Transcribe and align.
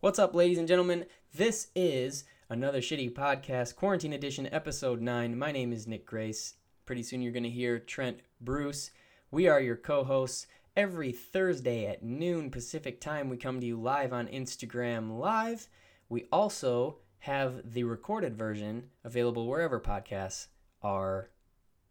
What's 0.00 0.20
up, 0.20 0.32
ladies 0.32 0.58
and 0.58 0.68
gentlemen? 0.68 1.06
This 1.34 1.72
is 1.74 2.22
another 2.48 2.80
shitty 2.80 3.12
podcast, 3.14 3.74
Quarantine 3.74 4.12
Edition, 4.12 4.48
Episode 4.52 5.00
9. 5.00 5.36
My 5.36 5.50
name 5.50 5.72
is 5.72 5.88
Nick 5.88 6.06
Grace. 6.06 6.54
Pretty 6.86 7.02
soon 7.02 7.20
you're 7.20 7.32
going 7.32 7.42
to 7.42 7.50
hear 7.50 7.80
Trent 7.80 8.20
Bruce. 8.40 8.92
We 9.32 9.48
are 9.48 9.60
your 9.60 9.74
co 9.74 10.04
hosts. 10.04 10.46
Every 10.76 11.10
Thursday 11.10 11.86
at 11.86 12.04
noon 12.04 12.48
Pacific 12.52 13.00
time, 13.00 13.28
we 13.28 13.36
come 13.36 13.58
to 13.58 13.66
you 13.66 13.76
live 13.76 14.12
on 14.12 14.28
Instagram 14.28 15.18
Live. 15.18 15.66
We 16.08 16.26
also 16.30 16.98
have 17.18 17.72
the 17.72 17.82
recorded 17.82 18.38
version 18.38 18.90
available 19.02 19.48
wherever 19.48 19.80
podcasts 19.80 20.46
are 20.80 21.30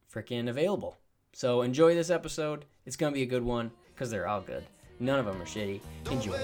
freaking 0.10 0.48
available. 0.48 0.96
So 1.34 1.62
enjoy 1.62 1.94
this 1.94 2.10
episode. 2.10 2.64
It's 2.86 2.96
going 2.96 3.12
to 3.12 3.18
be 3.18 3.24
a 3.24 3.26
good 3.26 3.44
one 3.44 3.70
because 3.94 4.10
they're 4.10 4.30
all 4.30 4.40
good. 4.40 4.64
None 5.02 5.20
of 5.20 5.26
them 5.26 5.42
are 5.42 5.46
shitty. 5.46 5.82
Enjoy 6.10 6.38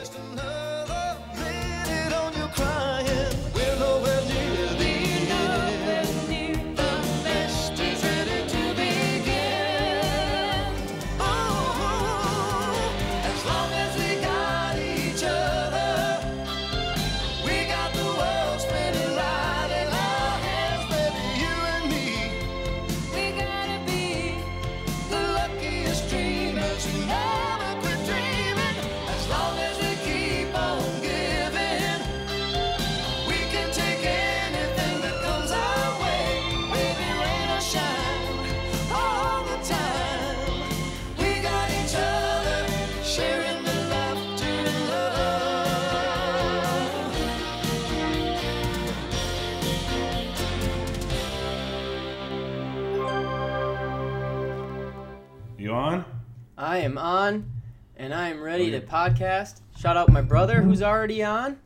ready 58.53 58.75
oh, 58.75 58.79
to 58.79 58.85
podcast. 58.85 59.61
Shout 59.79 59.97
out 59.97 60.09
my 60.11 60.21
brother 60.21 60.61
who's 60.61 60.83
already 60.83 61.23
on. 61.23 61.57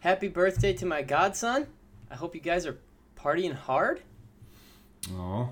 Happy 0.00 0.26
birthday 0.26 0.72
to 0.72 0.86
my 0.86 1.02
godson. 1.02 1.66
I 2.10 2.14
hope 2.14 2.34
you 2.34 2.40
guys 2.40 2.64
are 2.64 2.78
partying 3.14 3.52
hard. 3.52 4.00
Oh. 5.12 5.50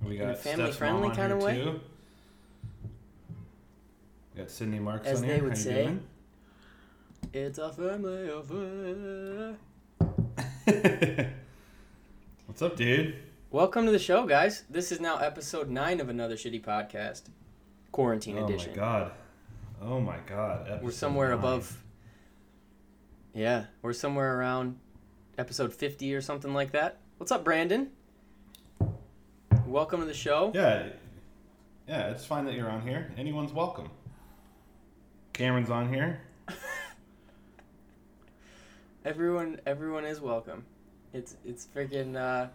We 0.00 0.18
In 0.18 0.22
a 0.22 0.26
got 0.26 0.38
family 0.38 0.70
friendly 0.70 1.10
kinda 1.10 1.36
way? 1.36 1.56
Too. 1.56 1.80
We 4.34 4.42
got 4.42 4.52
Sydney 4.52 4.78
Marks 4.78 5.08
As 5.08 5.20
on 5.20 5.26
they 5.26 5.34
here. 5.34 5.42
would 5.42 5.54
How 5.54 5.58
say. 5.58 5.82
doing? 5.82 6.02
It's 7.32 7.58
a 7.58 7.72
family 7.72 8.30
affair. 8.30 9.56
What's 12.46 12.62
up, 12.62 12.76
dude? 12.76 13.16
Welcome 13.50 13.86
to 13.86 13.90
the 13.90 13.98
show, 13.98 14.26
guys. 14.26 14.62
This 14.70 14.92
is 14.92 15.00
now 15.00 15.16
episode 15.16 15.68
nine 15.68 15.98
of 15.98 16.08
another 16.08 16.36
shitty 16.36 16.62
podcast, 16.62 17.22
quarantine 17.90 18.38
oh 18.38 18.44
edition. 18.44 18.70
Oh 18.76 18.76
my 18.76 18.80
god. 18.80 19.12
Oh 19.80 20.00
my 20.00 20.18
god. 20.26 20.80
We're 20.82 20.90
somewhere 20.90 21.28
nine. 21.30 21.38
above. 21.38 21.84
Yeah, 23.32 23.66
we're 23.82 23.92
somewhere 23.92 24.38
around 24.38 24.78
episode 25.36 25.72
fifty 25.72 26.14
or 26.14 26.20
something 26.20 26.52
like 26.52 26.72
that. 26.72 26.98
What's 27.18 27.30
up, 27.30 27.44
Brandon? 27.44 27.90
Welcome 29.66 30.00
to 30.00 30.06
the 30.06 30.14
show. 30.14 30.50
Yeah. 30.54 30.88
Yeah, 31.86 32.10
it's 32.10 32.24
fine 32.24 32.44
that 32.46 32.54
you're 32.54 32.70
on 32.70 32.82
here. 32.82 33.12
Anyone's 33.16 33.52
welcome. 33.52 33.88
Cameron's 35.32 35.70
on 35.70 35.92
here. 35.92 36.20
Everyone, 39.04 39.60
everyone 39.64 40.04
is 40.04 40.20
welcome. 40.20 40.66
It's 41.14 41.36
it's 41.44 41.66
freaking. 41.66 42.16
Uh, 42.16 42.48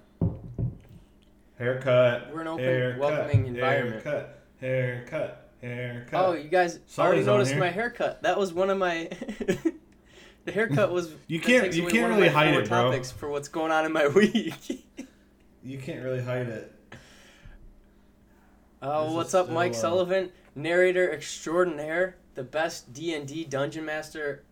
Haircut. 1.57 2.33
We're 2.33 2.41
an 2.41 2.47
open, 2.47 2.65
haircut, 2.65 2.99
welcoming 2.99 3.47
environment. 3.47 4.03
Haircut. 4.03 4.43
Haircut. 4.59 5.42
Haircut. 5.63 6.25
oh, 6.25 6.33
you 6.33 6.49
guys 6.49 6.79
Sully's 6.87 7.25
already 7.27 7.45
noticed 7.45 7.55
my 7.55 7.69
haircut. 7.69 8.21
That 8.23 8.37
was 8.37 8.53
one 8.53 8.69
of 8.69 8.77
my. 8.77 9.09
the 10.45 10.51
haircut 10.51 10.91
was. 10.91 11.13
You 11.27 11.39
can't- 11.39 11.73
you 11.73 11.87
can't 11.87 12.13
really 12.13 12.29
hide 12.29 12.53
it, 12.53 12.67
bro. 12.69 12.91
Topics 12.91 13.11
for 13.11 13.29
what's 13.29 13.47
going 13.47 13.71
on 13.71 13.85
in 13.85 13.93
my 13.93 14.07
week. 14.15 14.87
You 15.63 15.77
can't 15.77 16.03
really 16.03 16.21
hide 16.21 16.47
it. 16.49 16.71
Oh, 18.81 19.05
This 19.05 19.13
what's 19.13 19.33
up, 19.33 19.49
Mike 19.49 19.71
uh, 19.71 19.75
Sullivan, 19.75 20.29
narrator 20.55 21.09
extraordinaire, 21.13 22.17
the 22.35 22.43
best 22.43 22.91
D 22.91 23.13
and 23.13 23.25
D 23.25 23.45
dungeon 23.45 23.85
master 23.85 24.43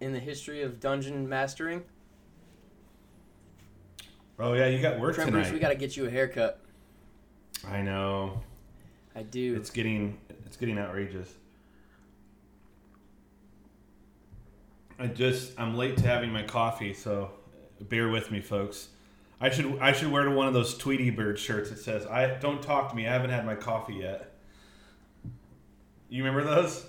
in 0.00 0.12
the 0.12 0.20
history 0.20 0.62
of 0.62 0.78
dungeon 0.78 1.28
mastering. 1.28 1.82
Oh 4.38 4.52
yeah, 4.54 4.66
you 4.68 4.80
got 4.80 5.00
work 5.00 5.16
Trent 5.16 5.30
tonight. 5.30 5.42
Bruce, 5.42 5.52
we 5.52 5.58
got 5.58 5.70
to 5.70 5.74
get 5.74 5.96
you 5.96 6.06
a 6.06 6.10
haircut. 6.10 6.60
I 7.66 7.82
know. 7.82 8.40
I 9.20 9.22
do. 9.24 9.54
It's 9.54 9.68
getting 9.68 10.16
it's 10.46 10.56
getting 10.56 10.78
outrageous. 10.78 11.30
I 14.98 15.08
just 15.08 15.52
I'm 15.60 15.76
late 15.76 15.98
to 15.98 16.06
having 16.06 16.32
my 16.32 16.42
coffee, 16.42 16.94
so 16.94 17.30
bear 17.80 18.08
with 18.08 18.30
me, 18.30 18.40
folks. 18.40 18.88
I 19.38 19.50
should 19.50 19.78
I 19.78 19.92
should 19.92 20.10
wear 20.10 20.28
one 20.30 20.46
of 20.48 20.54
those 20.54 20.76
Tweety 20.78 21.10
Bird 21.10 21.38
shirts 21.38 21.68
that 21.68 21.78
says 21.80 22.06
"I 22.06 22.38
don't 22.38 22.62
talk 22.62 22.88
to 22.90 22.96
me. 22.96 23.06
I 23.06 23.12
haven't 23.12 23.28
had 23.30 23.44
my 23.44 23.54
coffee 23.56 23.94
yet." 23.96 24.32
You 26.08 26.24
remember 26.24 26.42
those? 26.48 26.86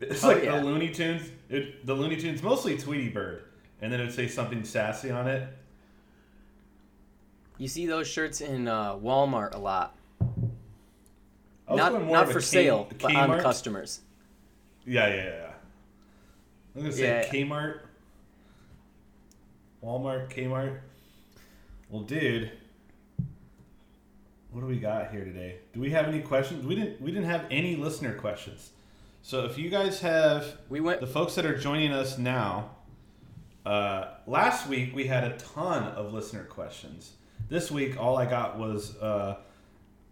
It's 0.00 0.22
Oh, 0.22 0.28
like 0.28 0.44
yeah. 0.44 0.58
the 0.60 0.64
Looney 0.64 0.90
Tunes. 0.90 1.28
It, 1.48 1.84
the 1.84 1.94
Looney 1.94 2.16
Tunes, 2.16 2.40
mostly 2.42 2.78
Tweety 2.78 3.08
Bird, 3.08 3.42
and 3.82 3.92
then 3.92 4.00
it 4.00 4.04
would 4.04 4.14
say 4.14 4.28
something 4.28 4.62
sassy 4.64 5.10
on 5.10 5.26
it. 5.26 5.48
you 7.58 7.66
see 7.68 7.86
those 7.86 8.06
shirts 8.06 8.40
in 8.40 8.68
uh, 8.68 8.94
Walmart 8.96 9.54
a 9.54 9.58
lot. 9.58 9.96
Not 11.68 12.04
not 12.06 12.28
for 12.28 12.40
K- 12.40 12.46
sale, 12.46 12.88
but 13.00 13.14
on 13.14 13.40
customers. 13.40 14.00
Yeah, 14.86 15.08
yeah, 15.08 15.14
yeah. 15.24 15.50
I'm 16.76 16.82
gonna 16.82 16.92
say 16.92 17.02
Yeah. 17.06 17.28
Kmart, 17.30 17.80
Walmart, 19.82 20.28
Kmart. 20.30 20.78
Well, 21.88 22.02
dude, 22.02 22.50
what 24.50 24.60
do 24.60 24.66
we 24.66 24.78
got 24.78 25.10
here 25.10 25.24
today? 25.24 25.56
Do 25.72 25.80
we 25.80 25.90
have 25.90 26.06
any 26.06 26.20
questions? 26.20 26.64
We 26.66 26.74
didn't. 26.74 27.00
We 27.00 27.10
didn't 27.10 27.28
have 27.28 27.46
any 27.50 27.76
listener 27.76 28.14
questions. 28.14 28.70
So 29.22 29.44
if 29.46 29.56
you 29.56 29.70
guys 29.70 30.00
have 30.00 30.58
We 30.68 30.80
went. 30.80 31.00
the 31.00 31.06
folks 31.06 31.34
that 31.36 31.46
are 31.46 31.56
joining 31.56 31.92
us 31.92 32.18
now, 32.18 32.70
uh, 33.64 34.08
last 34.26 34.68
week 34.68 34.94
we 34.94 35.06
had 35.06 35.24
a 35.24 35.36
ton 35.38 35.84
of 35.84 36.12
listener 36.12 36.44
questions. 36.44 37.12
This 37.48 37.70
week, 37.70 37.98
all 37.98 38.16
I 38.18 38.26
got 38.26 38.58
was 38.58 38.96
uh, 38.98 39.36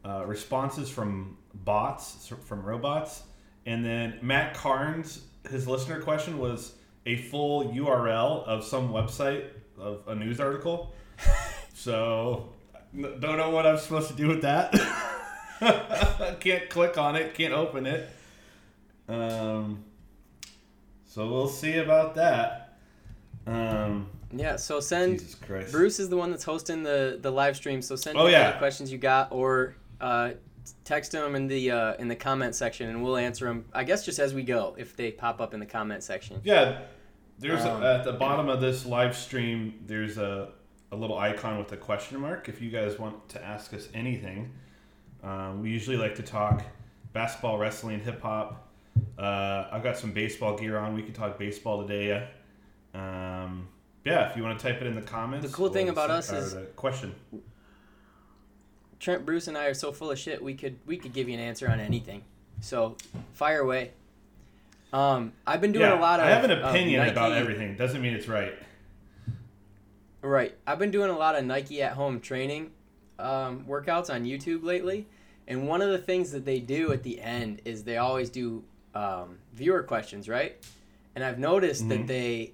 uh, 0.04 0.24
responses 0.26 0.88
from 0.90 1.36
bots, 1.54 2.32
from 2.46 2.62
robots, 2.62 3.22
and 3.66 3.84
then 3.84 4.18
Matt 4.22 4.54
Carnes. 4.54 5.22
His 5.50 5.66
listener 5.66 6.00
question 6.00 6.38
was 6.38 6.74
a 7.04 7.16
full 7.16 7.72
URL 7.72 8.44
of 8.44 8.64
some 8.64 8.90
website 8.90 9.46
of 9.78 10.02
a 10.06 10.14
news 10.14 10.38
article. 10.40 10.94
so 11.74 12.48
don't 12.94 13.36
know 13.36 13.50
what 13.50 13.66
I'm 13.66 13.78
supposed 13.78 14.08
to 14.08 14.14
do 14.14 14.28
with 14.28 14.42
that. 14.42 14.72
can't 16.40 16.68
click 16.68 16.98
on 16.98 17.16
it. 17.16 17.34
Can't 17.34 17.54
open 17.54 17.86
it. 17.86 18.08
Um, 19.08 19.84
so 21.04 21.28
we'll 21.28 21.48
see 21.48 21.78
about 21.78 22.14
that. 22.14 22.78
Um, 23.46 24.08
yeah, 24.32 24.56
so 24.56 24.80
send. 24.80 25.18
Jesus 25.18 25.34
Christ. 25.34 25.72
Bruce 25.72 25.98
is 25.98 26.08
the 26.08 26.16
one 26.16 26.30
that's 26.30 26.44
hosting 26.44 26.82
the 26.82 27.18
the 27.20 27.30
live 27.30 27.56
stream, 27.56 27.82
so 27.82 27.96
send 27.96 28.16
Oh, 28.16 28.26
yeah. 28.26 28.50
any 28.50 28.58
questions 28.58 28.92
you 28.92 28.98
got, 28.98 29.28
or 29.32 29.74
uh, 30.00 30.30
text 30.84 31.12
them 31.12 31.34
in 31.34 31.46
the 31.46 31.70
uh, 31.70 31.94
in 31.98 32.08
the 32.08 32.16
comment 32.16 32.54
section, 32.54 32.88
and 32.88 33.02
we'll 33.02 33.16
answer 33.16 33.46
them. 33.46 33.64
I 33.72 33.84
guess 33.84 34.04
just 34.04 34.18
as 34.18 34.34
we 34.34 34.42
go, 34.42 34.74
if 34.78 34.96
they 34.96 35.10
pop 35.10 35.40
up 35.40 35.54
in 35.54 35.60
the 35.60 35.66
comment 35.66 36.02
section. 36.02 36.40
Yeah, 36.44 36.82
there's 37.38 37.64
Um, 37.64 37.82
a, 37.82 37.94
at 37.98 38.04
the 38.04 38.12
bottom 38.12 38.48
of 38.48 38.60
this 38.60 38.86
live 38.86 39.16
stream. 39.16 39.74
There's 39.86 40.18
a, 40.18 40.50
a 40.90 40.96
little 40.96 41.18
icon 41.18 41.58
with 41.58 41.72
a 41.72 41.76
question 41.76 42.20
mark. 42.20 42.48
If 42.48 42.60
you 42.60 42.70
guys 42.70 42.98
want 42.98 43.28
to 43.30 43.44
ask 43.44 43.72
us 43.74 43.88
anything, 43.94 44.52
um, 45.22 45.62
we 45.62 45.70
usually 45.70 45.96
like 45.96 46.14
to 46.16 46.22
talk 46.22 46.62
basketball, 47.12 47.58
wrestling, 47.58 48.00
hip 48.00 48.20
hop. 48.22 48.68
Uh, 49.18 49.66
I've 49.72 49.82
got 49.82 49.96
some 49.96 50.12
baseball 50.12 50.56
gear 50.56 50.78
on. 50.78 50.94
We 50.94 51.02
can 51.02 51.12
talk 51.14 51.38
baseball 51.38 51.86
today. 51.86 52.28
Um, 52.94 53.68
yeah, 54.04 54.28
if 54.30 54.36
you 54.36 54.42
want 54.42 54.58
to 54.58 54.66
type 54.66 54.80
it 54.80 54.86
in 54.86 54.94
the 54.94 55.00
comments. 55.02 55.46
The 55.46 55.52
cool 55.54 55.68
thing 55.70 55.88
about 55.88 56.10
us 56.10 56.30
is- 56.32 56.54
the 56.54 56.62
question. 56.76 57.14
Trent 59.02 59.26
Bruce 59.26 59.48
and 59.48 59.58
I 59.58 59.66
are 59.66 59.74
so 59.74 59.90
full 59.90 60.12
of 60.12 60.18
shit. 60.18 60.40
We 60.42 60.54
could 60.54 60.78
we 60.86 60.96
could 60.96 61.12
give 61.12 61.28
you 61.28 61.34
an 61.34 61.40
answer 61.40 61.68
on 61.68 61.80
anything. 61.80 62.22
So 62.60 62.96
fire 63.34 63.60
away. 63.60 63.90
Um, 64.92 65.32
I've 65.44 65.60
been 65.60 65.72
doing 65.72 65.90
yeah, 65.90 65.98
a 65.98 66.00
lot 66.00 66.20
of. 66.20 66.26
I 66.26 66.30
have 66.30 66.44
an 66.44 66.52
opinion 66.52 67.08
about 67.08 67.32
everything. 67.32 67.76
Doesn't 67.76 68.00
mean 68.00 68.14
it's 68.14 68.28
right. 68.28 68.54
Right. 70.22 70.54
I've 70.66 70.78
been 70.78 70.92
doing 70.92 71.10
a 71.10 71.18
lot 71.18 71.34
of 71.36 71.44
Nike 71.44 71.82
at 71.82 71.94
home 71.94 72.20
training 72.20 72.70
um, 73.18 73.64
workouts 73.68 74.08
on 74.08 74.24
YouTube 74.24 74.62
lately. 74.62 75.08
And 75.48 75.66
one 75.66 75.82
of 75.82 75.90
the 75.90 75.98
things 75.98 76.30
that 76.30 76.44
they 76.44 76.60
do 76.60 76.92
at 76.92 77.02
the 77.02 77.20
end 77.20 77.60
is 77.64 77.82
they 77.82 77.96
always 77.96 78.30
do 78.30 78.62
um, 78.94 79.38
viewer 79.52 79.82
questions, 79.82 80.28
right? 80.28 80.64
And 81.16 81.24
I've 81.24 81.40
noticed 81.40 81.84
Mhm. 81.84 81.88
that 81.88 82.06
they 82.06 82.52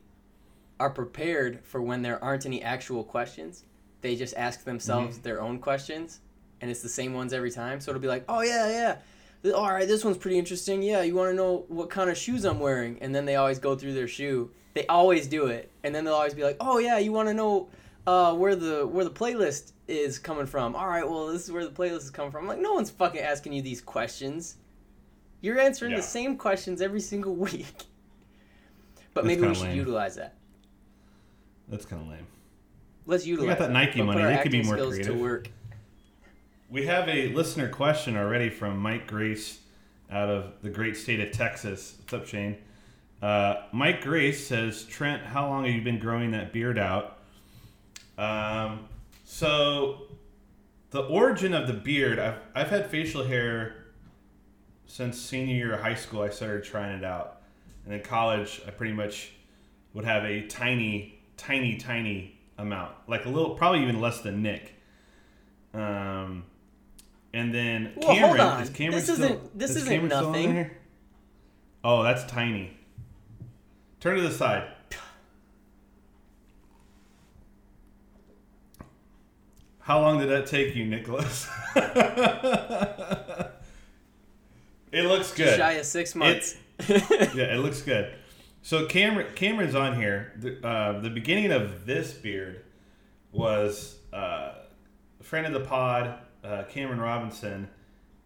are 0.81 0.89
prepared 0.89 1.61
for 1.65 1.83
when 1.83 2.01
there 2.01 2.23
aren't 2.25 2.47
any 2.47 2.63
actual 2.63 3.05
questions. 3.05 3.65
They 4.01 4.17
just 4.17 4.35
ask 4.37 4.65
themselves 4.65 5.19
their 5.19 5.43
own 5.43 5.59
questions, 5.59 6.21
and 6.61 6.71
it's 6.71 6.83
the 6.83 6.89
same 6.89 7.15
ones 7.15 7.33
every 7.33 7.51
time. 7.51 7.81
So 7.81 7.91
it'll 7.91 8.01
be 8.03 8.09
like, 8.09 8.25
oh, 8.29 8.41
yeah, 8.43 8.97
yeah. 9.45 9.53
All 9.53 9.71
right, 9.71 9.87
this 9.87 10.05
one's 10.05 10.17
pretty 10.19 10.39
interesting. 10.39 10.83
Yeah, 10.83 11.03
you 11.03 11.15
want 11.15 11.31
to 11.31 11.35
know 11.37 11.65
what 11.69 11.91
kind 11.91 12.11
of 12.11 12.17
shoes 12.19 12.45
I'm 12.45 12.59
wearing? 12.59 12.99
And 13.01 13.15
then 13.15 13.25
they 13.25 13.37
always 13.37 13.59
go 13.59 13.77
through 13.77 13.95
their 13.95 14.09
shoe. 14.09 14.51
They 14.75 14.85
always 14.87 15.27
do 15.27 15.47
it, 15.47 15.71
and 15.85 15.95
then 15.95 16.05
they'll 16.05 16.15
always 16.15 16.35
be 16.35 16.43
like, 16.45 16.57
"Oh 16.61 16.79
yeah, 16.79 16.99
you 16.99 17.11
want 17.13 17.29
to 17.29 17.35
know 17.35 17.69
uh, 18.07 18.35
where 18.35 18.55
the 18.55 18.87
where 18.87 19.05
the 19.05 19.11
playlist 19.11 19.73
is 19.89 20.19
coming 20.19 20.47
from?" 20.47 20.77
All 20.77 20.87
right, 20.87 21.09
well 21.09 21.29
this 21.29 21.45
is 21.45 21.51
where 21.53 21.65
the 21.65 21.71
playlist 21.71 22.03
is 22.03 22.11
coming 22.11 22.31
from. 22.31 22.43
I'm 22.45 22.49
like, 22.49 22.61
no 22.61 22.75
one's 22.75 22.91
fucking 22.91 23.21
asking 23.21 23.55
you 23.55 23.63
these 23.63 23.81
questions. 23.81 24.57
You're 25.41 25.59
answering 25.59 25.93
Yeah. 25.93 25.97
the 25.99 26.03
same 26.05 26.37
questions 26.37 26.81
every 26.83 27.01
single 27.01 27.35
week. 27.47 27.65
But 29.15 29.25
That's 29.25 29.27
maybe 29.27 29.49
we 29.49 29.55
should 29.55 29.65
lame. 29.69 29.77
utilize 29.77 30.17
that. 30.17 30.35
That's 31.69 31.85
kind 31.87 32.03
of 32.03 32.09
lame. 32.09 32.27
Let's 33.07 33.27
utilize. 33.27 33.49
We 33.49 33.55
got 33.55 33.59
that. 33.61 33.71
Nike 33.73 34.03
money. 34.03 34.23
They 34.23 34.43
could 34.43 34.53
be 34.53 34.63
more 34.63 34.77
creative. 34.77 35.07
To 35.07 35.15
work. 35.23 35.51
We 36.71 36.85
have 36.85 37.09
a 37.09 37.29
listener 37.29 37.71
question 37.71 38.15
already 38.15 38.51
from 38.51 38.77
Mike 38.77 39.07
Grace 39.07 39.61
out 40.11 40.29
of 40.29 40.53
the 40.61 40.69
great 40.69 40.99
state 40.99 41.19
of 41.19 41.33
Texas. 41.33 41.97
What's 41.99 42.13
up, 42.13 42.27
Shane? 42.27 42.59
Uh, 43.23 43.63
Mike 43.73 44.03
Grace 44.03 44.47
says, 44.47 44.85
Trent, 44.85 45.23
how 45.23 45.49
long 45.49 45.65
have 45.65 45.75
you 45.75 45.81
been 45.81 45.99
growing 45.99 46.33
that 46.33 46.53
beard 46.53 46.79
out? 46.79 47.21
Um, 48.19 48.87
so, 49.25 50.09
the 50.91 51.01
origin 51.05 51.55
of 51.55 51.69
the 51.69 51.73
beard, 51.73 52.19
I've, 52.19 52.37
I've 52.55 52.69
had 52.69 52.91
facial 52.91 53.25
hair 53.25 53.87
since 54.85 55.19
senior 55.19 55.55
year 55.55 55.73
of 55.73 55.81
high 55.81 55.95
school. 55.95 56.21
I 56.21 56.29
started 56.29 56.65
trying 56.65 56.99
it 56.99 57.05
out. 57.05 57.41
And 57.87 57.95
in 57.95 58.03
college, 58.03 58.61
I 58.67 58.73
pretty 58.73 58.93
much 58.93 59.33
would 59.95 60.05
have 60.05 60.23
a 60.25 60.47
tiny, 60.49 61.19
tiny, 61.39 61.79
tiny 61.79 62.39
amount. 62.59 62.93
Like 63.07 63.25
a 63.25 63.31
little, 63.31 63.55
probably 63.55 63.81
even 63.81 64.03
less 64.03 64.21
than 64.21 64.43
Nick. 64.43 64.75
Um, 65.73 66.45
and 67.35 67.55
then 67.55 67.93
Well, 67.97 68.07
hold 68.09 68.19
Cameron 68.19 68.41
on. 68.41 68.63
is 68.63 68.71
Cameron 68.71 68.95
This 68.97 69.05
still, 69.05 69.17
isn't- 69.25 69.59
this 69.59 69.71
is 69.71 69.77
isn't 69.79 69.89
Cameron 69.89 70.09
nothing. 70.09 70.71
Oh, 71.85 72.03
that's 72.03 72.25
tiny. 72.25 72.73
Turn 74.01 74.17
to 74.17 74.23
the 74.23 74.31
side. 74.33 74.69
How 79.81 80.01
long 80.01 80.19
did 80.19 80.29
that 80.29 80.47
take 80.47 80.75
you, 80.77 80.85
Nicholas? 80.85 81.49
it 81.77 83.51
looks 84.93 85.33
good. 85.35 85.57
Shy 85.57 85.73
of 85.73 85.87
six 85.87 86.15
months. 86.15 86.57
yeah, 86.89 87.55
it 87.55 87.61
looks 87.63 87.81
good. 87.83 88.15
So 88.63 88.87
Cameron, 88.87 89.29
Cameron's 89.35 89.75
on 89.75 89.97
here. 89.97 90.33
The, 90.37 90.65
uh, 90.67 91.01
the 91.01 91.11
beginning 91.11 91.51
of 91.53 91.87
this 91.87 92.13
beard 92.13 92.65
was 93.33 93.97
uh, 94.13 94.53
a 95.21 95.25
friend 95.25 95.47
of 95.47 95.53
the 95.55 95.61
pod, 95.67 96.19
uh, 96.49 96.65
Cameron 96.65 97.01
Robinson, 97.01 97.69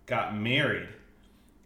got 0.06 0.36
married, 0.36 0.88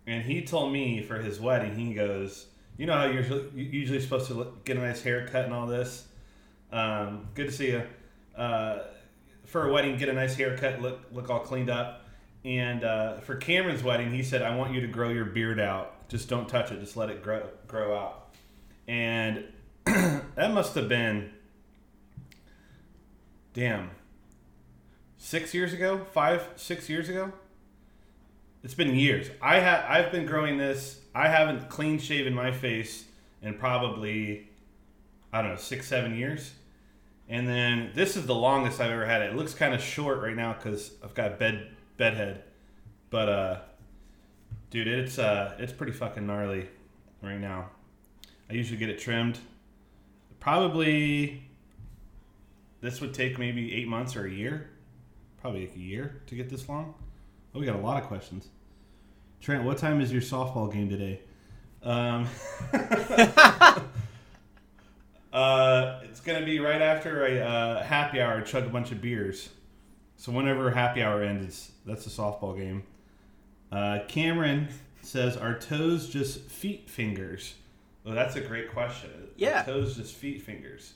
and 0.07 0.25
he 0.25 0.43
told 0.43 0.73
me 0.73 1.03
for 1.03 1.19
his 1.19 1.39
wedding, 1.39 1.75
he 1.75 1.93
goes, 1.93 2.47
"You 2.79 2.87
know 2.87 2.95
how 2.95 3.05
you're 3.07 3.23
usually, 3.55 4.01
supposed 4.01 4.29
to 4.29 4.55
get 4.65 4.77
a 4.77 4.81
nice 4.81 5.03
haircut 5.03 5.45
and 5.45 5.55
all 5.55 5.67
this. 5.67 6.07
Um, 6.73 7.29
good 7.35 7.47
to 7.47 7.53
see 7.53 7.73
you. 7.73 7.83
Uh, 8.37 8.79
for 9.45 9.69
a 9.69 9.73
wedding, 9.73 9.97
get 9.99 10.09
a 10.09 10.13
nice 10.13 10.35
haircut, 10.35 10.81
look 10.81 11.01
look 11.13 11.29
all 11.29 11.41
cleaned 11.41 11.71
up." 11.71 12.05
And 12.45 12.85
uh, 12.85 13.19
for 13.19 13.35
Cameron's 13.35 13.83
wedding, 13.83 14.13
he 14.13 14.23
said, 14.23 14.41
"I 14.43 14.57
want 14.57 14.73
you 14.73 14.81
to 14.81 14.87
grow 14.87 15.11
your 15.11 15.25
beard 15.27 15.61
out. 15.61 16.09
Just 16.09 16.29
don't 16.29 16.49
touch 16.49 16.71
it. 16.73 16.81
Just 16.81 16.97
let 16.97 17.11
it 17.11 17.23
grow 17.23 17.49
grow 17.67 17.97
out." 17.97 18.35
And 18.89 19.45
that 19.85 20.53
must 20.53 20.75
have 20.77 20.89
been, 20.89 21.31
damn, 23.53 23.91
six 25.19 25.55
years 25.55 25.73
ago, 25.73 26.07
five, 26.13 26.49
six 26.57 26.89
years 26.89 27.09
ago. 27.09 27.33
It's 28.63 28.75
been 28.75 28.95
years. 28.95 29.29
I 29.41 29.61
have 29.61 29.85
I've 29.89 30.13
been 30.13 30.27
growing 30.27 30.59
this. 30.59 31.01
I 31.15 31.29
haven't 31.29 31.69
clean 31.69 31.99
shaven 31.99 32.35
my 32.35 32.53
face 32.53 33.05
in 33.43 33.55
probably, 33.55 34.49
I 35.33 35.43
don't 35.43 35.53
know, 35.53 35.57
six, 35.57 35.87
seven 35.87 36.17
years. 36.17 36.53
And 37.29 37.49
then 37.49 37.91
this 37.95 38.17
is 38.17 38.27
the 38.27 38.35
longest 38.35 38.81
I've 38.81 38.91
ever 38.91 39.07
had 39.07 39.23
it. 39.23 39.31
It 39.31 39.37
looks 39.37 39.55
kind 39.55 39.75
of 39.75 39.81
short 39.81 40.21
right 40.21 40.37
now 40.37 40.53
because 40.53 40.93
I've 41.03 41.15
got 41.15 41.39
bed 41.39 41.71
bedhead, 41.97 42.45
but 43.11 43.29
uh, 43.29 43.59
dude, 44.71 44.89
it's 44.89 45.19
uh, 45.19 45.55
it's 45.59 45.73
pretty 45.73 45.93
fucking 45.93 46.27
gnarly 46.27 46.69
right 47.23 47.39
now. 47.39 47.71
I 48.49 48.55
usually 48.55 48.79
get 48.79 48.91
it 48.91 48.99
trimmed. 48.99 49.39
Probably 50.39 51.43
this 52.81 53.01
would 53.01 53.15
take 53.15 53.39
maybe 53.39 53.75
eight 53.75 53.89
months 53.89 54.15
or 54.15 54.27
a 54.27 54.31
year. 54.31 54.71
Probably 55.47 55.69
like 55.69 55.77
a 55.77 55.79
year 55.79 56.23
to 56.27 56.35
get 56.35 56.51
this 56.51 56.69
long. 56.69 56.93
Oh, 57.55 57.61
we 57.61 57.67
got 57.67 57.77
a 57.77 57.79
lot 57.79 58.03
of 58.03 58.09
questions. 58.09 58.49
Trent, 59.41 59.63
what 59.63 59.79
time 59.79 60.01
is 60.01 60.11
your 60.11 60.21
softball 60.21 60.73
game 60.73 60.89
today? 60.89 61.21
Um, 61.85 62.27
uh, 65.33 66.01
it's 66.03 66.19
gonna 66.19 66.45
be 66.45 66.59
right 66.59 66.83
after 66.83 67.25
a 67.27 67.39
uh, 67.39 67.85
happy 67.85 68.21
hour. 68.21 68.41
Chug 68.41 68.67
a 68.67 68.69
bunch 68.69 68.91
of 68.91 69.01
beers. 69.01 69.51
So 70.17 70.33
whenever 70.33 70.69
happy 70.73 71.01
hour 71.01 71.23
ends, 71.23 71.71
that's 71.87 72.09
a 72.09 72.11
softball 72.11 72.57
game. 72.57 72.83
Uh, 73.71 74.01
Cameron 74.09 74.67
says, 75.03 75.37
"Are 75.37 75.57
toes 75.57 76.09
just 76.09 76.41
feet 76.41 76.91
fingers?" 76.91 77.55
Well, 78.05 78.17
that's 78.17 78.35
a 78.35 78.41
great 78.41 78.73
question. 78.73 79.11
Yeah. 79.37 79.63
Are 79.63 79.67
toes 79.67 79.95
just 79.97 80.17
feet 80.17 80.43
fingers. 80.43 80.95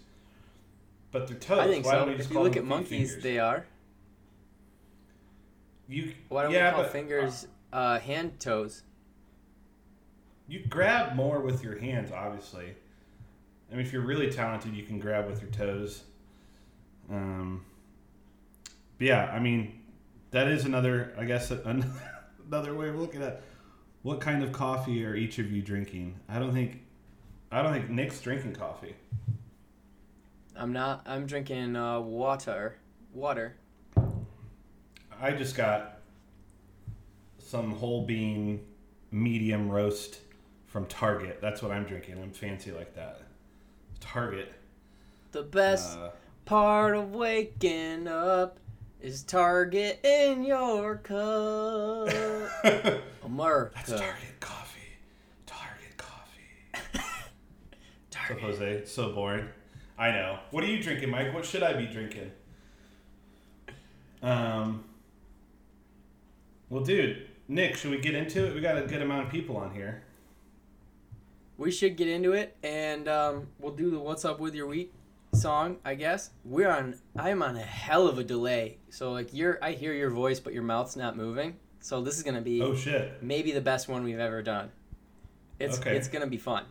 But 1.12 1.28
they're 1.28 1.36
toes. 1.36 1.60
I 1.60 1.68
think 1.68 1.84
Why 1.86 1.92
so. 1.92 1.98
don't 2.00 2.08
we 2.08 2.16
just 2.16 2.30
If 2.30 2.34
you 2.34 2.42
look 2.42 2.54
them 2.54 2.64
at 2.64 2.68
monkeys, 2.68 3.10
fingers? 3.10 3.22
they 3.22 3.38
are. 3.38 3.64
You 5.90 6.12
Why 6.28 6.44
don't 6.44 6.52
yeah, 6.52 6.70
we 6.70 6.74
call 6.74 6.82
but, 6.84 6.92
fingers 6.92 7.48
uh, 7.72 7.98
hand 7.98 8.38
toes? 8.38 8.84
You 10.46 10.64
grab 10.68 11.16
more 11.16 11.40
with 11.40 11.64
your 11.64 11.78
hands, 11.78 12.12
obviously. 12.12 12.74
I 13.70 13.74
mean, 13.74 13.84
if 13.84 13.92
you're 13.92 14.02
really 14.02 14.30
talented, 14.30 14.74
you 14.74 14.84
can 14.84 15.00
grab 15.00 15.28
with 15.28 15.40
your 15.42 15.50
toes. 15.50 16.04
Um, 17.10 17.64
but 18.98 19.06
yeah, 19.08 19.30
I 19.32 19.40
mean, 19.40 19.80
that 20.30 20.46
is 20.46 20.64
another, 20.64 21.12
I 21.18 21.24
guess, 21.24 21.50
another 22.46 22.74
way 22.74 22.88
of 22.88 22.96
looking 22.96 23.22
at 23.22 23.42
what 24.02 24.20
kind 24.20 24.44
of 24.44 24.52
coffee 24.52 25.04
are 25.04 25.16
each 25.16 25.40
of 25.40 25.50
you 25.50 25.60
drinking. 25.60 26.20
I 26.28 26.38
don't 26.38 26.52
think, 26.52 26.82
I 27.50 27.62
don't 27.62 27.72
think 27.72 27.90
Nick's 27.90 28.20
drinking 28.20 28.54
coffee. 28.54 28.94
I'm 30.54 30.72
not. 30.72 31.02
I'm 31.06 31.26
drinking 31.26 31.74
uh, 31.74 32.00
water. 32.00 32.76
Water. 33.12 33.56
I 35.20 35.32
just 35.32 35.56
got 35.56 35.98
some 37.38 37.72
whole 37.72 38.06
bean 38.06 38.60
medium 39.10 39.68
roast 39.68 40.20
from 40.66 40.86
Target. 40.86 41.40
That's 41.42 41.62
what 41.62 41.72
I'm 41.72 41.84
drinking. 41.84 42.14
I'm 42.22 42.30
fancy 42.32 42.70
like 42.72 42.94
that. 42.94 43.20
Target. 44.00 44.52
The 45.32 45.42
best 45.42 45.98
Uh, 45.98 46.10
part 46.44 46.96
of 46.96 47.12
waking 47.14 48.08
up 48.08 48.58
is 49.00 49.22
Target 49.22 50.00
in 50.04 50.44
your 50.44 50.96
cup. 50.96 52.08
America. 53.24 53.72
That's 53.74 53.90
Target 54.00 54.40
coffee. 54.40 54.80
Target 55.46 55.96
coffee. 55.96 56.80
Target. 58.10 58.38
So 58.40 58.46
Jose, 58.46 58.84
so 58.86 59.12
boring. 59.12 59.48
I 59.98 60.12
know. 60.12 60.38
What 60.50 60.64
are 60.64 60.68
you 60.68 60.82
drinking, 60.82 61.10
Mike? 61.10 61.34
What 61.34 61.44
should 61.44 61.62
I 61.62 61.74
be 61.74 61.86
drinking? 61.86 62.30
Um. 64.22 64.84
Well, 66.70 66.82
dude, 66.82 67.26
Nick, 67.48 67.76
should 67.76 67.90
we 67.90 67.98
get 67.98 68.14
into 68.14 68.46
it? 68.46 68.54
We 68.54 68.60
got 68.60 68.78
a 68.78 68.82
good 68.86 69.02
amount 69.02 69.26
of 69.26 69.30
people 69.32 69.56
on 69.56 69.74
here. 69.74 70.02
We 71.58 71.70
should 71.70 71.96
get 71.96 72.08
into 72.08 72.32
it, 72.32 72.56
and 72.62 73.06
um, 73.08 73.48
we'll 73.58 73.74
do 73.74 73.90
the 73.90 73.98
"What's 73.98 74.24
Up 74.24 74.40
with 74.40 74.54
Your 74.54 74.66
Week" 74.66 74.94
song. 75.34 75.76
I 75.84 75.94
guess 75.94 76.30
we're 76.44 76.70
on. 76.70 76.94
I'm 77.18 77.42
on 77.42 77.56
a 77.56 77.62
hell 77.62 78.06
of 78.08 78.18
a 78.18 78.24
delay, 78.24 78.78
so 78.88 79.12
like 79.12 79.34
you're. 79.34 79.58
I 79.62 79.72
hear 79.72 79.92
your 79.92 80.10
voice, 80.10 80.40
but 80.40 80.54
your 80.54 80.62
mouth's 80.62 80.96
not 80.96 81.16
moving. 81.16 81.56
So 81.80 82.00
this 82.02 82.16
is 82.16 82.22
gonna 82.22 82.40
be 82.40 82.62
Oh 82.62 82.74
shit. 82.74 83.22
maybe 83.22 83.52
the 83.52 83.60
best 83.60 83.88
one 83.88 84.04
we've 84.04 84.18
ever 84.18 84.42
done. 84.42 84.70
It's 85.58 85.78
Okay. 85.78 85.96
it's 85.96 86.08
gonna 86.08 86.26
be 86.26 86.38
fun. 86.38 86.64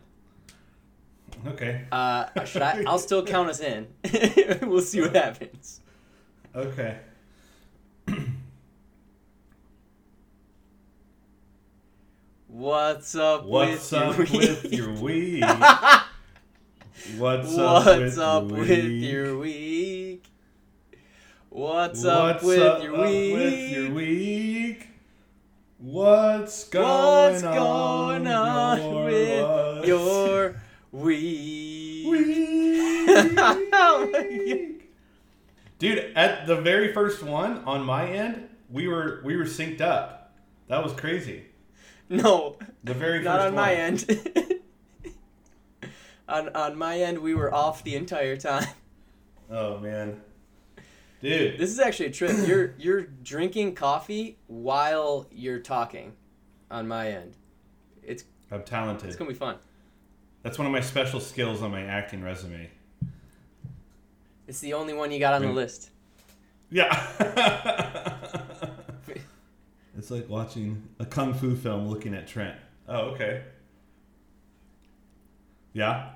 Okay. 1.46 1.84
Uh, 1.92 2.26
should 2.44 2.62
I? 2.62 2.82
I'll 2.86 2.98
still 2.98 3.24
count 3.34 3.48
us 3.50 3.60
in. 3.60 3.86
we'll 4.62 4.80
see 4.80 5.00
what 5.02 5.14
happens. 5.14 5.80
Okay. 6.54 6.98
What's 12.52 13.14
up 13.14 13.44
What's 13.44 13.92
with 13.92 14.00
up 14.02 14.16
your 14.16 14.26
with 14.26 14.64
week? 14.64 14.72
your 14.72 14.92
week? 14.94 15.44
What's 17.16 17.54
What's 17.54 17.56
up 17.56 17.86
with 17.86 18.18
up 18.18 18.50
your 18.50 18.58
with 18.58 18.68
week? 18.68 19.02
your 19.12 19.38
week? 19.38 20.24
What's 21.48 22.04
up 22.04 22.42
with 22.42 22.60
up 22.60 22.82
your 22.82 22.96
up 22.96 23.02
week? 23.08 23.34
with 23.34 23.70
your 23.70 23.90
week? 23.92 24.88
What's 25.78 26.64
going 26.68 27.32
What's 27.34 27.44
on, 27.44 27.54
going 28.24 28.26
on 28.26 28.78
your 28.82 29.04
with 29.04 29.86
your 29.86 30.60
week? 30.90 32.06
week? 32.10 33.34
Oh 33.72 34.10
Dude, 35.78 36.12
at 36.16 36.46
the 36.48 36.56
very 36.56 36.92
first 36.92 37.22
one 37.22 37.58
on 37.64 37.84
my 37.84 38.08
end, 38.08 38.48
we 38.68 38.88
were 38.88 39.22
we 39.24 39.36
were 39.36 39.44
synced 39.44 39.80
up. 39.80 40.32
That 40.66 40.82
was 40.82 40.92
crazy. 40.94 41.44
No, 42.10 42.56
The 42.82 42.92
very 42.92 43.22
not 43.22 43.38
on 43.40 43.54
my 43.54 43.72
end. 43.72 44.04
on 46.28 46.48
on 46.50 46.76
my 46.76 46.98
end, 46.98 47.20
we 47.20 47.34
were 47.34 47.54
off 47.54 47.84
the 47.84 47.94
entire 47.94 48.36
time. 48.36 48.66
Oh 49.48 49.78
man, 49.78 50.20
dude. 51.22 51.58
This 51.58 51.70
is 51.70 51.78
actually 51.78 52.06
a 52.06 52.12
trip. 52.12 52.32
You're 52.46 52.74
you're 52.78 53.02
drinking 53.02 53.74
coffee 53.76 54.38
while 54.48 55.26
you're 55.30 55.60
talking. 55.60 56.12
On 56.70 56.86
my 56.86 57.08
end, 57.10 57.34
it's 58.02 58.24
I'm 58.50 58.62
talented. 58.62 59.08
it's 59.08 59.16
gonna 59.16 59.30
be 59.30 59.36
fun. 59.36 59.56
That's 60.42 60.58
one 60.58 60.66
of 60.66 60.72
my 60.72 60.80
special 60.80 61.20
skills 61.20 61.62
on 61.62 61.70
my 61.70 61.82
acting 61.82 62.22
resume. 62.22 62.70
It's 64.48 64.60
the 64.60 64.74
only 64.74 64.94
one 64.94 65.10
you 65.12 65.18
got 65.18 65.34
on 65.34 65.42
the 65.42 65.52
list. 65.52 65.90
Yeah. 66.70 66.90
it's 69.96 70.10
like 70.10 70.28
watching 70.28 70.88
a 70.98 71.04
kung 71.04 71.34
fu 71.34 71.54
film 71.56 71.88
looking 71.88 72.14
at 72.14 72.26
Trent. 72.26 72.56
Oh, 72.88 73.10
okay. 73.12 73.42
Yeah. 75.72 76.10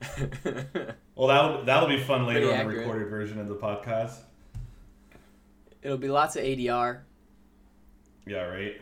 Well, 1.14 1.28
that'll 1.28 1.64
that'll 1.64 1.88
be 1.90 2.00
fun 2.02 2.26
later 2.26 2.46
Pretty 2.48 2.62
on 2.62 2.68
the 2.68 2.74
recorded 2.78 3.08
version 3.08 3.38
of 3.38 3.46
the 3.46 3.54
podcast. 3.54 4.16
It'll 5.82 5.98
be 5.98 6.08
lots 6.08 6.36
of 6.36 6.42
ADR. 6.42 7.00
Yeah, 8.26 8.44
right. 8.46 8.80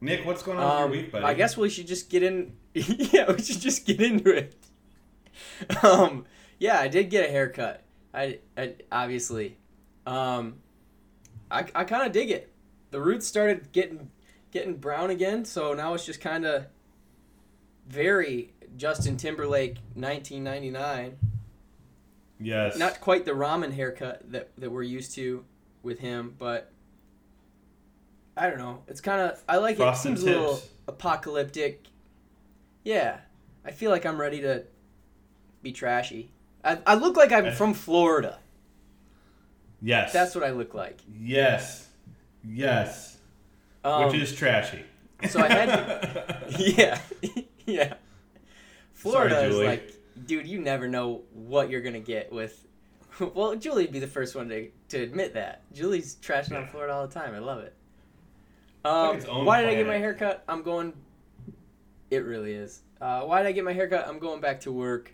Nick, 0.00 0.24
what's 0.24 0.42
going 0.44 0.58
on 0.58 0.64
with 0.64 0.72
Um, 0.72 0.92
your 0.92 1.02
week, 1.02 1.12
buddy? 1.12 1.24
I 1.24 1.34
guess 1.34 1.56
we 1.56 1.68
should 1.68 1.88
just 1.88 2.08
get 2.08 2.22
in. 2.22 2.52
yeah, 2.74 3.30
we 3.32 3.42
should 3.42 3.60
just 3.60 3.84
get 3.84 4.00
into 4.00 4.30
it. 4.30 4.54
Um, 5.82 6.24
yeah, 6.58 6.78
I 6.78 6.88
did 6.88 7.10
get 7.10 7.28
a 7.28 7.32
haircut. 7.32 7.82
I, 8.14 8.38
I 8.56 8.74
obviously, 8.92 9.56
um, 10.06 10.56
I, 11.50 11.64
I 11.74 11.84
kind 11.84 12.06
of 12.06 12.12
dig 12.12 12.30
it. 12.30 12.51
The 12.92 13.00
roots 13.00 13.26
started 13.26 13.72
getting 13.72 14.10
getting 14.52 14.76
brown 14.76 15.10
again, 15.10 15.44
so 15.44 15.72
now 15.72 15.94
it's 15.94 16.06
just 16.06 16.20
kind 16.20 16.44
of 16.44 16.66
very 17.88 18.52
Justin 18.76 19.16
Timberlake 19.16 19.78
1999. 19.94 21.16
Yes. 22.38 22.76
Not 22.76 23.00
quite 23.00 23.24
the 23.24 23.32
ramen 23.32 23.72
haircut 23.72 24.30
that 24.30 24.50
that 24.58 24.70
we're 24.70 24.82
used 24.82 25.14
to 25.14 25.44
with 25.82 25.98
him, 26.00 26.34
but 26.38 26.70
I 28.36 28.48
don't 28.48 28.58
know. 28.58 28.82
It's 28.86 29.00
kind 29.00 29.22
of 29.22 29.42
I 29.48 29.56
like 29.56 29.78
Frosted 29.78 30.12
it. 30.12 30.16
Seems 30.18 30.22
a 30.22 30.26
little 30.26 30.62
apocalyptic. 30.86 31.86
Yeah, 32.84 33.20
I 33.64 33.70
feel 33.70 33.90
like 33.90 34.04
I'm 34.04 34.20
ready 34.20 34.42
to 34.42 34.64
be 35.62 35.72
trashy. 35.72 36.30
I, 36.64 36.78
I 36.86 36.94
look 36.94 37.16
like 37.16 37.32
I'm 37.32 37.46
eh. 37.46 37.52
from 37.52 37.74
Florida. 37.74 38.38
yes. 39.80 40.12
That's 40.12 40.34
what 40.34 40.44
I 40.44 40.50
look 40.50 40.74
like. 40.74 41.00
Yes. 41.10 41.88
Yes. 42.44 43.18
Um, 43.84 44.06
Which 44.06 44.20
is 44.20 44.34
trashy. 44.34 44.84
so 45.28 45.40
I 45.40 45.48
had 45.48 45.66
to, 45.66 46.46
yeah, 46.58 47.00
yeah. 47.66 47.94
Florida 48.92 49.34
Sorry, 49.34 49.48
is 49.48 49.54
Julie. 49.54 49.66
like, 49.66 49.94
dude, 50.26 50.46
you 50.46 50.60
never 50.60 50.88
know 50.88 51.22
what 51.32 51.70
you're 51.70 51.80
gonna 51.80 52.00
get 52.00 52.32
with. 52.32 52.66
Well, 53.34 53.54
Julie'd 53.56 53.92
be 53.92 53.98
the 53.98 54.06
first 54.06 54.34
one 54.34 54.48
to, 54.48 54.68
to 54.88 55.02
admit 55.02 55.34
that. 55.34 55.62
Julie's 55.74 56.16
trashing 56.16 56.56
on 56.56 56.66
Florida 56.66 56.94
all 56.94 57.06
the 57.06 57.12
time. 57.12 57.34
I 57.34 57.40
love 57.40 57.58
it. 57.60 57.74
Um, 58.86 59.20
own 59.28 59.44
why 59.44 59.60
did 59.60 59.68
I 59.68 59.74
get 59.74 59.86
my 59.86 59.98
haircut? 59.98 60.42
I'm 60.48 60.62
going. 60.62 60.94
It 62.10 62.24
really 62.24 62.52
is. 62.54 62.80
Uh, 63.02 63.20
why 63.22 63.42
did 63.42 63.48
I 63.48 63.52
get 63.52 63.64
my 63.64 63.72
haircut? 63.74 64.08
I'm 64.08 64.18
going 64.18 64.40
back 64.40 64.60
to 64.62 64.72
work 64.72 65.12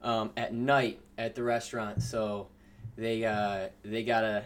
um, 0.00 0.30
at 0.36 0.54
night 0.54 1.00
at 1.18 1.34
the 1.34 1.42
restaurant, 1.42 2.02
so 2.02 2.46
they 2.96 3.24
uh, 3.24 3.68
they 3.82 4.04
gotta. 4.04 4.44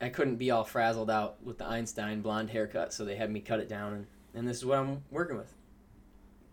I 0.00 0.08
couldn't 0.10 0.36
be 0.36 0.50
all 0.50 0.64
frazzled 0.64 1.10
out 1.10 1.42
with 1.42 1.58
the 1.58 1.64
Einstein 1.66 2.20
blonde 2.20 2.50
haircut, 2.50 2.92
so 2.92 3.04
they 3.04 3.16
had 3.16 3.30
me 3.30 3.40
cut 3.40 3.60
it 3.60 3.68
down, 3.68 3.92
and, 3.92 4.06
and 4.34 4.48
this 4.48 4.58
is 4.58 4.64
what 4.66 4.78
I'm 4.78 5.02
working 5.10 5.36
with. 5.36 5.52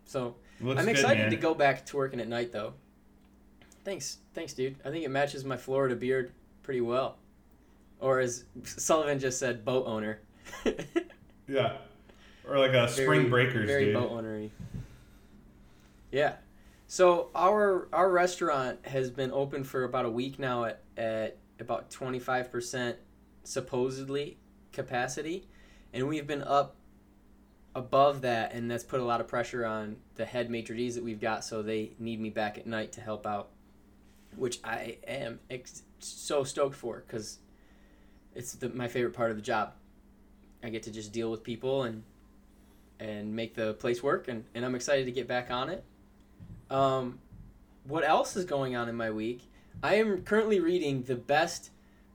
So 0.04 0.36
Looks 0.60 0.80
I'm 0.80 0.88
excited 0.88 1.22
man. 1.22 1.30
to 1.30 1.36
go 1.36 1.54
back 1.54 1.84
to 1.86 1.96
working 1.96 2.20
at 2.20 2.28
night, 2.28 2.52
though. 2.52 2.74
Thanks, 3.84 4.18
thanks, 4.32 4.54
dude. 4.54 4.76
I 4.84 4.90
think 4.90 5.04
it 5.04 5.10
matches 5.10 5.44
my 5.44 5.56
Florida 5.58 5.94
beard 5.94 6.32
pretty 6.62 6.80
well, 6.80 7.18
or 8.00 8.20
as 8.20 8.44
Sullivan 8.64 9.18
just 9.18 9.38
said, 9.38 9.64
boat 9.64 9.86
owner. 9.86 10.20
Yeah. 11.46 11.76
Or 12.48 12.58
like 12.58 12.72
a 12.72 12.88
spring 12.88 13.28
breakers, 13.28 13.66
very 13.66 13.86
dude. 13.86 13.94
boat 13.94 14.10
ownery. 14.10 14.50
Yeah. 16.10 16.36
So 16.86 17.28
our 17.34 17.88
our 17.92 18.10
restaurant 18.10 18.78
has 18.86 19.10
been 19.10 19.30
open 19.30 19.64
for 19.64 19.84
about 19.84 20.04
a 20.06 20.10
week 20.10 20.38
now 20.38 20.64
at, 20.64 20.82
at 20.96 21.36
about 21.60 21.90
twenty 21.90 22.18
five 22.18 22.50
percent 22.52 22.96
supposedly 23.44 24.38
capacity, 24.72 25.46
and 25.92 26.08
we've 26.08 26.26
been 26.26 26.42
up 26.42 26.76
above 27.74 28.22
that, 28.22 28.52
and 28.52 28.70
that's 28.70 28.84
put 28.84 29.00
a 29.00 29.04
lot 29.04 29.20
of 29.20 29.28
pressure 29.28 29.64
on 29.64 29.96
the 30.16 30.24
head 30.24 30.50
maitre 30.50 30.76
d's 30.76 30.94
that 30.94 31.04
we've 31.04 31.20
got. 31.20 31.44
So 31.44 31.62
they 31.62 31.92
need 31.98 32.20
me 32.20 32.30
back 32.30 32.58
at 32.58 32.66
night 32.66 32.92
to 32.92 33.00
help 33.00 33.26
out, 33.26 33.50
which 34.36 34.60
I 34.64 34.98
am 35.06 35.40
ex- 35.50 35.82
so 35.98 36.44
stoked 36.44 36.76
for 36.76 37.04
because 37.06 37.38
it's 38.34 38.52
the, 38.54 38.68
my 38.70 38.88
favorite 38.88 39.14
part 39.14 39.30
of 39.30 39.36
the 39.36 39.42
job. 39.42 39.72
I 40.62 40.70
get 40.70 40.82
to 40.84 40.90
just 40.90 41.12
deal 41.12 41.30
with 41.30 41.42
people 41.42 41.82
and 41.82 42.04
and 43.00 43.34
make 43.34 43.54
the 43.54 43.74
place 43.74 44.02
work 44.02 44.28
and, 44.28 44.44
and 44.54 44.64
I'm 44.64 44.74
excited 44.74 45.04
to 45.06 45.12
get 45.12 45.26
back 45.26 45.50
on 45.50 45.68
it. 45.68 45.84
Um, 46.70 47.18
what 47.84 48.04
else 48.04 48.36
is 48.36 48.44
going 48.44 48.76
on 48.76 48.88
in 48.88 48.94
my 48.94 49.10
week? 49.10 49.50
I 49.82 49.96
am 49.96 50.22
currently 50.22 50.60
reading 50.60 51.02
the 51.02 51.16
best 51.16 51.70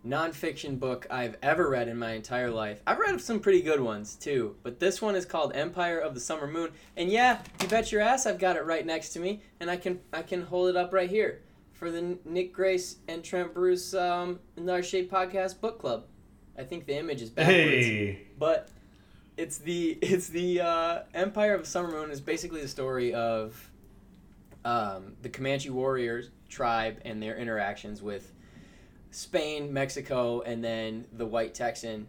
nonfiction 0.06 0.80
book 0.80 1.06
I've 1.10 1.38
ever 1.42 1.70
read 1.70 1.88
in 1.88 1.98
my 1.98 2.14
entire 2.14 2.50
life. 2.50 2.82
I've 2.88 3.00
read 3.00 3.20
some 3.20 3.40
pretty 3.40 3.62
good 3.62 3.82
ones 3.82 4.16
too, 4.16 4.56
but 4.64 4.80
this 4.80 5.02
one 5.02 5.16
is 5.16 5.26
called 5.26 5.52
Empire 5.56 6.00
of 6.00 6.14
the 6.14 6.20
Summer 6.20 6.48
Moon. 6.48 6.70
And 6.96 7.10
yeah, 7.10 7.40
you 7.62 7.68
bet 7.68 7.92
your 7.92 8.02
ass 8.02 8.26
I've 8.26 8.40
got 8.40 8.56
it 8.56 8.66
right 8.66 8.86
next 8.86 9.10
to 9.10 9.20
me, 9.20 9.42
and 9.60 9.70
I 9.70 9.78
can 9.78 10.00
I 10.14 10.22
can 10.22 10.42
hold 10.44 10.70
it 10.70 10.76
up 10.78 10.94
right 10.94 11.10
here 11.10 11.42
for 11.74 11.92
the 11.92 12.18
Nick 12.26 12.54
Grace 12.54 12.98
and 13.08 13.24
Trent 13.24 13.54
Bruce 13.54 13.94
um, 13.94 14.40
Another 14.58 14.82
Shitty 14.82 15.10
Podcast 15.10 15.60
Book 15.62 15.80
Club. 15.80 16.06
I 16.58 16.64
think 16.64 16.86
the 16.86 16.98
image 16.98 17.22
is 17.22 17.30
backwards 17.30 17.56
Hey. 17.58 18.28
but 18.38 18.70
it's 19.38 19.58
the 19.58 19.98
it's 20.02 20.28
the 20.28 20.62
uh, 20.62 21.00
Empire 21.14 21.54
of 21.54 21.62
the 21.62 21.68
Summer 21.70 21.92
Moon 21.92 22.10
is 22.12 22.22
basically 22.22 22.62
the 22.62 22.68
story 22.68 23.14
of 23.14 23.70
um, 24.66 25.14
the 25.22 25.30
Comanche 25.30 25.70
warriors 25.70 26.32
tribe 26.50 27.00
and 27.06 27.22
their 27.22 27.38
interactions 27.38 28.02
with 28.02 28.34
Spain, 29.12 29.74
Mexico, 29.74 30.42
and 30.42 30.64
then 30.64 31.06
the 31.14 31.26
White 31.26 31.54
Texan, 31.54 32.08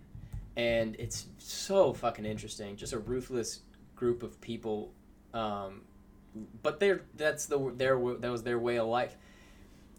and 0.57 0.97
it's 0.99 1.26
so 1.38 1.92
fucking 1.92 2.25
interesting. 2.25 2.76
Just 2.76 2.92
a 2.92 2.99
ruthless 2.99 3.61
group 3.97 4.23
of 4.23 4.40
people, 4.40 4.92
um, 5.35 5.83
but 6.62 6.80
they're 6.80 7.02
that's 7.16 7.47
the 7.47 7.73
their 7.76 7.99
that 8.19 8.30
was 8.30 8.42
their 8.42 8.59
way 8.59 8.78
of 8.78 8.87
life, 8.88 9.16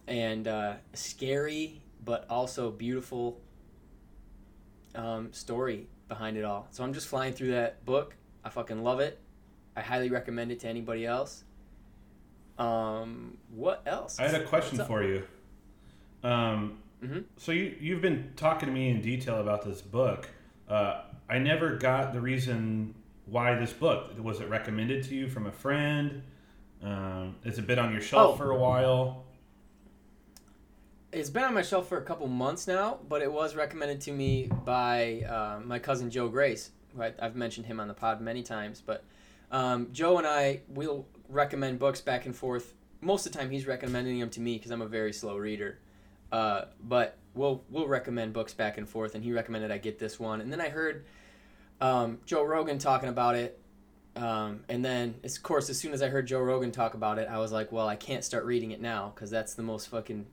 and 0.08 0.48
uh, 0.48 0.74
scary 0.94 1.82
but 2.04 2.26
also 2.30 2.72
beautiful 2.72 3.40
um, 4.96 5.32
story 5.32 5.88
behind 6.08 6.38
it 6.38 6.44
all. 6.44 6.68
So 6.72 6.84
I'm 6.84 6.94
just 6.94 7.08
flying 7.08 7.34
through 7.34 7.52
that 7.52 7.86
book. 7.86 8.16
I 8.44 8.50
fucking 8.50 8.84
love 8.84 9.00
it. 9.00 9.20
I 9.76 9.82
highly 9.82 10.10
recommend 10.10 10.52
it 10.52 10.60
to 10.62 10.68
anybody 10.68 11.06
else. 11.06 11.44
Um, 12.58 13.38
what 13.50 13.84
else? 13.86 14.20
I 14.20 14.28
had 14.28 14.42
a 14.42 14.46
question 14.46 14.84
for 14.86 15.04
you. 15.04 15.24
Um, 16.24 16.80
Mhm. 17.04 17.24
So 17.38 17.52
you 17.52 17.76
you've 17.80 18.02
been 18.02 18.32
talking 18.36 18.68
to 18.68 18.74
me 18.74 18.90
in 18.90 19.02
detail 19.02 19.40
about 19.42 19.64
this 19.66 19.82
book. 19.82 20.30
Uh, 20.70 21.02
I 21.30 21.40
never 21.40 21.76
got 21.78 22.14
the 22.14 22.22
reason 22.22 22.94
why 23.26 23.56
this 23.56 23.74
book 23.74 24.12
was 24.20 24.40
it 24.42 24.50
recommended 24.50 25.04
to 25.06 25.16
you 25.16 25.28
from 25.30 25.48
a 25.48 25.52
friend. 25.52 26.22
Um, 26.84 27.36
it's 27.44 27.60
been 27.60 27.80
on 27.80 27.92
your 27.92 28.02
shelf 28.02 28.36
Oh. 28.36 28.38
for 28.38 28.52
a 28.52 28.58
while. 28.58 29.26
It's 31.12 31.30
been 31.30 31.44
on 31.44 31.54
my 31.54 31.62
shelf 31.62 31.90
for 31.90 31.98
a 31.98 32.02
couple 32.04 32.28
months 32.28 32.68
now, 32.68 33.00
but 33.10 33.22
it 33.22 33.32
was 33.32 33.56
recommended 33.56 34.00
to 34.02 34.12
me 34.12 34.48
by 34.66 35.22
uh, 35.24 35.60
my 35.64 35.78
cousin 35.78 36.10
Joe 36.10 36.30
Grace. 36.30 36.72
I, 37.00 37.14
I've 37.20 37.36
mentioned 37.36 37.66
him 37.66 37.80
on 37.80 37.88
the 37.88 37.94
pod 37.94 38.22
many 38.22 38.44
times, 38.44 38.82
but 38.86 39.04
um, 39.52 39.90
Joe 39.92 40.18
and 40.18 40.28
I 40.28 40.62
will 40.70 41.06
recommend 41.28 41.80
books 41.80 42.00
back 42.02 42.26
and 42.26 42.36
forth. 42.36 42.74
Most 43.02 43.26
of 43.26 43.34
the 43.34 43.40
time, 43.40 43.50
he's 43.50 43.68
recommending 43.68 44.20
them 44.20 44.30
to 44.32 44.40
me 44.42 44.56
because 44.58 44.72
I'm 44.72 44.82
a 44.82 44.88
very 44.88 45.12
slow 45.12 45.36
reader. 45.38 45.80
Uh, 46.32 46.66
but 46.82 47.18
we'll 47.34 47.64
we'll 47.70 47.88
recommend 47.88 48.34
books 48.34 48.54
back 48.54 48.78
and 48.78 48.88
forth, 48.88 49.16
and 49.16 49.24
he 49.24 49.32
recommended 49.32 49.72
I 49.72 49.78
get 49.78 50.00
this 50.00 50.20
one. 50.20 50.42
And 50.42 50.52
then 50.52 50.62
I 50.62 50.70
heard 50.70 51.06
um, 51.82 52.20
Joe 52.26 52.44
Rogan 52.44 52.78
talking 52.78 53.10
about 53.10 53.36
it. 53.36 53.58
Um, 54.16 54.62
and 54.68 54.84
then, 54.84 55.16
of 55.24 55.44
course, 55.44 55.70
as 55.70 55.80
soon 55.80 55.94
as 55.94 56.02
I 56.02 56.10
heard 56.10 56.28
Joe 56.28 56.42
Rogan 56.42 56.72
talk 56.72 56.94
about 56.94 57.18
it, 57.18 57.28
I 57.30 57.40
was 57.40 57.52
like, 57.52 57.72
well, 57.72 57.88
I 57.88 57.96
can't 57.96 58.24
start 58.24 58.46
reading 58.46 58.72
it 58.72 58.82
now 58.82 59.12
because 59.16 59.30
that's 59.30 59.54
the 59.54 59.64
most 59.64 59.88
fucking 59.88 60.26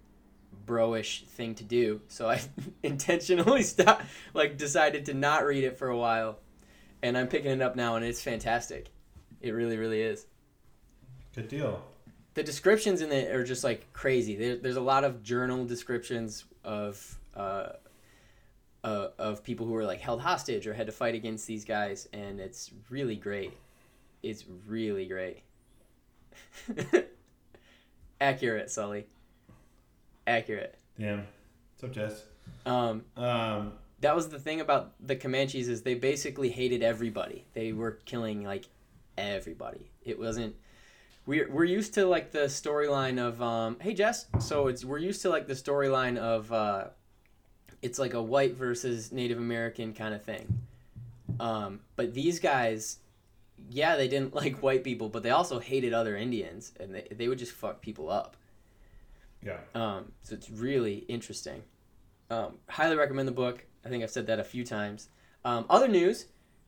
bro-ish 0.67 1.25
thing 1.25 1.55
to 1.57 1.64
do. 1.64 2.00
So 2.09 2.28
I 2.28 2.40
intentionally 2.83 3.62
stopped, 3.64 4.05
like, 4.35 4.59
decided 4.59 5.07
to 5.07 5.14
not 5.14 5.45
read 5.45 5.64
it 5.64 5.78
for 5.78 5.88
a 5.88 5.97
while. 5.97 6.38
And 7.02 7.17
I'm 7.17 7.28
picking 7.28 7.52
it 7.52 7.62
up 7.62 7.76
now, 7.76 7.95
and 7.95 8.05
it's 8.05 8.21
fantastic. 8.21 8.90
It 9.40 9.52
really, 9.52 9.76
really 9.76 10.02
is. 10.02 10.26
Good 11.35 11.47
deal. 11.47 11.81
The 12.38 12.45
descriptions 12.45 13.00
in 13.00 13.11
it 13.11 13.35
are 13.35 13.42
just 13.42 13.64
like 13.64 13.92
crazy. 13.92 14.37
There, 14.37 14.54
there's 14.54 14.76
a 14.76 14.80
lot 14.80 15.02
of 15.02 15.25
journal 15.25 15.64
descriptions 15.64 16.45
of 16.62 17.18
uh, 17.35 17.71
uh, 18.85 19.09
of 19.18 19.42
people 19.42 19.66
who 19.66 19.73
were 19.73 19.85
like 19.85 19.99
held 20.00 20.21
hostage 20.21 20.64
or 20.68 20.73
had 20.73 20.87
to 20.87 20.92
fight 20.92 21.16
against 21.16 21.49
these 21.49 21.64
guys, 21.64 22.07
and 22.12 22.38
it's 22.38 22.71
really 22.90 23.16
great. 23.16 23.54
It's 24.23 24.45
really 24.68 25.07
great. 25.07 25.42
Accurate, 28.21 28.71
Sully. 28.71 29.09
Accurate. 30.25 30.78
Damn. 30.97 31.26
What's 31.73 31.83
up, 31.83 31.90
Jess? 31.90 32.23
Um, 32.64 33.04
Um, 33.16 33.73
that 34.00 34.14
was 34.14 34.28
the 34.28 34.38
thing 34.38 34.61
about 34.61 34.92
the 35.04 35.16
Comanches 35.16 35.68
is 35.68 35.83
they 35.83 35.95
basically 35.95 36.50
hated 36.50 36.85
everybody. 36.85 37.47
They 37.54 37.73
were 37.73 37.99
killing 38.04 38.45
like 38.45 38.68
everybody. 39.16 39.90
It 40.04 40.21
wasn't. 40.21 40.54
We're 41.28 41.47
we're 41.50 41.64
used 41.64 41.92
to 41.94 42.06
like 42.06 42.30
the 42.30 42.47
storyline 42.47 43.18
of 43.18 43.42
um. 43.42 43.76
Hey 43.80 43.92
Jess. 43.92 44.25
So 44.40 44.68
it's 44.68 44.82
we're 44.82 44.97
used 44.97 45.20
to 45.23 45.28
like 45.28 45.47
the 45.47 45.52
storyline 45.52 46.16
of 46.16 46.50
uh. 46.50 46.85
It's 47.82 47.99
like 47.99 48.14
a 48.14 48.23
white 48.23 48.56
versus 48.56 49.12
Native 49.12 49.37
American 49.37 49.92
kind 49.92 50.14
of 50.14 50.25
thing. 50.25 50.61
Um, 51.38 51.80
but 51.97 52.14
these 52.14 52.40
guys, 52.40 53.00
yeah, 53.68 53.97
they 53.97 54.08
didn't 54.08 54.35
like 54.35 54.62
white 54.62 54.82
people, 54.82 55.11
but 55.11 55.23
they 55.23 55.28
also 55.28 55.58
hated 55.58 55.92
other 55.92 56.16
Indians, 56.16 56.73
and 56.80 56.94
they 56.94 57.06
they 57.11 57.28
would 57.28 57.38
just 57.38 57.52
fuck 57.52 57.82
people 57.82 58.08
up. 58.08 58.38
yeah. 59.44 59.58
Um, 59.75 60.12
so 60.23 60.35
it's 60.35 60.49
really 60.49 61.04
interesting. 61.08 61.62
Um, 62.30 62.54
highly 62.70 62.97
recommend 62.97 63.28
the 63.28 63.32
book. 63.32 63.66
I 63.85 63.90
think 63.90 64.02
I've 64.02 64.11
said 64.11 64.28
that 64.28 64.40
a 64.40 64.44
few 64.44 64.64
times. 64.64 65.11
Um, 65.44 65.66
other 65.68 65.88
news: 65.88 66.25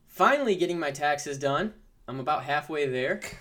finally 0.07 0.55
getting 0.55 0.79
my 0.79 0.91
taxes 0.91 1.39
done. 1.39 1.73
I'm 2.11 2.19
about 2.19 2.43
halfway 2.43 2.87
there. 2.89 3.21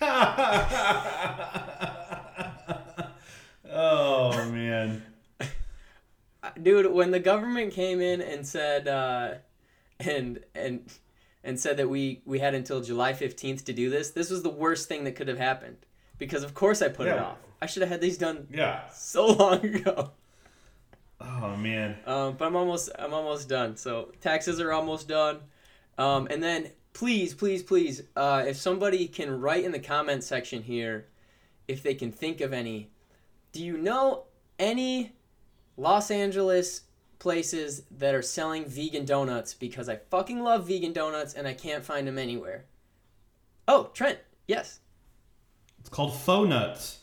oh 3.68 4.48
man. 4.52 5.02
dude 6.62 6.92
when 6.92 7.10
the 7.10 7.18
government 7.20 7.72
came 7.72 8.00
in 8.00 8.20
and 8.20 8.46
said 8.46 8.86
uh, 8.86 9.34
and 9.98 10.38
and 10.54 10.88
and 11.42 11.58
said 11.58 11.76
that 11.78 11.88
we 11.90 12.22
we 12.24 12.38
had 12.38 12.54
until 12.54 12.80
july 12.80 13.12
15th 13.12 13.64
to 13.64 13.72
do 13.72 13.90
this 13.90 14.10
this 14.10 14.30
was 14.30 14.42
the 14.42 14.50
worst 14.50 14.86
thing 14.88 15.04
that 15.04 15.12
could 15.16 15.26
have 15.28 15.38
happened 15.38 15.76
because 16.18 16.42
of 16.42 16.54
course 16.54 16.80
i 16.82 16.88
put 16.88 17.06
it 17.08 17.18
off 17.18 17.38
i 17.62 17.66
should 17.66 17.82
have 17.82 17.90
had 17.90 18.00
these 18.00 18.18
done 18.18 18.46
Yeah. 18.52 18.88
so 18.90 19.26
long 19.26 19.64
ago 19.64 20.12
Oh 21.20 21.56
man. 21.56 21.96
um, 22.06 22.36
but 22.36 22.46
i'm 22.46 22.56
almost 22.56 22.90
i'm 22.98 23.12
almost 23.14 23.48
done 23.48 23.76
so 23.76 24.12
taxes 24.20 24.60
are 24.60 24.72
almost 24.72 25.08
done 25.08 25.40
um, 25.98 26.26
and 26.30 26.42
then 26.42 26.70
please 26.92 27.34
please 27.34 27.62
please 27.62 28.02
uh, 28.16 28.44
if 28.46 28.56
somebody 28.56 29.06
can 29.06 29.40
write 29.40 29.64
in 29.64 29.72
the 29.72 29.78
comment 29.78 30.22
section 30.24 30.62
here 30.62 31.06
if 31.68 31.82
they 31.82 31.94
can 31.94 32.10
think 32.10 32.40
of 32.40 32.52
any 32.52 32.90
do 33.52 33.62
you 33.64 33.76
know 33.78 34.24
any 34.58 35.12
Los 35.76 36.10
Angeles 36.10 36.82
places 37.18 37.82
that 37.90 38.14
are 38.14 38.22
selling 38.22 38.64
vegan 38.66 39.04
donuts 39.04 39.54
because 39.54 39.88
I 39.88 39.96
fucking 39.96 40.42
love 40.42 40.66
vegan 40.66 40.92
donuts 40.92 41.34
and 41.34 41.46
I 41.46 41.54
can't 41.54 41.84
find 41.84 42.06
them 42.06 42.18
anywhere. 42.18 42.64
Oh, 43.68 43.90
Trent, 43.94 44.18
yes. 44.46 44.80
It's 45.78 45.88
called 45.88 46.14
faux 46.14 46.48
nuts. 46.48 46.98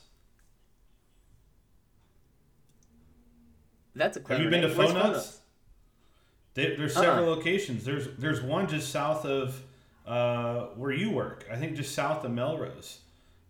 That's 3.96 4.18
a 4.18 4.22
Have 4.28 4.42
you 4.42 4.50
been 4.50 4.62
to 4.62 4.68
name. 4.68 4.78
faux 4.78 4.94
nuts? 4.94 5.40
They, 6.54 6.76
there's 6.76 6.96
Uh-uh. 6.96 7.04
several 7.04 7.26
locations. 7.28 7.84
There's 7.84 8.08
there's 8.18 8.42
one 8.42 8.68
just 8.68 8.92
south 8.92 9.26
of 9.26 9.62
uh, 10.08 10.68
where 10.76 10.92
you 10.92 11.12
work. 11.12 11.46
I 11.52 11.56
think 11.58 11.76
just 11.76 11.94
south 11.94 12.24
of 12.24 12.32
Melrose. 12.32 13.00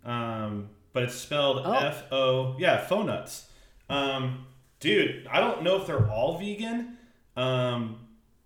Um, 0.04 0.70
but 0.94 1.04
it's 1.04 1.16
spelled 1.16 1.62
Oh. 1.66 1.74
F 1.74 2.04
O. 2.12 2.56
Yeah, 2.58 2.80
faux 2.86 3.06
nuts. 3.06 3.50
Um, 3.90 4.46
dude, 4.80 5.28
I 5.32 5.40
don't 5.40 5.64
know 5.64 5.80
if 5.80 5.88
they're 5.88 6.10
all 6.10 6.38
vegan. 6.38 6.98
Um, 7.36 8.00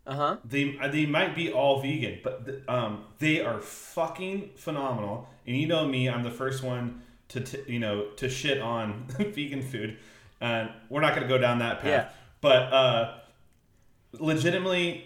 Uh 0.05 0.15
huh. 0.15 0.37
they 0.43 0.75
they 0.89 1.05
might 1.05 1.35
be 1.35 1.51
all 1.51 1.81
vegan, 1.81 2.19
but 2.23 2.45
th- 2.45 2.63
um, 2.67 3.05
they 3.19 3.41
are 3.41 3.61
fucking 3.61 4.49
phenomenal. 4.55 5.29
And 5.47 5.55
you 5.57 5.67
know 5.67 5.87
me, 5.87 6.09
I'm 6.09 6.23
the 6.23 6.31
first 6.31 6.61
one 6.63 7.01
to 7.29 7.39
t- 7.41 7.63
you 7.67 7.79
know 7.79 8.07
to 8.17 8.27
shit 8.29 8.59
on 8.59 9.05
vegan 9.17 9.61
food, 9.61 9.97
and 10.41 10.69
we're 10.89 11.01
not 11.01 11.15
going 11.15 11.27
to 11.27 11.33
go 11.33 11.37
down 11.37 11.59
that 11.59 11.77
path. 11.79 11.85
Yeah. 11.87 12.09
But 12.41 12.73
uh, 12.73 13.13
legitimately, 14.13 15.05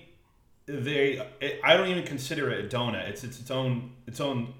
they 0.66 1.26
it, 1.42 1.60
I 1.64 1.78
don't 1.78 1.88
even 1.88 2.04
consider 2.06 2.50
it 2.52 2.66
a 2.66 2.68
donut. 2.78 3.08
It's 3.10 3.24
it's 3.24 3.40
its 3.40 3.52
own 3.52 3.92
its 4.08 4.20
own 4.20 4.54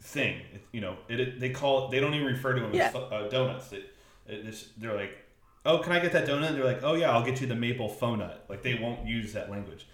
thing. 0.00 0.40
It, 0.54 0.64
you 0.72 0.80
know, 0.80 0.96
it, 1.08 1.20
it 1.20 1.40
they 1.40 1.50
call 1.50 1.86
it, 1.86 1.90
they 1.92 2.00
don't 2.00 2.14
even 2.14 2.26
refer 2.26 2.54
to 2.54 2.60
them 2.60 2.74
Yeah. 2.74 2.88
as 2.88 2.94
uh, 2.94 3.28
donuts. 3.30 3.72
It, 3.72 3.84
it, 4.26 4.40
it's- 4.40 4.66
they're 4.76 4.94
like, 4.96 5.16
oh, 5.64 5.78
can 5.78 5.92
I 5.92 6.00
get 6.00 6.12
that 6.12 6.26
donut? 6.26 6.48
And 6.48 6.56
they're 6.56 6.64
like, 6.64 6.82
oh 6.82 6.94
yeah, 6.94 7.10
I'll 7.12 7.24
get 7.24 7.40
you 7.40 7.46
the 7.46 7.54
maple 7.54 7.88
faux 7.88 8.18
nut. 8.18 8.44
Like 8.48 8.62
they 8.62 8.74
won't 8.74 9.06
use 9.06 9.32
that 9.34 9.50
language. 9.50 9.86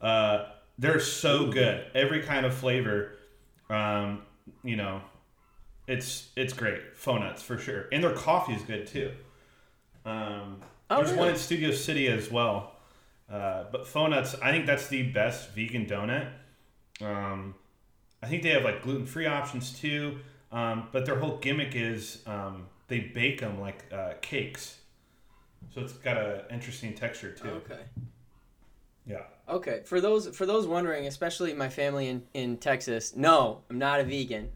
Uh, 0.00 0.46
they're 0.78 1.00
so 1.00 1.50
good. 1.50 1.86
Every 1.94 2.22
kind 2.22 2.44
of 2.46 2.54
flavor. 2.54 3.12
Um, 3.70 4.22
you 4.62 4.76
know, 4.76 5.00
it's 5.88 6.28
it's 6.36 6.52
great. 6.52 6.96
Faux 6.96 7.18
nuts 7.20 7.42
for 7.42 7.58
sure, 7.58 7.86
and 7.90 8.04
their 8.04 8.12
coffee 8.12 8.52
is 8.52 8.62
good 8.62 8.86
too. 8.86 9.10
Um, 10.04 10.58
Oh, 10.88 11.02
there's 11.02 11.16
one 11.18 11.30
in 11.30 11.36
Studio 11.36 11.72
City 11.72 12.06
as 12.06 12.30
well. 12.30 12.75
Uh, 13.30 13.64
but 13.72 13.86
faux 13.86 14.10
nuts, 14.10 14.36
I 14.42 14.52
think 14.52 14.66
that's 14.66 14.88
the 14.88 15.02
best 15.02 15.50
vegan 15.50 15.86
donut. 15.86 16.28
Um, 17.00 17.54
I 18.22 18.28
think 18.28 18.42
they 18.42 18.50
have 18.50 18.64
like 18.64 18.82
gluten 18.82 19.06
free 19.06 19.26
options 19.26 19.78
too. 19.78 20.18
Um, 20.52 20.88
but 20.92 21.04
their 21.06 21.18
whole 21.18 21.38
gimmick 21.38 21.74
is 21.74 22.22
um, 22.26 22.66
they 22.88 23.00
bake 23.00 23.40
them 23.40 23.60
like 23.60 23.84
uh, 23.92 24.12
cakes, 24.20 24.78
so 25.74 25.80
it's 25.80 25.92
got 25.92 26.16
an 26.16 26.40
interesting 26.50 26.94
texture 26.94 27.32
too. 27.32 27.48
Okay. 27.48 27.80
Yeah. 29.06 29.22
Okay. 29.48 29.82
For 29.84 30.00
those 30.00 30.28
for 30.36 30.46
those 30.46 30.66
wondering, 30.66 31.06
especially 31.06 31.52
my 31.52 31.68
family 31.68 32.08
in, 32.08 32.22
in 32.32 32.56
Texas, 32.58 33.14
no, 33.16 33.62
I'm 33.68 33.78
not 33.78 34.00
a 34.00 34.04
vegan. 34.04 34.50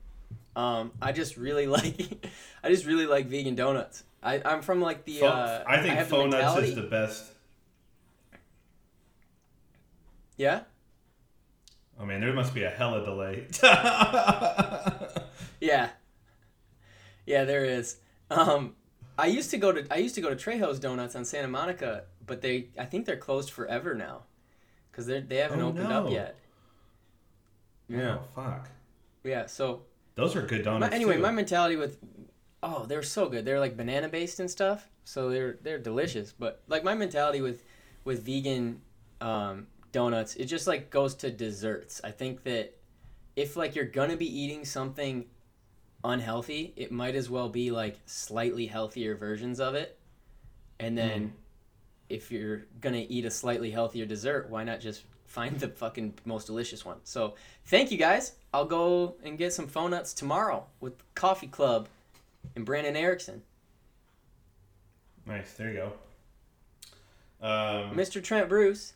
Um, 0.57 0.93
I 1.03 1.13
just 1.13 1.37
really 1.37 1.67
like 1.69 2.29
I 2.63 2.69
just 2.69 2.87
really 2.87 3.07
like 3.07 3.27
vegan 3.27 3.57
donuts. 3.57 4.05
I, 4.23 4.41
I'm 4.45 4.63
from 4.63 4.81
like 4.81 5.05
the 5.05 5.19
Faux- 5.19 5.33
uh, 5.33 5.65
I 5.67 5.83
think 5.83 6.01
faux 6.09 6.31
nuts 6.31 6.69
is 6.69 6.75
the 6.75 6.83
best. 6.83 7.30
Yeah? 10.41 10.61
I 12.01 12.07
mean, 12.07 12.23
there 12.23 12.33
must 12.33 12.55
be 12.55 12.63
a 12.63 12.71
hell 12.71 12.93
hella 12.93 13.05
delay. 13.05 13.47
Yeah. 15.61 15.91
Yeah, 17.27 17.45
there 17.45 17.67
is. 17.67 17.97
Um, 18.31 18.75
I 19.19 19.27
used 19.27 19.51
to 19.51 19.59
go 19.59 19.71
to 19.73 19.85
I 19.93 19.99
used 19.99 20.15
to 20.15 20.23
go 20.23 20.31
to 20.31 20.37
Trejo's 20.37 20.79
Donuts 20.81 21.15
on 21.15 21.27
Santa 21.27 21.49
Monica, 21.49 22.05
but 22.27 22.41
they 22.41 22.69
I 22.79 22.87
think 22.87 23.05
they're 23.05 23.19
closed 23.19 23.51
forever 23.51 23.95
now, 23.95 24.23
because 24.91 25.05
they 25.07 25.21
they 25.21 25.37
haven't 25.37 25.61
Oh, 25.61 25.69
opened 25.69 25.93
up 25.93 26.07
no. 26.07 26.11
yet. 26.11 26.37
Yeah, 27.89 28.17
Oh 28.21 28.43
fuck. 28.43 28.71
yeah. 29.23 29.45
So 29.45 29.83
Those 30.15 30.35
are 30.35 30.41
good 30.43 30.65
my, 30.65 30.73
donuts. 30.73 30.95
anyway, 30.95 31.17
too. 31.17 31.23
my 31.23 31.31
mentality 31.33 31.77
with 31.77 31.99
oh 32.63 32.87
they're 32.87 33.03
so 33.03 33.29
good. 33.29 33.45
They're 33.45 33.61
like 33.61 33.77
banana 33.77 34.09
based 34.09 34.41
and 34.41 34.51
stuff, 34.51 34.89
so 35.05 35.29
they're 35.29 35.59
they're 35.63 35.79
delicious. 35.79 36.33
But 36.33 36.63
like 36.67 36.83
my 36.83 36.95
mentality 36.95 37.43
with 37.43 37.63
with 38.05 38.25
vegan 38.25 38.81
um, 39.21 39.67
donuts, 39.93 40.37
it 40.37 40.47
just 40.47 40.67
like 40.67 40.91
goes 40.91 41.15
to 41.17 41.31
desserts. 41.31 42.01
I 42.05 42.11
think 42.11 42.43
that 42.45 42.75
if 43.37 43.57
like 43.57 43.75
you're 43.75 43.85
gonna 43.85 44.17
be 44.17 44.27
eating 44.41 44.65
something 44.65 45.27
unhealthy, 46.05 46.73
it 46.77 46.91
might 46.93 47.15
as 47.15 47.29
well 47.31 47.49
be 47.49 47.71
like 47.71 47.99
slightly 48.07 48.67
healthier 48.67 49.15
versions 49.15 49.61
of 49.61 49.75
it. 49.75 49.99
And 50.79 50.97
then 50.97 51.21
Mm. 51.21 51.33
if 52.09 52.31
you're 52.33 52.67
gonna 52.81 53.05
eat 53.09 53.25
a 53.25 53.31
slightly 53.31 53.71
healthier 53.71 54.07
dessert, 54.07 54.49
why 54.49 54.65
not 54.65 54.81
just 54.81 55.05
find 55.27 55.59
the 55.61 55.69
fucking 55.69 56.19
most 56.25 56.47
delicious 56.47 56.85
one? 56.85 56.99
So 57.05 57.35
thank 57.67 57.91
you 57.93 57.99
guys. 57.99 58.33
I'll 58.53 58.65
go 58.65 59.17
and 59.23 59.39
get 59.39 59.53
some 59.53 59.69
faux 59.69 59.91
nuts 59.91 60.13
tomorrow 60.15 60.67
with 60.81 60.95
Coffee 61.15 61.47
Club 61.49 61.89
and 62.57 62.65
Brandon 62.67 62.97
Erickson. 62.97 63.43
Nice. 65.27 65.53
There 65.53 65.71
you 65.71 65.77
go. 65.77 65.93
Um, 67.47 67.95
Mr. 67.95 68.23
Trent 68.23 68.49
Bruce, 68.49 68.95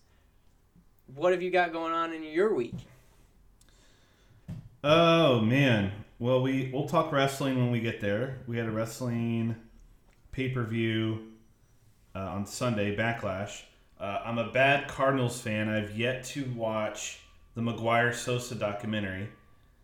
what 1.14 1.32
have 1.32 1.42
you 1.42 1.50
got 1.50 1.72
going 1.72 1.92
on 1.92 2.12
in 2.12 2.22
your 2.22 2.54
week? 2.54 2.74
Oh 4.82 5.40
man. 5.40 5.92
Well, 6.18 6.42
we 6.42 6.70
we'll 6.72 6.88
talk 6.88 7.12
wrestling 7.12 7.56
when 7.56 7.70
we 7.70 7.80
get 7.80 8.00
there. 8.00 8.38
We 8.46 8.56
had 8.56 8.66
a 8.66 8.70
wrestling 8.70 9.56
pay 10.32 10.50
per 10.50 10.64
view 10.64 11.32
uh, 12.14 12.20
on 12.20 12.46
Sunday, 12.46 12.96
Backlash. 12.96 13.62
Uh, 13.98 14.20
I'm 14.24 14.38
a 14.38 14.50
bad 14.50 14.88
Cardinals 14.88 15.40
fan. 15.40 15.68
I've 15.68 15.96
yet 15.96 16.24
to 16.24 16.44
watch 16.56 17.20
the 17.54 17.62
McGwire 17.62 18.14
Sosa 18.14 18.54
documentary. 18.54 19.28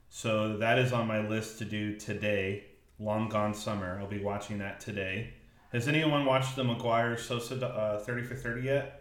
So 0.09 0.57
that 0.59 0.79
is 0.79 0.93
on 0.93 1.07
my 1.07 1.27
list 1.27 1.59
to 1.59 1.65
do 1.65 1.97
today. 1.97 2.65
Long 2.99 3.29
Gone 3.29 3.55
Summer. 3.55 3.99
I'll 3.99 4.07
be 4.09 4.23
watching 4.23 4.59
that 4.59 4.81
today. 4.81 5.33
Has 5.73 5.89
anyone 5.89 6.27
watched 6.27 6.57
the 6.57 6.65
McGwire 6.65 7.19
Sosa 7.19 7.65
uh, 7.67 7.99
30 8.01 8.25
for 8.25 8.35
30 8.35 8.63
yet? 8.63 9.00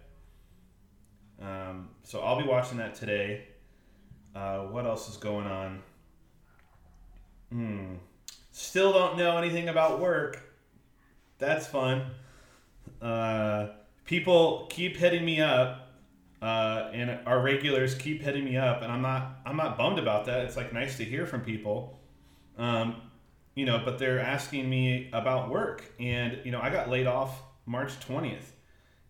Um, 1.42 1.90
so 2.04 2.22
I'll 2.22 2.38
be 2.38 2.48
watching 2.48 2.78
that 2.78 2.96
today. 2.96 3.46
Uh, 4.36 4.60
what 4.64 4.86
else 4.86 5.10
is 5.10 5.18
going 5.18 5.48
on? 5.48 5.82
Hmm. 7.52 7.96
Still 8.52 8.94
don't 8.94 9.18
know 9.18 9.38
anything 9.38 9.70
about 9.70 10.00
work. 10.00 10.42
That's 11.38 11.66
fun. 11.66 12.12
Uh, 13.02 13.68
people 14.06 14.68
keep 14.70 14.98
hitting 14.98 15.24
me 15.24 15.40
up, 15.40 15.94
uh, 16.42 16.90
and 16.94 17.20
our 17.26 17.42
regulars 17.42 17.96
keep 17.96 18.22
hitting 18.22 18.44
me 18.44 18.58
up, 18.58 18.82
and 18.82 18.92
I'm 18.92 19.02
not 19.02 19.40
I'm 19.46 19.56
not 19.56 19.78
bummed 19.78 20.00
about 20.00 20.26
that. 20.26 20.42
It's 20.46 20.58
like 20.58 20.74
nice 20.74 20.98
to 20.98 21.06
hear 21.06 21.26
from 21.26 21.42
people, 21.42 22.00
um, 22.58 23.02
you 23.56 23.66
know. 23.66 23.82
But 23.84 23.98
they're 24.00 24.20
asking 24.20 24.70
me 24.70 25.10
about 25.14 25.50
work, 25.50 25.84
and 26.00 26.40
you 26.44 26.52
know 26.52 26.60
I 26.62 26.70
got 26.70 26.90
laid 26.90 27.08
off 27.08 27.42
March 27.66 27.98
twentieth, 28.02 28.54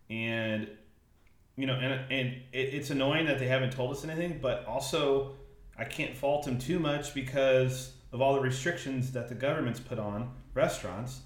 and 0.08 0.68
you 1.60 1.66
know, 1.66 1.74
and 1.74 1.92
and 2.10 2.28
it, 2.52 2.74
it's 2.74 2.90
annoying 2.90 3.26
that 3.26 3.38
they 3.38 3.46
haven't 3.46 3.72
told 3.72 3.90
us 3.92 4.02
anything, 4.04 4.38
but 4.40 4.64
also 4.66 5.32
I 5.78 5.84
can't 5.84 6.16
fault 6.16 6.44
them 6.44 6.58
too 6.58 6.78
much 6.78 7.14
because 7.14 7.92
of 8.12 8.20
all 8.20 8.34
the 8.34 8.40
restrictions 8.40 9.12
that 9.12 9.28
the 9.28 9.34
government's 9.34 9.80
put 9.80 9.98
on 9.98 10.32
restaurants, 10.54 11.20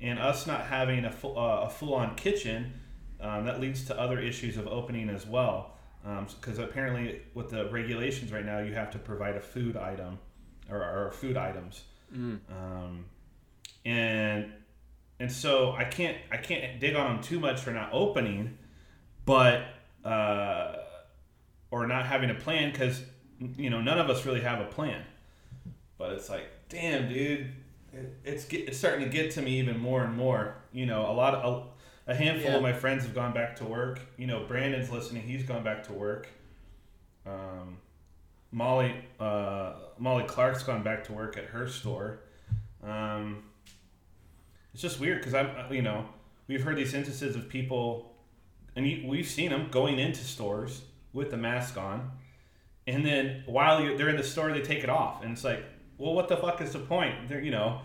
and 0.00 0.18
us 0.18 0.46
not 0.46 0.66
having 0.66 1.06
a 1.06 1.10
full 1.10 1.38
uh, 1.38 1.62
a 1.62 1.70
full 1.70 1.94
on 1.94 2.14
kitchen, 2.14 2.74
um, 3.20 3.46
that 3.46 3.60
leads 3.60 3.84
to 3.86 3.98
other 3.98 4.18
issues 4.18 4.56
of 4.56 4.66
opening 4.66 5.08
as 5.08 5.26
well. 5.26 5.76
Because 6.40 6.58
apparently, 6.58 7.22
with 7.34 7.50
the 7.50 7.68
regulations 7.70 8.32
right 8.32 8.44
now, 8.44 8.58
you 8.58 8.72
have 8.74 8.90
to 8.92 8.98
provide 8.98 9.36
a 9.36 9.40
food 9.40 9.76
item 9.76 10.18
or, 10.70 10.78
or 10.78 11.10
food 11.12 11.36
items, 11.36 11.84
um, 12.50 13.04
and 13.84 14.52
and 15.18 15.30
so 15.30 15.72
I 15.72 15.84
can't 15.84 16.16
I 16.30 16.38
can't 16.38 16.80
dig 16.80 16.96
on 16.96 17.14
them 17.14 17.22
too 17.22 17.38
much 17.40 17.60
for 17.60 17.70
not 17.70 17.90
opening 17.92 18.58
but 19.30 19.62
uh, 20.04 20.74
or 21.70 21.86
not 21.86 22.04
having 22.06 22.30
a 22.30 22.34
plan 22.34 22.72
because 22.72 23.00
you 23.56 23.70
know 23.70 23.80
none 23.80 23.98
of 23.98 24.10
us 24.10 24.26
really 24.26 24.40
have 24.40 24.60
a 24.60 24.64
plan. 24.64 25.02
But 25.98 26.12
it's 26.14 26.28
like, 26.28 26.46
damn, 26.68 27.08
dude, 27.08 27.52
it, 27.92 28.16
it's 28.24 28.44
get, 28.44 28.66
it's 28.68 28.78
starting 28.78 29.04
to 29.04 29.08
get 29.10 29.30
to 29.32 29.42
me 29.42 29.60
even 29.60 29.78
more 29.78 30.02
and 30.02 30.16
more. 30.16 30.56
You 30.72 30.86
know, 30.86 31.08
a 31.08 31.12
lot 31.12 31.34
of 31.34 31.68
a, 32.08 32.12
a 32.12 32.14
handful 32.16 32.50
Yeah. 32.50 32.56
of 32.56 32.62
my 32.62 32.72
friends 32.72 33.04
have 33.04 33.14
gone 33.14 33.32
back 33.32 33.54
to 33.56 33.64
work. 33.64 34.00
You 34.16 34.26
know, 34.26 34.44
Brandon's 34.48 34.90
listening; 34.90 35.22
he's 35.22 35.44
gone 35.44 35.62
back 35.62 35.84
to 35.84 35.92
work. 35.92 36.26
Um, 37.24 37.76
Molly 38.50 38.94
uh, 39.20 39.74
Molly 39.98 40.24
Clark's 40.24 40.64
gone 40.64 40.82
back 40.82 41.04
to 41.04 41.12
work 41.12 41.36
at 41.36 41.44
her 41.44 41.68
store. 41.68 42.18
Um, 42.82 43.44
it's 44.72 44.82
just 44.82 44.98
weird 44.98 45.18
because 45.18 45.34
I'm 45.34 45.50
you 45.72 45.82
know 45.82 46.06
we've 46.48 46.64
heard 46.64 46.76
these 46.76 46.94
instances 46.94 47.36
of 47.36 47.48
people 47.48 48.09
and 48.76 48.86
you, 48.86 49.06
we've 49.06 49.28
seen 49.28 49.50
them 49.50 49.68
going 49.70 49.98
into 49.98 50.24
stores 50.24 50.82
with 51.12 51.30
the 51.30 51.36
mask 51.36 51.76
on, 51.76 52.10
and 52.86 53.04
then 53.04 53.42
while 53.46 53.82
you're, 53.82 53.96
they're 53.96 54.08
in 54.08 54.16
the 54.16 54.22
store, 54.22 54.52
they 54.52 54.62
take 54.62 54.84
it 54.84 54.90
off, 54.90 55.22
and 55.22 55.32
it's 55.32 55.44
like, 55.44 55.64
well, 55.98 56.14
what 56.14 56.28
the 56.28 56.36
fuck 56.36 56.60
is 56.60 56.72
the 56.72 56.78
point? 56.78 57.28
They're 57.28 57.40
you 57.40 57.50
know, 57.50 57.80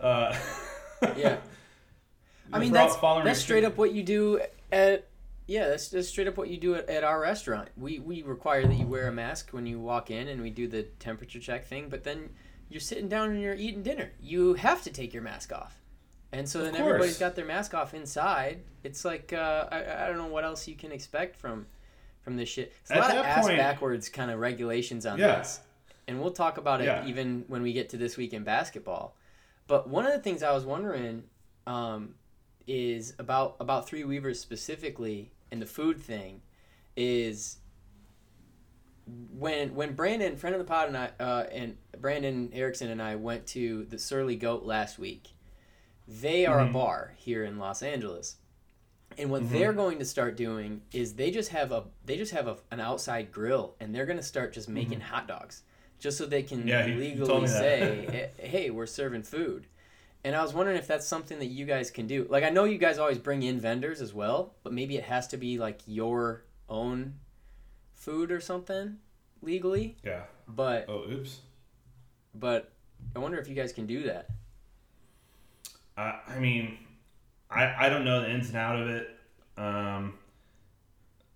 uh, 0.00 0.36
Yeah. 1.16 1.38
I 2.52 2.58
mean, 2.58 2.72
that's, 2.72 2.96
that's 2.96 3.40
straight 3.40 3.64
up 3.64 3.76
what 3.76 3.92
you 3.92 4.02
do 4.02 4.40
at. 4.70 5.08
Yeah, 5.46 5.68
that's, 5.68 5.88
that's 5.88 6.08
straight 6.08 6.26
up 6.26 6.38
what 6.38 6.48
you 6.48 6.56
do 6.56 6.74
at, 6.74 6.88
at 6.88 7.04
our 7.04 7.20
restaurant. 7.20 7.68
We 7.76 7.98
we 7.98 8.22
require 8.22 8.66
that 8.66 8.74
you 8.74 8.86
wear 8.86 9.08
a 9.08 9.12
mask 9.12 9.50
when 9.50 9.66
you 9.66 9.78
walk 9.78 10.10
in, 10.10 10.28
and 10.28 10.42
we 10.42 10.50
do 10.50 10.68
the 10.68 10.84
temperature 10.98 11.40
check 11.40 11.66
thing. 11.66 11.88
But 11.88 12.04
then 12.04 12.30
you're 12.68 12.80
sitting 12.80 13.08
down 13.08 13.30
and 13.30 13.40
you're 13.40 13.54
eating 13.54 13.82
dinner. 13.82 14.12
You 14.20 14.54
have 14.54 14.82
to 14.84 14.90
take 14.90 15.12
your 15.12 15.22
mask 15.22 15.52
off, 15.52 15.80
and 16.34 16.48
so 16.48 16.60
Of 16.60 16.66
then 16.72 16.76
everybody's 16.76 17.18
got 17.18 17.34
their 17.34 17.44
mask 17.44 17.74
off 17.74 17.94
inside. 17.94 18.62
It's 18.82 19.04
like 19.04 19.32
uh, 19.32 19.68
I 19.70 20.04
I 20.04 20.08
don't 20.08 20.18
know 20.18 20.26
what 20.26 20.44
else 20.44 20.66
you 20.68 20.74
can 20.74 20.92
expect 20.92 21.36
from 21.36 21.66
from 22.22 22.36
this 22.36 22.48
shit. 22.48 22.72
It's 22.82 22.90
a 22.90 22.94
At 22.96 23.00
lot 23.00 23.16
of 23.16 23.24
ass 23.24 23.44
point- 23.46 23.58
backwards 23.58 24.08
kind 24.08 24.30
of 24.30 24.38
regulations 24.38 25.06
on 25.06 25.18
Yeah. 25.18 25.38
this, 25.38 25.60
and 26.08 26.20
we'll 26.20 26.32
talk 26.32 26.58
about 26.58 26.80
it 26.80 26.84
Yeah. 26.86 27.06
even 27.06 27.44
when 27.48 27.62
we 27.62 27.72
get 27.72 27.88
to 27.90 27.96
this 27.96 28.16
week 28.16 28.32
in 28.32 28.44
basketball. 28.44 29.16
But 29.66 29.88
one 29.88 30.06
of 30.06 30.12
the 30.12 30.18
things 30.20 30.42
I 30.42 30.52
was 30.52 30.64
wondering 30.64 31.24
um, 31.66 32.14
is 32.66 33.14
about 33.18 33.56
about 33.60 33.86
three 33.88 34.04
weavers 34.04 34.40
specifically 34.40 35.30
and 35.50 35.60
the 35.62 35.66
food 35.66 36.00
thing 36.00 36.42
is 36.96 37.58
when 39.36 39.74
when 39.74 39.94
Brandon, 39.94 40.36
friend 40.36 40.54
of 40.54 40.58
the 40.60 40.66
pod, 40.66 40.88
and 40.88 40.96
I 40.96 41.10
uh, 41.20 41.46
and 41.52 41.76
Brandon 42.00 42.50
Erickson 42.52 42.90
and 42.90 43.02
I 43.02 43.16
went 43.16 43.46
to 43.48 43.84
the 43.84 43.98
Surly 43.98 44.36
Goat 44.36 44.64
last 44.64 44.98
week. 44.98 45.28
They 46.06 46.46
are 46.46 46.58
Mhm. 46.58 46.70
a 46.70 46.72
bar 46.72 47.14
here 47.16 47.44
in 47.44 47.58
Los 47.58 47.82
Angeles, 47.82 48.36
and 49.16 49.30
what 49.30 49.42
Mhm. 49.42 49.50
they're 49.50 49.72
going 49.72 49.98
to 49.98 50.04
start 50.04 50.36
doing 50.36 50.82
is 50.92 51.14
they 51.14 51.30
just 51.30 51.50
have 51.50 51.72
a 51.72 51.84
they 52.04 52.16
just 52.16 52.32
have 52.32 52.46
a, 52.46 52.58
an 52.70 52.80
outside 52.80 53.32
grill, 53.32 53.74
and 53.80 53.94
they're 53.94 54.06
going 54.06 54.18
to 54.18 54.22
start 54.22 54.52
just 54.52 54.68
making 54.68 55.00
hot 55.00 55.26
dogs, 55.26 55.62
just 55.98 56.18
so 56.18 56.26
they 56.26 56.42
can 56.42 56.60
Mm-hmm. 56.60 56.68
Yeah, 56.68 56.84
legally 56.86 57.26
told 57.26 57.42
me 57.44 57.48
that. 57.48 57.58
say, 57.58 58.30
"Hey, 58.38 58.46
hey, 58.48 58.70
we're 58.70 58.86
serving 58.86 59.22
food." 59.22 59.66
And 60.26 60.34
I 60.34 60.42
was 60.42 60.54
wondering 60.54 60.78
if 60.78 60.86
that's 60.86 61.06
something 61.06 61.38
that 61.38 61.46
you 61.48 61.66
guys 61.66 61.90
can 61.90 62.06
do. 62.06 62.26
Like 62.30 62.44
I 62.44 62.50
know 62.50 62.64
you 62.64 62.78
guys 62.78 62.98
always 62.98 63.18
bring 63.18 63.42
in 63.42 63.60
vendors 63.60 64.00
as 64.00 64.12
well, 64.14 64.54
but 64.62 64.72
maybe 64.72 64.96
it 64.96 65.04
has 65.04 65.26
to 65.28 65.36
be 65.36 65.58
like 65.58 65.80
your 65.86 66.44
own 66.68 67.18
food 67.92 68.30
or 68.32 68.40
something 68.40 68.98
legally. 69.42 69.96
Yeah. 70.02 70.24
But 70.48 70.86
Oh, 70.88 71.04
oops. 71.10 71.40
but 72.34 72.72
I 73.14 73.18
wonder 73.18 73.38
if 73.38 73.48
you 73.48 73.54
guys 73.54 73.72
can 73.72 73.86
do 73.86 74.02
that. 74.04 74.28
I, 75.96 76.18
I 76.28 76.38
mean, 76.38 76.78
I 77.50 77.86
I 77.86 77.88
don't 77.88 78.04
know 78.04 78.20
the 78.22 78.30
ins 78.30 78.48
and 78.48 78.56
out 78.56 78.80
of 78.80 78.88
it. 78.88 79.08
Um, 79.56 80.14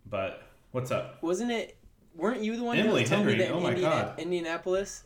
but 0.07 0.43
what's 0.73 0.91
up? 0.91 1.23
Wasn't 1.23 1.51
it? 1.51 1.77
Weren't 2.17 2.41
you 2.43 2.57
the 2.57 2.65
one 2.65 2.77
Emily 2.79 3.03
who 3.03 3.09
telling 3.09 3.27
me 3.27 3.35
that 3.37 3.51
oh 3.53 3.61
my 3.61 3.71
Indiana- 3.71 3.95
God. 4.17 4.19
Indianapolis? 4.19 5.05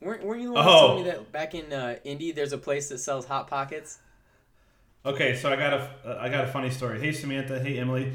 Weren't, 0.00 0.24
weren't 0.24 0.40
you 0.42 0.48
the 0.48 0.52
one 0.54 0.64
who 0.64 0.68
was 0.70 0.80
telling 0.80 1.04
me 1.04 1.10
Oh. 1.10 1.12
that 1.14 1.32
back 1.32 1.54
in 1.54 1.72
uh, 1.72 1.96
Indy 2.04 2.32
there's 2.32 2.52
a 2.52 2.58
place 2.58 2.88
that 2.88 2.98
sells 2.98 3.24
hot 3.26 3.48
pockets? 3.48 3.98
Okay, 5.04 5.34
so 5.36 5.52
I 5.52 5.56
got 5.56 5.72
a 5.72 6.18
I 6.20 6.28
got 6.28 6.44
a 6.44 6.46
funny 6.48 6.70
story. 6.70 7.00
Hey 7.00 7.12
Samantha, 7.12 7.58
hey 7.60 7.78
Emily. 7.78 8.12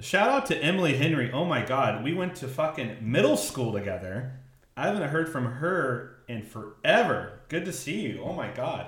Shout 0.00 0.28
out 0.30 0.46
to 0.46 0.56
Emily 0.56 0.96
Henry. 0.96 1.30
Oh 1.32 1.44
my 1.44 1.62
god, 1.64 2.04
we 2.04 2.14
went 2.14 2.36
to 2.36 2.48
fucking 2.48 2.98
middle 3.00 3.36
school 3.36 3.72
together. 3.72 4.32
I 4.76 4.86
haven't 4.86 5.08
heard 5.08 5.28
from 5.30 5.44
her 5.44 6.18
in 6.28 6.42
forever. 6.42 7.40
Good 7.48 7.64
to 7.64 7.72
see 7.72 8.00
you. 8.00 8.22
Oh 8.24 8.32
my 8.32 8.48
god. 8.52 8.86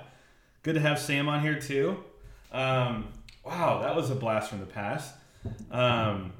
Good 0.62 0.75
to 0.75 0.81
have 0.81 1.01
Sam 1.01 1.29
on 1.29 1.40
here 1.40 1.59
too. 1.59 2.05
Um, 2.53 3.09
wow, 3.44 3.81
that 3.83 3.96
was 3.96 4.11
a 4.11 4.14
blast 4.14 4.48
from 4.48 4.61
the 4.61 4.66
past. 4.66 5.12
Um, 5.72 6.35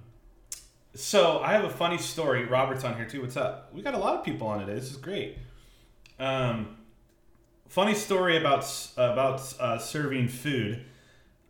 so 0.95 1.41
I 1.41 1.55
have 1.55 1.65
a 1.65 1.71
funny 1.71 1.99
story. 1.99 2.45
Robert's 2.45 2.85
on 2.85 2.95
here 2.95 3.05
too. 3.05 3.21
What's 3.21 3.37
up? 3.37 3.75
We 3.75 3.83
got 3.83 3.95
a 3.95 3.99
lot 3.99 4.15
of 4.15 4.25
people 4.25 4.47
on 4.47 4.61
today. 4.61 4.75
This 4.75 4.93
is 4.93 4.97
great. 4.97 5.39
Um, 6.21 6.77
funny 7.69 7.95
story 7.95 8.37
about 8.37 8.65
about 8.97 9.55
uh, 9.59 9.79
serving 9.79 10.29
food 10.29 10.85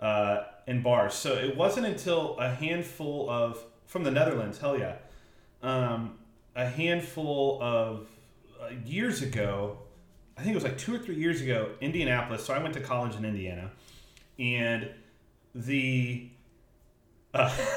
uh, 0.01 0.45
in 0.67 0.83
bars. 0.83 1.13
So 1.13 1.35
it 1.35 1.55
wasn't 1.55 1.85
until 1.85 2.39
a 2.39 2.49
handful 2.49 3.29
of 3.29 3.63
from 3.85 4.03
the 4.03 4.11
Netherlands. 4.11 4.57
Hell 4.59 4.79
yeah, 4.79 4.95
um, 5.63 6.17
a 6.57 6.67
handful 6.67 7.59
of 7.63 8.07
uh, 8.63 8.71
years 8.87 9.21
ago. 9.21 9.77
I 10.43 10.45
think 10.45 10.55
it 10.55 10.57
was 10.57 10.65
like 10.65 10.77
two 10.77 10.93
or 10.93 10.99
three 10.99 11.15
years 11.15 11.41
ago. 11.41 11.71
Indianapolis. 11.81 12.45
So 12.45 12.53
I 12.53 12.61
went 12.61 12.75
to 12.75 12.81
college 12.81 13.15
in 13.15 13.25
Indiana, 13.25 13.71
and 14.41 14.91
the 15.55 16.29
uh, 17.33 17.49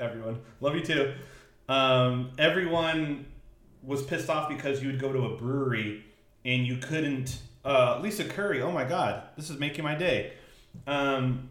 everyone 0.00 0.40
love 0.60 0.74
you 0.74 0.82
too. 0.82 1.14
Um, 1.68 2.32
everyone 2.36 3.26
was 3.84 4.02
pissed 4.02 4.28
off 4.28 4.48
because 4.48 4.82
you 4.82 4.88
would 4.88 4.98
go 4.98 5.12
to 5.12 5.26
a 5.26 5.36
brewery 5.36 6.04
and 6.44 6.66
you 6.66 6.78
couldn't. 6.78 7.38
Uh, 7.64 8.00
Lisa 8.02 8.24
Curry, 8.24 8.60
oh 8.60 8.72
my 8.72 8.82
God, 8.82 9.22
this 9.36 9.48
is 9.48 9.60
making 9.60 9.84
my 9.84 9.94
day. 9.94 10.32
Um, 10.88 11.48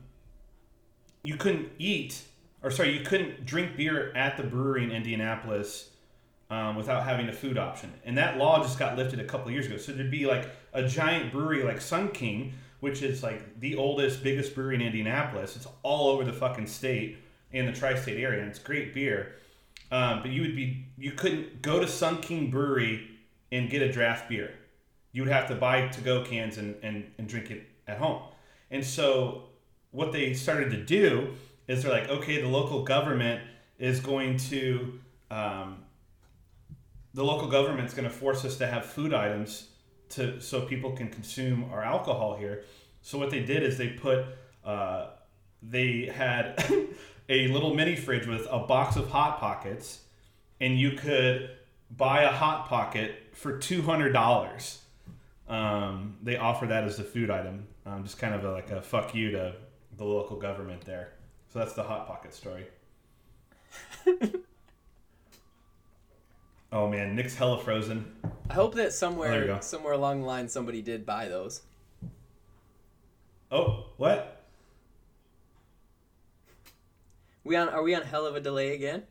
you 1.24 1.38
couldn't 1.38 1.70
eat, 1.80 2.22
or 2.62 2.70
sorry, 2.70 2.98
you 2.98 3.06
couldn't 3.06 3.46
drink 3.46 3.78
beer 3.78 4.12
at 4.14 4.36
the 4.36 4.44
brewery 4.44 4.84
in 4.84 4.92
Indianapolis 4.92 5.92
um, 6.50 6.76
without 6.76 7.04
having 7.04 7.30
a 7.30 7.34
food 7.34 7.58
option. 7.58 7.94
And 8.06 8.18
that 8.18 8.38
law 8.38 8.62
just 8.62 8.80
got 8.80 8.98
lifted 8.98 9.20
a 9.20 9.26
couple 9.26 9.48
of 9.48 9.54
years 9.54 9.68
ago. 9.68 9.78
So 9.78 9.92
there'd 9.92 10.10
be 10.10 10.26
like 10.26 10.50
a 10.74 10.88
giant 10.88 11.32
brewery 11.32 11.64
like 11.64 11.82
Sun 11.82 12.10
King, 12.10 12.54
which 12.80 13.02
is 13.02 13.22
like 13.22 13.60
the 13.60 13.76
oldest, 13.76 14.24
biggest 14.24 14.56
brewery 14.56 14.76
in 14.76 14.82
Indianapolis. 14.82 15.56
It's 15.56 15.68
all 15.84 16.10
over 16.10 16.24
the 16.24 16.34
fucking 16.34 16.68
state 16.68 17.18
and 17.52 17.68
the 17.68 17.74
tri-state 17.74 18.20
area, 18.20 18.42
and 18.42 18.50
it's 18.50 18.60
great 18.60 18.94
beer. 18.94 19.34
Um, 19.92 20.22
but 20.22 20.32
you 20.32 20.42
would 20.42 20.56
be 20.56 20.86
you 20.98 21.12
couldn't 21.12 21.62
go 21.62 21.80
to 21.80 21.88
Sun 21.88 22.22
King 22.22 22.52
Brewery 22.52 23.10
and 23.52 23.70
get 23.70 23.82
a 23.82 23.92
draft 23.92 24.30
beer. 24.30 24.54
You 25.12 25.24
would 25.24 25.32
have 25.32 25.48
to 25.48 25.56
buy 25.56 25.88
to-go 25.88 26.24
cans 26.24 26.58
and, 26.58 26.76
and, 26.84 27.10
and 27.18 27.28
drink 27.28 27.50
it 27.50 27.64
at 27.88 27.98
home. 27.98 28.22
And 28.70 28.86
so 28.86 29.46
what 29.90 30.12
they 30.12 30.36
started 30.36 30.70
to 30.72 30.78
do 30.78 31.34
is 31.68 31.82
they're 31.82 31.92
like, 31.92 32.10
okay, 32.10 32.40
the 32.40 32.48
local 32.48 32.84
government 32.84 33.42
is 33.80 34.00
going 34.00 34.38
to 34.38 35.00
um, 35.32 35.78
the 37.14 37.24
local 37.24 37.48
government's 37.48 37.94
going 37.94 38.08
to 38.08 38.14
force 38.14 38.46
us 38.46 38.58
to 38.58 38.68
have 38.68 38.86
food 38.86 39.14
items 39.14 39.70
to 40.10 40.40
so 40.40 40.62
people 40.62 40.92
can 40.92 41.10
consume 41.10 41.70
our 41.72 41.84
alcohol 41.84 42.36
here. 42.36 42.64
So 43.02 43.18
what 43.18 43.30
they 43.30 43.42
did 43.42 43.64
is 43.64 43.78
they 43.78 43.90
put 43.90 44.26
uh, 44.64 45.08
they 45.62 46.12
had 46.14 46.64
a 47.30 47.48
little 47.48 47.74
mini 47.74 47.96
fridge 47.96 48.28
with 48.28 48.48
a 48.50 48.60
box 48.60 48.96
of 48.96 49.10
hot 49.10 49.40
pockets, 49.40 50.02
and 50.60 50.80
you 50.80 50.92
could 50.92 51.52
buy 51.96 52.24
a 52.24 52.32
hot 52.32 52.68
pocket 52.68 53.30
for 53.34 53.58
two 53.58 53.82
hundred 53.82 54.14
dollars. 54.14 54.82
Um, 55.48 56.18
they 56.22 56.38
offer 56.38 56.68
that 56.68 56.84
as 56.84 57.00
a 57.00 57.04
food 57.04 57.32
item, 57.32 57.68
um, 57.86 58.04
just 58.04 58.20
kind 58.20 58.36
of 58.36 58.44
a, 58.46 58.52
like 58.52 58.70
a 58.70 58.82
fuck 58.84 59.16
you 59.16 59.32
to 59.32 59.56
the 59.98 60.06
local 60.06 60.38
government 60.38 60.86
there. 60.86 61.14
So 61.52 61.60
that's 61.60 61.74
the 61.74 61.84
hot 61.84 62.08
pocket 62.08 62.36
story. 62.36 62.68
oh 66.72 66.88
man, 66.90 67.16
Nick's 67.16 67.36
hella 67.36 67.60
frozen. 67.60 68.06
I 68.50 68.54
hope 68.54 68.76
that 68.76 68.94
somewhere 68.94 69.46
go. 69.46 69.60
somewhere 69.60 69.94
along 69.94 70.22
the 70.22 70.28
line 70.28 70.48
somebody 70.50 70.82
did 70.82 71.06
buy 71.06 71.28
those. 71.28 71.62
Oh, 73.52 73.88
what? 73.98 74.44
We 77.44 77.56
on 77.56 77.70
are 77.70 77.82
we 77.82 77.96
on 77.96 78.04
hell 78.04 78.26
of 78.26 78.36
a 78.36 78.40
delay 78.42 78.76
again? 78.76 79.04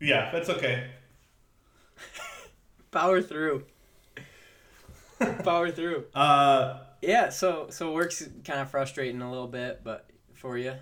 Yeah, 0.00 0.30
that's 0.30 0.48
okay. 0.48 0.88
Power 2.90 3.20
through. 3.22 3.64
Power 5.44 5.70
through. 5.70 6.04
Uh, 6.14 6.80
Yeah, 7.02 7.30
so 7.30 7.68
so 7.70 7.92
work's 7.92 8.22
kind 8.44 8.60
of 8.60 8.70
frustrating 8.70 9.20
a 9.22 9.30
little 9.30 9.46
bit, 9.48 9.80
but 9.84 10.08
for 10.34 10.56
you. 10.58 10.74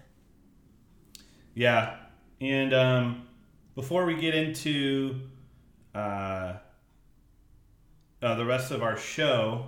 yeah, 1.55 1.97
and 2.40 2.75
um, 2.75 3.27
before 3.77 4.07
we 4.07 4.17
get 4.17 4.35
into 4.35 5.21
uh, 5.95 6.55
uh, 8.23 8.35
the 8.35 8.45
rest 8.45 8.73
of 8.73 8.83
our 8.83 8.97
show, 8.97 9.67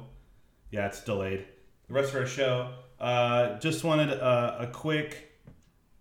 yeah, 0.70 0.86
it's 0.86 1.04
delayed. 1.04 1.44
The 1.86 1.94
rest 1.94 2.14
of 2.14 2.22
our 2.22 2.26
show, 2.26 2.72
uh, 2.98 3.58
just 3.58 3.84
wanted 3.84 4.10
a, 4.10 4.56
a 4.60 4.66
quick 4.66 5.30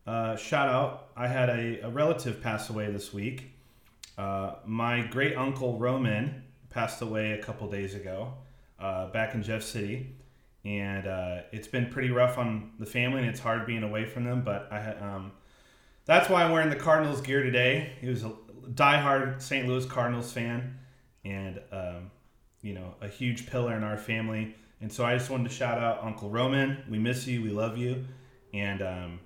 uh, 0.08 0.38
shout 0.38 0.70
out. 0.70 1.10
I 1.17 1.28
had 1.28 1.50
a, 1.50 1.82
a 1.82 1.89
relative 1.89 2.41
pass 2.41 2.70
away 2.70 2.89
this 2.89 3.13
week. 3.13 3.52
Uh, 4.17 4.56
my 4.65 5.02
great 5.02 5.36
uncle 5.38 5.78
Roman 5.78 6.43
passed 6.70 7.02
away 7.02 7.34
a 7.34 7.43
couple 7.43 7.70
days 7.70 7.93
ago, 7.93 8.34
uh, 8.80 9.08
back 9.08 9.36
in 9.36 9.43
Jeff 9.43 9.63
City, 9.63 10.15
and 10.63 11.08
uh, 11.08 11.41
it's 11.52 11.67
been 11.67 11.89
pretty 11.89 12.10
rough 12.10 12.38
on 12.38 12.72
the 12.80 12.86
family, 12.86 13.20
and 13.20 13.30
it's 13.30 13.39
hard 13.39 13.65
being 13.65 13.84
away 13.84 14.06
from 14.06 14.24
them. 14.24 14.43
But 14.43 14.70
I 14.72 14.80
had, 14.80 15.02
um, 15.02 15.34
that's 16.08 16.30
why 16.30 16.43
I'm 16.43 16.52
wearing 16.52 16.70
the 16.70 16.76
Cardinals 16.76 17.22
gear 17.22 17.43
today. 17.43 17.91
He 18.02 18.08
was 18.08 18.24
a 18.24 18.34
diehard 18.74 19.41
St. 19.41 19.67
Louis 19.67 19.86
Cardinals 19.86 20.32
fan, 20.32 20.80
and 21.24 21.62
um, 21.72 22.12
you 22.62 22.74
know 22.74 22.96
a 23.02 23.08
huge 23.08 23.46
pillar 23.48 23.76
in 23.76 23.84
our 23.84 23.98
family. 23.98 24.56
And 24.82 24.91
so 24.91 25.06
I 25.06 25.17
just 25.17 25.30
wanted 25.30 25.50
to 25.50 25.56
shout 25.56 25.78
out 25.78 26.04
Uncle 26.04 26.30
Roman. 26.30 26.84
We 26.89 26.98
miss 26.98 27.28
you. 27.28 27.43
We 27.43 27.50
love 27.50 27.78
you, 27.78 28.06
and 28.54 28.82
um, 28.82 29.20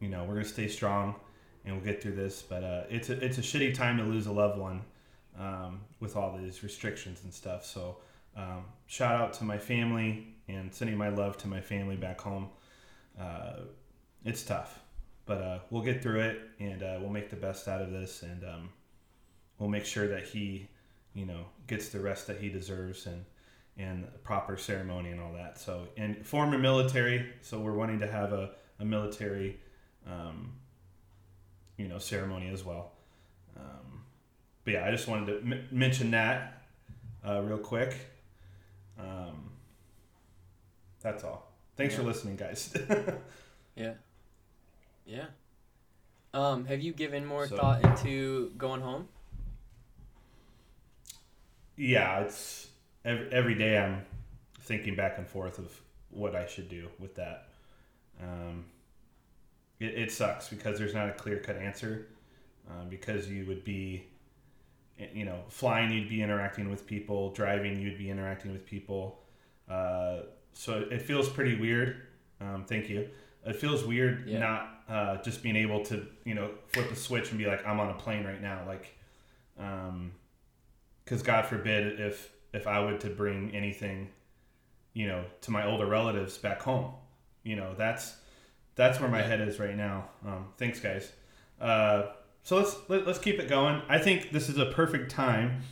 you 0.00 0.08
know 0.08 0.24
we're 0.24 0.34
gonna 0.34 0.44
stay 0.46 0.68
strong 0.68 1.16
and 1.64 1.76
we'll 1.76 1.84
get 1.84 2.02
through 2.02 2.14
this. 2.14 2.42
But 2.42 2.64
uh, 2.64 2.82
it's 2.88 3.10
a 3.10 3.24
it's 3.24 3.38
a 3.38 3.42
shitty 3.42 3.74
time 3.74 3.98
to 3.98 4.04
lose 4.04 4.26
a 4.26 4.32
loved 4.32 4.58
one 4.58 4.82
um, 5.38 5.80
with 6.00 6.16
all 6.16 6.36
these 6.36 6.62
restrictions 6.62 7.22
and 7.24 7.32
stuff. 7.32 7.64
So 7.64 7.98
um, 8.36 8.64
shout 8.86 9.20
out 9.20 9.32
to 9.34 9.44
my 9.44 9.58
family 9.58 10.34
and 10.48 10.72
sending 10.72 10.96
my 10.96 11.08
love 11.08 11.36
to 11.38 11.48
my 11.48 11.60
family 11.60 11.96
back 11.96 12.20
home. 12.20 12.48
Uh, 13.20 13.60
it's 14.24 14.42
tough, 14.42 14.80
but 15.28 15.42
uh, 15.42 15.58
we'll 15.70 15.82
get 15.82 16.02
through 16.02 16.20
it 16.20 16.40
and 16.58 16.82
uh, 16.82 16.96
we'll 17.00 17.10
make 17.10 17.28
the 17.28 17.36
best 17.36 17.68
out 17.68 17.82
of 17.82 17.92
this 17.92 18.22
and 18.22 18.42
um, 18.44 18.70
we'll 19.58 19.68
make 19.68 19.84
sure 19.84 20.08
that 20.08 20.24
he, 20.24 20.66
you 21.12 21.26
know, 21.26 21.44
gets 21.66 21.90
the 21.90 22.00
rest 22.00 22.26
that 22.26 22.40
he 22.40 22.48
deserves 22.48 23.06
and 23.06 23.24
and 23.76 24.08
proper 24.24 24.56
ceremony 24.56 25.10
and 25.10 25.20
all 25.20 25.32
that. 25.34 25.58
So 25.58 25.86
and 25.96 26.26
former 26.26 26.58
military, 26.58 27.30
so 27.42 27.60
we're 27.60 27.74
wanting 27.74 28.00
to 28.00 28.10
have 28.10 28.32
a, 28.32 28.50
a 28.80 28.84
military, 28.84 29.60
um, 30.06 30.54
you 31.76 31.86
know, 31.86 31.98
ceremony 31.98 32.48
as 32.48 32.64
well. 32.64 32.92
Um, 33.54 34.02
but 34.64 34.74
yeah, 34.74 34.86
I 34.86 34.90
just 34.90 35.06
wanted 35.06 35.26
to 35.26 35.38
m- 35.40 35.68
mention 35.70 36.10
that 36.12 36.62
uh, 37.24 37.42
real 37.42 37.58
quick. 37.58 37.94
Um, 38.98 39.50
that's 41.02 41.22
all. 41.22 41.52
Thanks 41.76 41.94
for 41.94 42.02
listening, 42.02 42.36
guys. 42.36 42.74
Yeah. 43.76 43.92
Yeah. 45.08 45.26
Um, 46.34 46.66
have 46.66 46.80
you 46.80 46.92
given 46.92 47.24
more 47.24 47.48
So- 47.48 47.56
thought 47.56 47.82
into 47.82 48.50
going 48.58 48.82
home? 48.82 49.08
yeah, 51.76 52.20
it's 52.20 52.68
every, 53.04 53.32
every 53.32 53.54
day 53.54 53.78
I'm 53.78 54.04
thinking 54.60 54.94
back 54.96 55.16
and 55.18 55.26
forth 55.26 55.58
of 55.58 55.72
what 56.10 56.34
I 56.34 56.46
should 56.46 56.68
do 56.68 56.88
with 56.98 57.14
that. 57.14 57.48
Um, 58.22 58.64
it, 59.80 59.94
it 59.94 60.12
sucks 60.12 60.48
because 60.48 60.78
there's 60.78 60.94
not 60.94 61.08
a 61.08 61.12
clear 61.12 61.38
cut 61.38 61.56
answer. 61.56 62.06
Um, 62.70 62.90
because 62.90 63.30
you 63.30 63.46
would 63.46 63.64
be, 63.64 64.04
you 65.14 65.24
know, 65.24 65.38
flying, 65.48 65.90
you'd 65.90 66.10
be 66.10 66.20
interacting 66.20 66.68
with 66.68 66.86
people, 66.86 67.30
driving, 67.32 67.80
you'd 67.80 67.96
be 67.96 68.10
interacting 68.10 68.52
with 68.52 68.66
people. 68.66 69.20
Uh, 69.70 70.18
so 70.52 70.80
it 70.90 71.00
feels 71.00 71.30
pretty 71.30 71.58
weird. 71.58 72.02
Um, 72.42 72.66
thank 72.66 72.90
you. 72.90 73.08
It 73.46 73.56
feels 73.56 73.84
weird 73.84 74.28
Yeah. 74.28 74.40
not 74.40 74.77
uh, 74.88 75.20
just 75.22 75.42
being 75.42 75.56
able 75.56 75.84
to, 75.84 76.06
you 76.24 76.34
know, 76.34 76.50
flip 76.68 76.90
a 76.90 76.96
switch 76.96 77.30
and 77.30 77.38
be 77.38 77.46
like, 77.46 77.66
I'm 77.66 77.78
on 77.78 77.90
a 77.90 77.94
plane 77.94 78.24
right 78.24 78.40
now. 78.40 78.62
Like, 78.66 78.94
um, 79.58 80.12
because 81.04 81.22
God 81.22 81.46
forbid 81.46 82.00
if 82.00 82.30
if 82.52 82.66
I 82.66 82.80
would 82.80 83.00
to 83.00 83.10
bring 83.10 83.54
anything, 83.54 84.08
you 84.94 85.06
know, 85.06 85.24
to 85.42 85.50
my 85.50 85.66
older 85.66 85.86
relatives 85.86 86.38
back 86.38 86.62
home, 86.62 86.92
you 87.42 87.56
know, 87.56 87.74
that's 87.76 88.16
that's 88.74 89.00
where 89.00 89.10
my 89.10 89.22
head 89.22 89.40
is 89.40 89.58
right 89.58 89.76
now. 89.76 90.08
Um, 90.26 90.48
thanks, 90.56 90.80
guys. 90.80 91.12
Uh, 91.60 92.06
so 92.42 92.56
let's 92.56 92.76
let, 92.88 93.06
let's 93.06 93.18
keep 93.18 93.38
it 93.38 93.48
going. 93.48 93.82
I 93.88 93.98
think 93.98 94.30
this 94.30 94.48
is 94.48 94.56
a 94.56 94.66
perfect 94.66 95.10
time, 95.10 95.62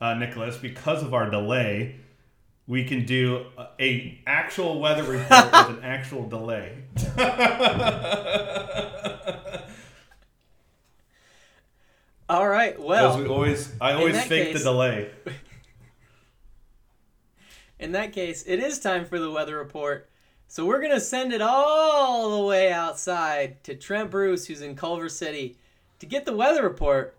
uh, 0.00 0.14
Nicholas, 0.14 0.56
because 0.56 1.02
of 1.02 1.14
our 1.14 1.30
delay. 1.30 1.96
We 2.66 2.84
can 2.84 3.04
do 3.04 3.46
a, 3.58 3.66
a 3.80 4.18
actual 4.26 4.80
weather 4.80 5.02
report 5.02 5.52
with 5.52 5.78
an 5.78 5.80
actual 5.82 6.28
delay. 6.28 6.78
All 12.28 12.48
right. 12.48 12.80
Well, 12.80 13.18
we 13.18 13.26
always, 13.26 13.72
I 13.80 13.92
always 13.92 14.22
fake 14.24 14.52
case- 14.52 14.58
the 14.58 14.64
delay. 14.70 15.10
in 17.78 17.92
that 17.92 18.12
case, 18.12 18.44
it 18.46 18.58
is 18.58 18.78
time 18.78 19.04
for 19.04 19.18
the 19.18 19.30
weather 19.30 19.58
report. 19.58 20.08
So 20.48 20.64
we're 20.64 20.80
gonna 20.80 21.00
send 21.00 21.32
it 21.32 21.40
all 21.40 22.38
the 22.38 22.46
way 22.46 22.72
outside 22.72 23.62
to 23.64 23.74
Trent 23.74 24.10
Bruce, 24.10 24.46
who's 24.46 24.60
in 24.60 24.76
Culver 24.76 25.08
City, 25.08 25.56
to 25.98 26.06
get 26.06 26.24
the 26.24 26.36
weather 26.36 26.62
report. 26.62 27.16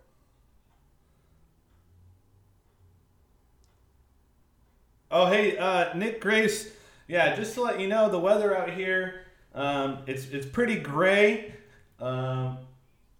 Oh, 5.16 5.26
hey, 5.26 5.56
uh, 5.56 5.94
Nick 5.94 6.20
Grace. 6.20 6.72
Yeah, 7.06 7.36
just 7.36 7.54
to 7.54 7.62
let 7.62 7.78
you 7.78 7.86
know, 7.86 8.10
the 8.10 8.18
weather 8.18 8.56
out 8.58 8.70
here, 8.70 9.26
um, 9.54 9.98
it's 10.08 10.26
it's 10.30 10.44
pretty 10.44 10.80
gray. 10.80 11.54
Um, 12.00 12.58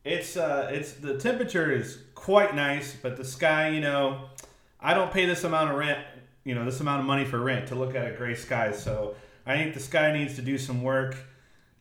it's 0.03 0.37
uh, 0.37 0.71
it's 0.73 0.95
the 0.95 1.17
temperature 1.19 1.71
is 1.71 2.01
quite 2.17 2.57
nice, 2.57 2.97
but 3.01 3.17
the 3.17 3.25
sky, 3.25 3.69
you 3.69 3.81
know, 3.81 4.23
I 4.81 4.93
don't 4.93 5.13
pay 5.13 5.25
this 5.25 5.45
amount 5.45 5.71
of 5.71 5.77
rent, 5.77 6.01
you 6.43 6.57
know, 6.57 6.65
this 6.65 6.81
amount 6.81 6.99
of 6.99 7.07
money 7.07 7.25
for 7.25 7.39
rent 7.39 7.69
to 7.69 7.77
look 7.77 7.95
at 7.95 8.05
a 8.13 8.17
gray 8.17 8.35
sky. 8.35 8.73
So 8.73 9.15
I 9.47 9.55
think 9.55 9.73
the 9.73 9.79
sky 9.79 10.11
needs 10.11 10.35
to 10.35 10.43
do 10.43 10.59
some 10.59 10.83
work, 10.83 11.15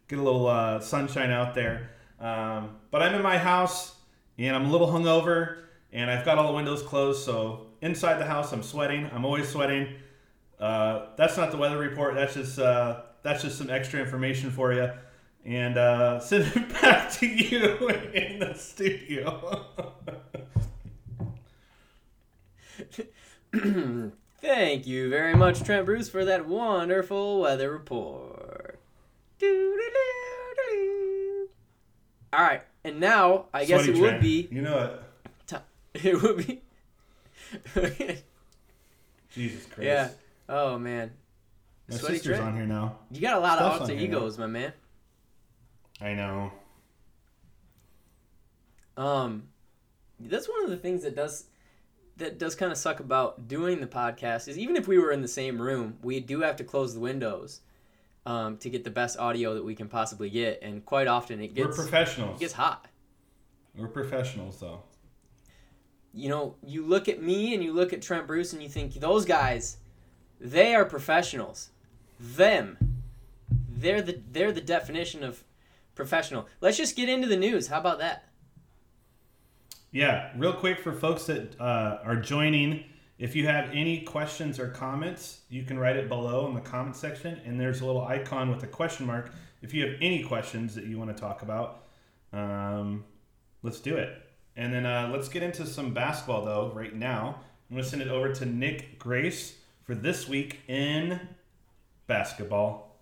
get 0.10 0.20
a 0.20 0.22
little 0.22 0.46
uh, 0.46 0.80
sunshine 0.80 1.32
out 1.32 1.56
there. 1.56 1.90
Um, 2.20 2.76
but 2.92 3.02
I'm 3.02 3.16
in 3.16 3.24
my 3.24 3.40
house 3.40 3.96
and 4.38 4.56
I'm 4.56 4.68
a 4.68 4.72
little 4.72 4.90
hungover, 4.90 5.64
and 5.92 6.12
I've 6.12 6.24
got 6.24 6.38
all 6.38 6.50
the 6.50 6.54
windows 6.54 6.84
closed. 6.84 7.26
So 7.26 7.66
inside 7.82 8.20
the 8.20 8.26
house, 8.26 8.54
I'm 8.54 8.62
sweating. 8.62 9.10
I'm 9.12 9.26
always 9.26 9.50
sweating. 9.50 9.96
Uh, 10.64 11.08
that's 11.18 11.36
not 11.36 11.52
the 11.52 11.58
weather 11.58 11.78
report. 11.78 12.16
That's 12.16 12.36
just 12.36 12.58
uh, 12.58 13.02
that's 13.22 13.42
just 13.44 13.58
some 13.58 13.70
extra 13.70 14.00
information 14.00 14.50
for 14.50 14.72
you, 14.72 14.90
and 15.44 15.78
uh, 15.78 16.20
send 16.22 16.46
it 16.56 16.82
back 16.82 17.12
to 17.14 17.26
you 17.28 17.90
in 18.14 18.40
the 18.40 18.54
studio. 18.54 19.66
Thank 24.42 24.88
you 24.88 25.10
very 25.10 25.36
much, 25.36 25.64
Trent 25.64 25.86
Bruce, 25.86 26.08
for 26.08 26.24
that 26.24 26.48
wonderful 26.48 27.42
weather 27.42 27.70
report. 27.70 28.80
Doo-doo-doo-doo. 29.40 29.90
All 32.32 32.40
right, 32.42 32.64
and 32.86 33.02
now 33.02 33.48
I 33.54 33.66
guess 33.66 33.84
Sweaty 33.84 34.00
it 34.00 34.02
would 34.02 34.22
be 34.22 34.48
You 34.50 34.62
know 34.62 34.98
it. 35.52 35.62
it 36.06 36.22
would 36.22 36.38
be. 36.48 36.62
Jesus 39.30 39.66
Christ. 39.66 39.82
yeah. 39.82 40.08
Oh 40.56 40.78
man. 40.78 41.12
My 41.90 41.98
Sweaty 41.98 42.16
sister's 42.16 42.38
Trent. 42.38 42.52
on 42.52 42.56
here 42.56 42.68
now. 42.68 42.98
You 43.12 43.22
got 43.22 43.38
a 43.38 43.40
lot 43.40 43.58
of 43.58 43.66
Stuff's 43.66 43.82
alter 43.82 43.94
on 43.94 43.98
now. 43.98 44.04
egos, 44.04 44.38
my 44.38 44.46
man. 44.48 44.74
I 46.00 46.14
know. 46.14 46.52
Um. 48.96 49.48
that's 50.20 50.48
one 50.48 50.64
of 50.64 50.70
the 50.70 50.78
things 50.78 51.02
that 51.04 51.16
does 51.16 51.46
that 52.18 52.38
does 52.38 52.54
kind 52.54 52.72
of 52.72 52.78
suck 52.78 53.00
about 53.00 53.48
doing 53.48 53.82
the 53.82 53.88
podcast 53.88 54.48
is 54.48 54.58
even 54.60 54.76
if 54.76 54.88
we 54.88 55.00
were 55.00 55.12
in 55.12 55.22
the 55.24 55.28
same 55.28 55.60
room, 55.60 55.98
we 56.04 56.20
do 56.20 56.42
have 56.42 56.56
to 56.58 56.64
close 56.64 56.94
the 56.94 57.00
windows 57.00 57.62
um, 58.28 58.58
to 58.58 58.70
get 58.70 58.84
the 58.84 58.92
best 58.92 59.18
audio 59.18 59.56
that 59.56 59.66
we 59.66 59.74
can 59.74 59.88
possibly 59.90 60.30
get, 60.30 60.60
and 60.62 60.86
quite 60.86 61.08
often 61.08 61.42
it 61.42 61.56
gets 61.56 61.70
We're 61.70 61.84
professionals. 61.84 62.38
it 62.38 62.40
gets 62.42 62.54
hot. 62.54 62.88
We're 63.76 63.88
professionals, 63.88 64.60
though. 64.60 64.84
You 66.14 66.30
know, 66.30 66.56
you 66.64 66.86
look 66.86 67.10
at 67.10 67.24
me 67.24 67.56
and 67.56 67.64
you 67.64 67.74
look 67.74 67.92
at 67.92 68.04
Trent 68.04 68.28
Bruce 68.28 68.54
and 68.54 68.62
you 68.62 68.70
think 68.70 68.94
those 68.94 69.26
guys, 69.26 69.78
they 70.44 70.76
are 70.76 70.86
professionals. 70.86 71.70
Them, 72.20 72.78
they're 73.70 74.02
the 74.02 74.22
they're 74.32 74.52
the 74.52 74.62
definition 74.62 75.24
of 75.24 75.44
professional. 75.96 76.48
Let's 76.62 76.78
just 76.78 76.96
get 76.96 77.10
into 77.10 77.28
the 77.28 77.38
news. 77.38 77.68
How 77.68 77.80
about 77.80 78.00
that? 78.00 78.26
Yeah, 79.92 80.32
real 80.36 80.54
quick 80.54 80.80
for 80.80 80.92
folks 80.92 81.26
that 81.26 81.60
uh, 81.60 82.00
are 82.04 82.16
joining, 82.16 82.84
if 83.20 83.36
you 83.36 83.46
have 83.48 83.70
any 83.72 84.02
questions 84.02 84.60
or 84.60 84.70
comments, 84.70 85.42
you 85.50 85.64
can 85.64 85.78
write 85.78 85.96
it 85.96 86.10
below 86.10 86.48
in 86.48 86.56
the 86.56 86.62
comment 86.62 86.96
section, 86.96 87.40
and 87.46 87.60
there's 87.60 87.82
a 87.82 87.86
little 87.86 88.04
icon 88.06 88.50
with 88.50 88.64
a 88.64 88.68
question 88.68 89.06
mark. 89.06 89.32
If 89.62 89.74
you 89.74 89.86
have 89.86 89.96
any 90.02 90.24
questions 90.24 90.76
that 90.76 90.86
you 90.86 90.98
want 90.98 91.16
to 91.16 91.22
talk 91.22 91.42
about, 91.42 91.86
um, 92.34 93.06
let's 93.62 93.80
do 93.80 93.96
it. 93.96 94.20
And 94.56 94.74
then 94.74 94.86
uh, 94.86 95.10
let's 95.12 95.30
get 95.30 95.42
into 95.42 95.66
some 95.66 95.94
basketball 95.94 96.44
though 96.44 96.72
right 96.76 96.94
now. 96.94 97.40
I'm 97.70 97.78
gonna 97.78 97.88
send 97.88 98.02
it 98.02 98.10
over 98.10 98.34
to 98.34 98.46
Nick 98.46 99.00
Grace 99.00 99.58
for 99.84 99.96
this 99.96 100.28
week 100.30 100.62
in 100.68 101.20
basketball. 102.08 102.96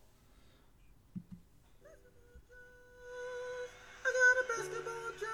I 4.04 4.10
got 4.18 4.36
a 4.40 4.46
basketball 4.50 5.12
job. 5.20 5.30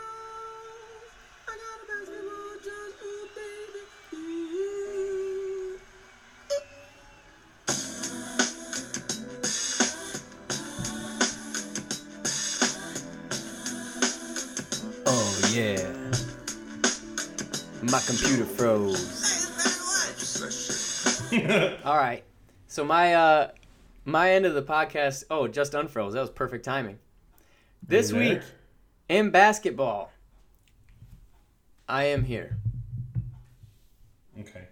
I 1.48 1.50
got 1.56 1.80
a 1.84 1.86
basketball 1.88 2.56
job, 2.66 2.92
ooh, 3.04 3.28
baby. 3.36 3.82
Ooh. 4.16 5.80
Oh 15.06 15.30
yeah. 15.54 15.88
My 17.90 18.02
computer 18.06 18.46
froze. 18.46 19.37
All 21.86 21.98
right. 21.98 22.24
So 22.68 22.84
my 22.84 23.14
uh 23.14 23.52
my 24.06 24.32
end 24.32 24.46
of 24.46 24.54
the 24.54 24.62
podcast, 24.62 25.26
oh, 25.30 25.48
just 25.48 25.74
unfroze. 25.74 26.14
That 26.14 26.22
was 26.22 26.30
perfect 26.30 26.64
timing. 26.64 27.00
This 27.86 28.12
week 28.12 28.42
in 29.10 29.30
basketball, 29.30 30.12
I 31.88 32.06
am 32.06 32.24
here. 32.24 32.58
Okay. 34.40 34.68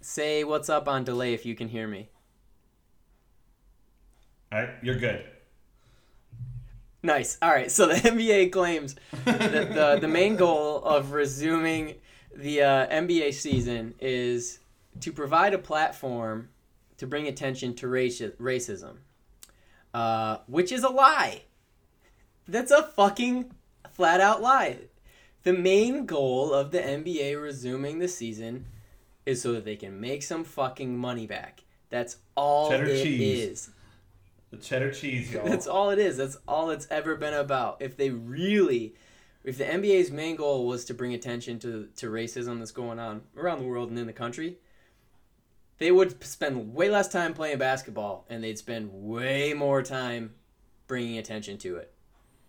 Say 0.00 0.44
what's 0.44 0.68
up 0.68 0.88
on 0.88 1.04
delay 1.04 1.34
if 1.34 1.44
you 1.44 1.54
can 1.54 1.68
hear 1.68 1.86
me. 1.86 2.08
All 4.50 4.60
right, 4.60 4.70
you're 4.82 4.98
good. 4.98 5.24
Nice. 7.02 7.38
All 7.42 7.50
right. 7.50 7.70
So 7.70 7.86
the 7.86 7.94
NBA 7.94 8.52
claims 8.52 8.96
that 9.24 9.74
the 9.74 9.98
the 10.00 10.08
main 10.08 10.36
goal 10.36 10.82
of 10.82 11.12
resuming 11.12 11.96
the 12.34 12.62
uh, 12.62 12.86
NBA 12.88 13.34
season 13.34 13.94
is 14.00 14.60
to 15.00 15.12
provide 15.12 15.54
a 15.54 15.58
platform 15.58 16.48
to 16.96 17.06
bring 17.06 17.26
attention 17.28 17.74
to 17.74 17.86
raci- 17.86 18.36
racism, 18.36 18.96
uh, 19.94 20.38
which 20.46 20.72
is 20.72 20.82
a 20.82 20.88
lie. 20.88 21.42
That's 22.46 22.70
a 22.70 22.82
fucking 22.82 23.52
flat 23.92 24.20
out 24.20 24.42
lie. 24.42 24.78
The 25.44 25.52
main 25.52 26.06
goal 26.06 26.52
of 26.52 26.72
the 26.72 26.80
NBA 26.80 27.40
resuming 27.40 27.98
the 27.98 28.08
season 28.08 28.66
is 29.24 29.40
so 29.42 29.52
that 29.52 29.64
they 29.64 29.76
can 29.76 30.00
make 30.00 30.22
some 30.22 30.44
fucking 30.44 30.96
money 30.96 31.26
back. 31.26 31.62
That's 31.90 32.16
all 32.34 32.70
Cheddar 32.70 32.84
it 32.86 32.90
is. 32.90 33.02
cheese. 33.02 33.70
The 34.50 34.56
cheddar 34.56 34.92
cheese, 34.92 35.32
y'all. 35.32 35.44
That's 35.46 35.66
all 35.66 35.90
it 35.90 35.98
is. 35.98 36.16
That's 36.16 36.38
all 36.48 36.70
it's 36.70 36.86
ever 36.90 37.16
been 37.16 37.34
about. 37.34 37.80
If 37.80 37.96
they 37.96 38.10
really, 38.10 38.94
if 39.44 39.58
the 39.58 39.64
NBA's 39.64 40.10
main 40.10 40.36
goal 40.36 40.66
was 40.66 40.86
to 40.86 40.94
bring 40.94 41.12
attention 41.12 41.58
to 41.60 41.88
to 41.96 42.10
racism 42.10 42.58
that's 42.58 42.72
going 42.72 42.98
on 42.98 43.22
around 43.36 43.60
the 43.60 43.66
world 43.66 43.90
and 43.90 43.98
in 43.98 44.06
the 44.06 44.12
country, 44.12 44.56
they 45.78 45.90
would 45.92 46.22
spend 46.24 46.74
way 46.74 46.90
less 46.90 47.08
time 47.08 47.34
playing 47.34 47.58
basketball 47.58 48.26
and 48.28 48.42
they'd 48.42 48.58
spend 48.58 48.90
way 48.92 49.54
more 49.54 49.82
time 49.82 50.34
bringing 50.86 51.18
attention 51.18 51.58
to 51.58 51.76
it 51.76 51.92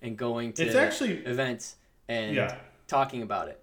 and 0.02 0.18
going 0.18 0.54
to 0.54 0.66
It's 0.66 0.76
actually 0.76 1.18
events 1.26 1.76
and 2.08 2.36
yeah. 2.36 2.58
talking 2.88 3.22
about 3.22 3.48
it. 3.48 3.62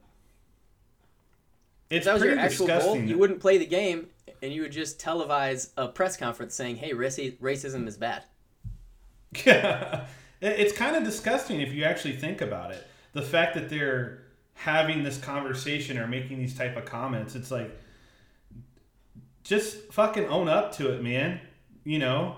If 1.90 2.05
that 2.05 2.14
was 2.14 2.22
your 2.22 2.38
actual 2.38 2.66
goal, 2.66 2.96
you 2.98 3.18
wouldn't 3.18 3.40
play 3.40 3.59
the 3.59 3.66
game 3.66 4.09
and 4.42 4.52
you 4.52 4.62
would 4.62 4.72
just 4.72 4.98
televise 5.00 5.70
a 5.76 5.88
press 5.88 6.16
conference 6.16 6.55
saying, 6.55 6.76
"Hey, 6.76 6.90
raci- 6.92 7.38
racism 7.38 7.87
is 7.87 7.96
bad." 7.96 8.24
Yeah, 9.44 10.07
it's 10.40 10.72
kind 10.72 10.96
of 10.96 11.05
disgusting 11.05 11.61
if 11.61 11.72
you 11.72 11.85
actually 11.85 12.16
think 12.16 12.40
about 12.40 12.70
it. 12.70 12.87
The 13.12 13.22
fact 13.22 13.55
that 13.55 13.68
they're 13.70 14.22
having 14.55 15.02
this 15.02 15.18
conversation 15.18 15.98
or 15.98 16.07
making 16.07 16.38
these 16.38 16.57
type 16.57 16.76
of 16.76 16.85
comments, 16.85 17.35
it's 17.35 17.50
like, 17.50 17.70
just 19.46 19.92
fucking 19.92 20.26
own 20.26 20.48
up 20.48 20.72
to 20.76 20.92
it, 20.92 21.02
man. 21.02 21.40
You 21.85 21.98
know, 21.98 22.37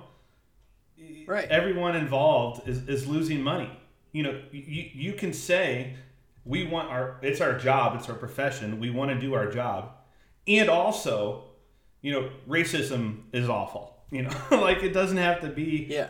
Right. 1.27 1.47
everyone 1.51 1.94
involved 1.97 2.68
is, 2.68 2.88
is 2.88 3.07
losing 3.07 3.42
money. 3.42 3.71
You 4.12 4.23
know, 4.25 4.40
you, 4.51 4.90
you 4.94 5.12
can 5.12 5.33
say 5.33 5.94
we 6.44 6.64
want 6.64 6.88
our 6.90 7.18
it's 7.23 7.40
our 7.40 7.59
job, 7.59 7.97
it's 7.99 8.09
our 8.09 8.14
profession, 8.14 8.81
we 8.81 8.90
want 8.90 9.11
to 9.11 9.18
do 9.18 9.35
our 9.35 9.51
job. 9.51 9.92
And 10.47 10.68
also, 10.71 11.44
you 12.01 12.12
know, 12.12 12.31
racism 12.49 13.23
is 13.33 13.49
awful. 13.49 13.94
You 14.11 14.23
know, 14.23 14.31
like 14.51 14.83
it 14.83 14.92
doesn't 14.94 15.18
have 15.18 15.40
to 15.42 15.49
be 15.49 15.87
Yeah. 15.88 16.09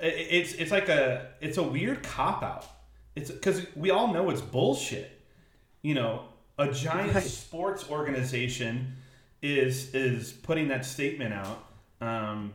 I- 0.00 0.04
it's 0.06 0.52
it's 0.54 0.70
like 0.70 0.88
a 0.88 1.32
it's 1.40 1.58
a 1.58 1.62
weird 1.62 2.02
cop 2.04 2.42
out. 2.42 2.66
It's 3.16 3.30
because 3.30 3.66
we 3.74 3.90
all 3.90 4.12
know 4.12 4.30
it's 4.30 4.40
bullshit. 4.40 5.10
You 5.82 5.94
know, 5.94 6.22
a 6.58 6.70
giant 6.72 7.14
Right. 7.14 7.22
sports 7.24 7.88
organization 7.90 8.94
is 9.42 9.94
is 9.94 10.32
putting 10.32 10.68
that 10.68 10.84
statement 10.84 11.34
out. 11.34 11.64
Um, 12.00 12.54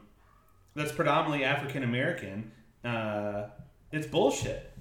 that's 0.76 0.92
predominantly 0.92 1.44
African 1.46 1.84
American. 1.84 2.52
Uh, 2.84 3.46
it's 3.92 4.08
bullshit. 4.08 4.72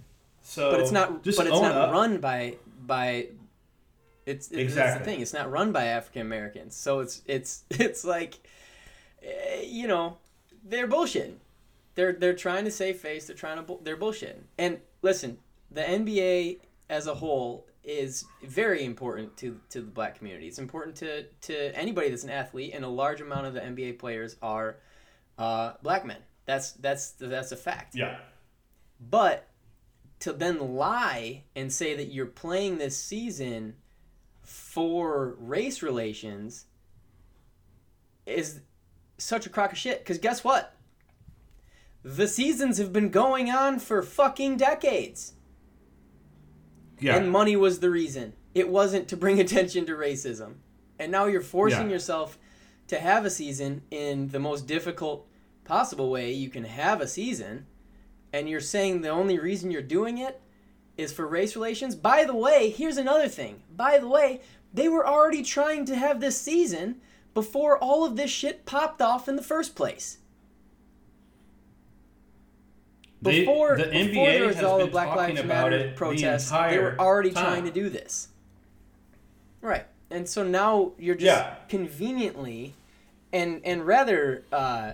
So, 0.41 0.71
but 0.73 0.81
it's 0.81 0.91
not 0.91 1.23
but 1.23 1.29
it's 1.29 1.39
not 1.39 1.73
up. 1.73 1.93
run 1.93 2.19
by 2.19 2.57
by 2.81 3.29
it's, 4.27 4.49
it's 4.49 4.49
that's 4.49 4.53
the 4.53 4.61
Exactly. 4.61 5.05
thing 5.05 5.21
it's 5.21 5.33
not 5.33 5.51
run 5.51 5.71
by 5.73 5.85
african 5.87 6.23
americans 6.23 6.75
so 6.77 6.99
it's 7.01 7.23
it's 7.27 7.63
it's 7.71 8.05
like 8.05 8.35
eh, 9.23 9.63
you 9.65 9.87
know 9.87 10.19
they're 10.65 10.89
bullshitting 10.89 11.35
they're 11.95 12.13
they're 12.13 12.35
trying 12.35 12.65
to 12.65 12.71
save 12.73 12.99
face 12.99 13.27
they're 13.27 13.37
trying 13.37 13.65
to 13.65 13.79
they're 13.83 13.97
bullshitting 13.97 14.43
and 14.59 14.79
listen 15.03 15.39
the 15.71 15.81
nba 15.83 16.59
as 16.91 17.07
a 17.07 17.15
whole 17.15 17.67
is 17.85 18.25
very 18.45 18.85
important 18.85 19.37
to 19.37 19.59
to 19.71 19.81
the 19.81 19.91
black 19.91 20.17
community 20.17 20.47
it's 20.47 20.59
important 20.59 20.95
to 20.95 21.25
to 21.41 21.77
anybody 21.77 22.09
that's 22.09 22.25
an 22.25 22.31
athlete 22.31 22.73
and 22.75 22.85
a 22.85 22.89
large 22.89 23.21
amount 23.21 23.47
of 23.47 23.55
the 23.55 23.61
nba 23.61 23.99
players 23.99 24.37
are 24.41 24.77
uh, 25.39 25.73
black 25.83 26.05
men 26.07 26.19
that's 26.47 26.73
that's 26.73 27.11
that's 27.13 27.51
a 27.53 27.57
fact 27.57 27.95
Yeah. 27.97 28.19
but 29.01 29.49
to 30.21 30.33
then 30.33 30.75
lie 30.75 31.43
and 31.57 31.73
say 31.73 31.97
that 31.97 32.13
you're 32.13 32.27
playing 32.27 32.79
this 32.79 32.97
season 32.97 33.75
for 34.43 35.35
race 35.41 35.83
relations 35.83 36.67
is 38.27 38.61
such 39.19 39.47
a 39.47 39.51
crock 39.51 39.73
of 39.73 39.79
shit. 39.79 39.99
Because 39.99 40.19
guess 40.19 40.45
what? 40.45 40.77
The 42.05 42.29
seasons 42.29 42.79
have 42.79 42.93
been 42.93 43.11
going 43.11 43.51
on 43.51 43.79
for 43.79 44.03
fucking 44.03 44.57
decades. 44.57 45.35
Yeah. 47.03 47.17
And 47.17 47.31
money 47.31 47.57
was 47.57 47.81
the 47.81 47.91
reason. 47.91 48.33
It 48.55 48.69
wasn't 48.69 49.09
to 49.09 49.17
bring 49.17 49.41
attention 49.45 49.87
to 49.87 49.93
racism. 49.93 50.55
And 50.99 51.11
now 51.11 51.27
you're 51.27 51.41
forcing 51.41 51.89
Yeah. 51.89 51.95
yourself 51.95 52.39
to 52.89 52.99
have 53.01 53.25
a 53.25 53.31
season 53.31 53.83
in 53.91 54.29
the 54.29 54.39
most 54.39 54.67
difficult 54.67 55.27
possible 55.65 56.11
way 56.11 56.33
you 56.33 56.49
can 56.51 56.65
have 56.65 57.01
a 57.01 57.09
season. 57.09 57.67
And 58.33 58.49
you're 58.49 58.61
saying 58.61 59.01
the 59.01 59.09
only 59.09 59.39
reason 59.39 59.71
you're 59.71 59.83
doing 59.83 60.19
it 60.19 60.41
is 60.97 61.13
for 61.13 61.27
race 61.27 61.57
relations. 61.57 61.95
By 61.95 62.25
the 62.25 62.35
way, 62.35 62.71
here's 62.71 62.97
another 62.99 63.29
thing. 63.29 63.63
By 63.75 63.99
the 63.99 64.09
way, 64.09 64.41
they 64.73 64.89
were 64.89 65.07
already 65.07 65.43
trying 65.43 65.85
to 65.87 65.97
have 65.97 66.21
this 66.21 66.39
season 66.39 67.01
before 67.35 67.79
all 67.79 68.05
of 68.05 68.17
this 68.17 68.31
shit 68.31 68.65
popped 68.67 69.01
off 69.01 69.29
in 69.29 69.37
the 69.37 69.43
first 69.43 69.75
place. 69.75 70.19
They- 73.23 73.41
Before, 73.41 73.77
the 73.77 73.85
before 73.85 74.01
NBA 74.27 74.39
there 74.39 74.47
was 74.49 74.63
all 74.63 74.79
the 74.81 74.87
Black 74.89 75.15
Lives 75.17 75.39
about 75.41 75.71
Matter 75.71 75.77
it 75.77 75.91
the 75.91 75.97
protests, 75.97 76.51
they 76.51 76.79
were 76.79 76.97
already 76.99 77.31
time. 77.31 77.45
trying 77.45 77.65
to 77.65 77.71
do 77.71 77.89
this. 77.89 78.29
Right. 79.61 79.87
And 80.11 80.29
so 80.29 80.43
now 80.43 80.93
you're 80.99 81.15
just 81.15 81.25
Yeah. 81.27 81.55
conveniently 81.69 82.75
and 83.33 83.61
and 83.65 83.87
rather 83.87 84.45
uh, 84.53 84.93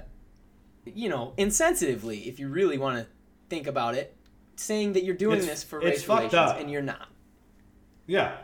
you 0.85 1.09
know, 1.09 1.33
insensitively, 1.39 2.27
if 2.27 2.39
you 2.39 2.49
really 2.49 2.79
want 2.79 2.99
to 2.99 3.07
think 3.49 3.67
about 3.67 3.95
it, 3.95 4.15
saying 4.57 4.93
that 4.93 5.05
you're 5.05 5.15
doing 5.17 5.39
It's- 5.39 5.51
this 5.51 5.65
for 5.65 5.81
race 5.81 6.07
relations 6.07 6.53
and 6.59 6.71
you're 6.71 6.83
not. 6.83 7.09
Yeah. 8.07 8.37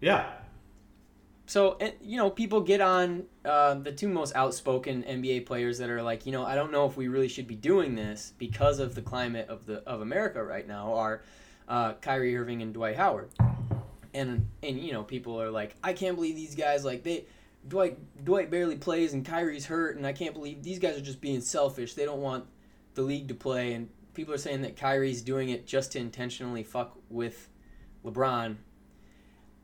Yeah. 0.00 0.30
So, 1.50 1.76
you 2.00 2.16
know, 2.16 2.30
people 2.30 2.60
get 2.60 2.80
on 2.80 3.24
uh, 3.44 3.74
the 3.74 3.90
two 3.90 4.06
most 4.06 4.36
outspoken 4.36 5.02
NBA 5.02 5.46
players 5.46 5.78
that 5.78 5.90
are 5.90 6.00
like, 6.00 6.24
you 6.24 6.30
know, 6.30 6.46
I 6.46 6.54
don't 6.54 6.70
know 6.70 6.86
if 6.86 6.96
we 6.96 7.08
really 7.08 7.26
should 7.26 7.48
be 7.48 7.56
doing 7.56 7.96
this 7.96 8.34
because 8.38 8.78
of 8.78 8.94
the 8.94 9.02
climate 9.02 9.48
of 9.48 9.66
the 9.66 9.78
of 9.78 10.00
America 10.00 10.44
right 10.44 10.64
now. 10.64 10.94
Are 10.94 11.24
uh, 11.68 11.94
Kyrie 11.94 12.36
Irving 12.36 12.62
and 12.62 12.72
Dwight 12.72 12.94
Howard, 12.94 13.30
and 14.14 14.46
and 14.62 14.78
you 14.78 14.92
know, 14.92 15.02
people 15.02 15.42
are 15.42 15.50
like, 15.50 15.74
I 15.82 15.92
can't 15.92 16.14
believe 16.14 16.36
these 16.36 16.54
guys 16.54 16.84
like 16.84 17.02
they. 17.02 17.24
Dwight 17.66 17.98
Dwight 18.24 18.48
barely 18.48 18.76
plays 18.76 19.12
and 19.12 19.26
Kyrie's 19.26 19.66
hurt 19.66 19.96
and 19.96 20.06
I 20.06 20.12
can't 20.12 20.34
believe 20.34 20.62
these 20.62 20.78
guys 20.78 20.96
are 20.96 21.02
just 21.02 21.20
being 21.20 21.40
selfish. 21.40 21.94
They 21.94 22.04
don't 22.04 22.22
want 22.22 22.44
the 22.94 23.02
league 23.02 23.26
to 23.26 23.34
play 23.34 23.72
and 23.72 23.88
people 24.14 24.32
are 24.32 24.38
saying 24.38 24.62
that 24.62 24.76
Kyrie's 24.76 25.20
doing 25.20 25.48
it 25.48 25.66
just 25.66 25.92
to 25.92 25.98
intentionally 25.98 26.62
fuck 26.62 26.96
with 27.10 27.48
LeBron. 28.04 28.56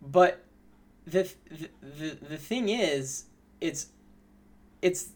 But 0.03 0.45
the 1.07 1.32
the 1.80 2.18
the, 2.28 2.36
thing 2.36 2.68
is, 2.68 3.26
it's 3.61 3.88
it's 4.82 5.11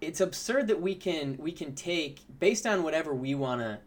it's 0.00 0.20
absurd 0.20 0.68
that 0.68 0.80
we 0.80 0.94
can 0.94 1.36
we 1.38 1.52
can 1.52 1.74
take 1.74 2.20
based 2.38 2.66
on 2.66 2.82
whatever 2.82 3.12
we 3.12 3.34
want 3.34 3.60
to 3.60 3.78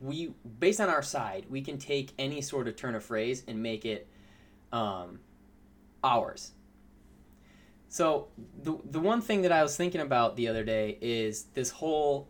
we 0.00 0.34
based 0.58 0.80
on 0.80 0.88
our 0.88 1.02
side 1.02 1.46
we 1.48 1.60
can 1.60 1.78
take 1.78 2.10
any 2.18 2.40
sort 2.40 2.66
of 2.66 2.74
turn 2.74 2.94
of 2.94 3.04
phrase 3.04 3.44
and 3.46 3.62
make 3.62 3.84
it 3.84 4.08
um, 4.72 5.20
ours. 6.02 6.52
So 7.88 8.28
the 8.62 8.78
the 8.84 9.00
one 9.00 9.20
thing 9.20 9.42
that 9.42 9.52
I 9.52 9.62
was 9.62 9.76
thinking 9.76 10.00
about 10.00 10.36
the 10.36 10.48
other 10.48 10.64
day 10.64 10.98
is 11.00 11.44
this 11.54 11.70
whole 11.70 12.28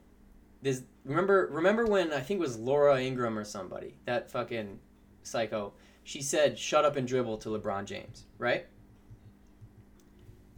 this 0.60 0.82
remember 1.04 1.48
remember 1.50 1.86
when 1.86 2.12
I 2.12 2.20
think 2.20 2.38
it 2.38 2.42
was 2.42 2.58
Laura 2.58 3.00
Ingraham 3.00 3.38
or 3.38 3.44
somebody 3.44 3.94
that 4.04 4.30
fucking 4.30 4.78
psycho 5.22 5.72
she 6.04 6.20
said 6.22 6.58
shut 6.58 6.84
up 6.84 6.96
and 6.96 7.06
dribble 7.06 7.38
to 7.38 7.48
LeBron 7.50 7.84
James 7.84 8.24
right 8.38 8.66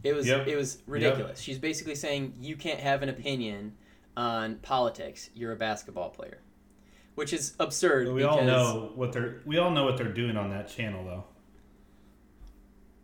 it 0.03 0.13
was 0.13 0.27
Yep. 0.27 0.47
it 0.47 0.55
was 0.55 0.79
ridiculous 0.87 1.39
she's 1.39 1.59
basically 1.59 1.95
saying 1.95 2.33
you 2.39 2.55
can't 2.55 2.79
have 2.79 3.01
an 3.03 3.09
opinion 3.09 3.73
on 4.17 4.55
politics 4.57 5.29
you're 5.33 5.51
a 5.51 5.55
basketball 5.57 6.09
player 6.09 6.39
which 7.15 7.31
is 7.33 7.53
absurd 7.59 8.11
We 8.13 8.23
all 8.23 8.43
know 8.43 8.91
what 8.95 9.13
they're 9.13 9.41
we 9.45 9.57
all 9.57 9.71
know 9.71 9.85
what 9.85 9.97
they're 9.97 10.11
doing 10.11 10.35
on 10.37 10.49
that 10.49 10.67
channel 10.67 11.03
though. 11.05 11.23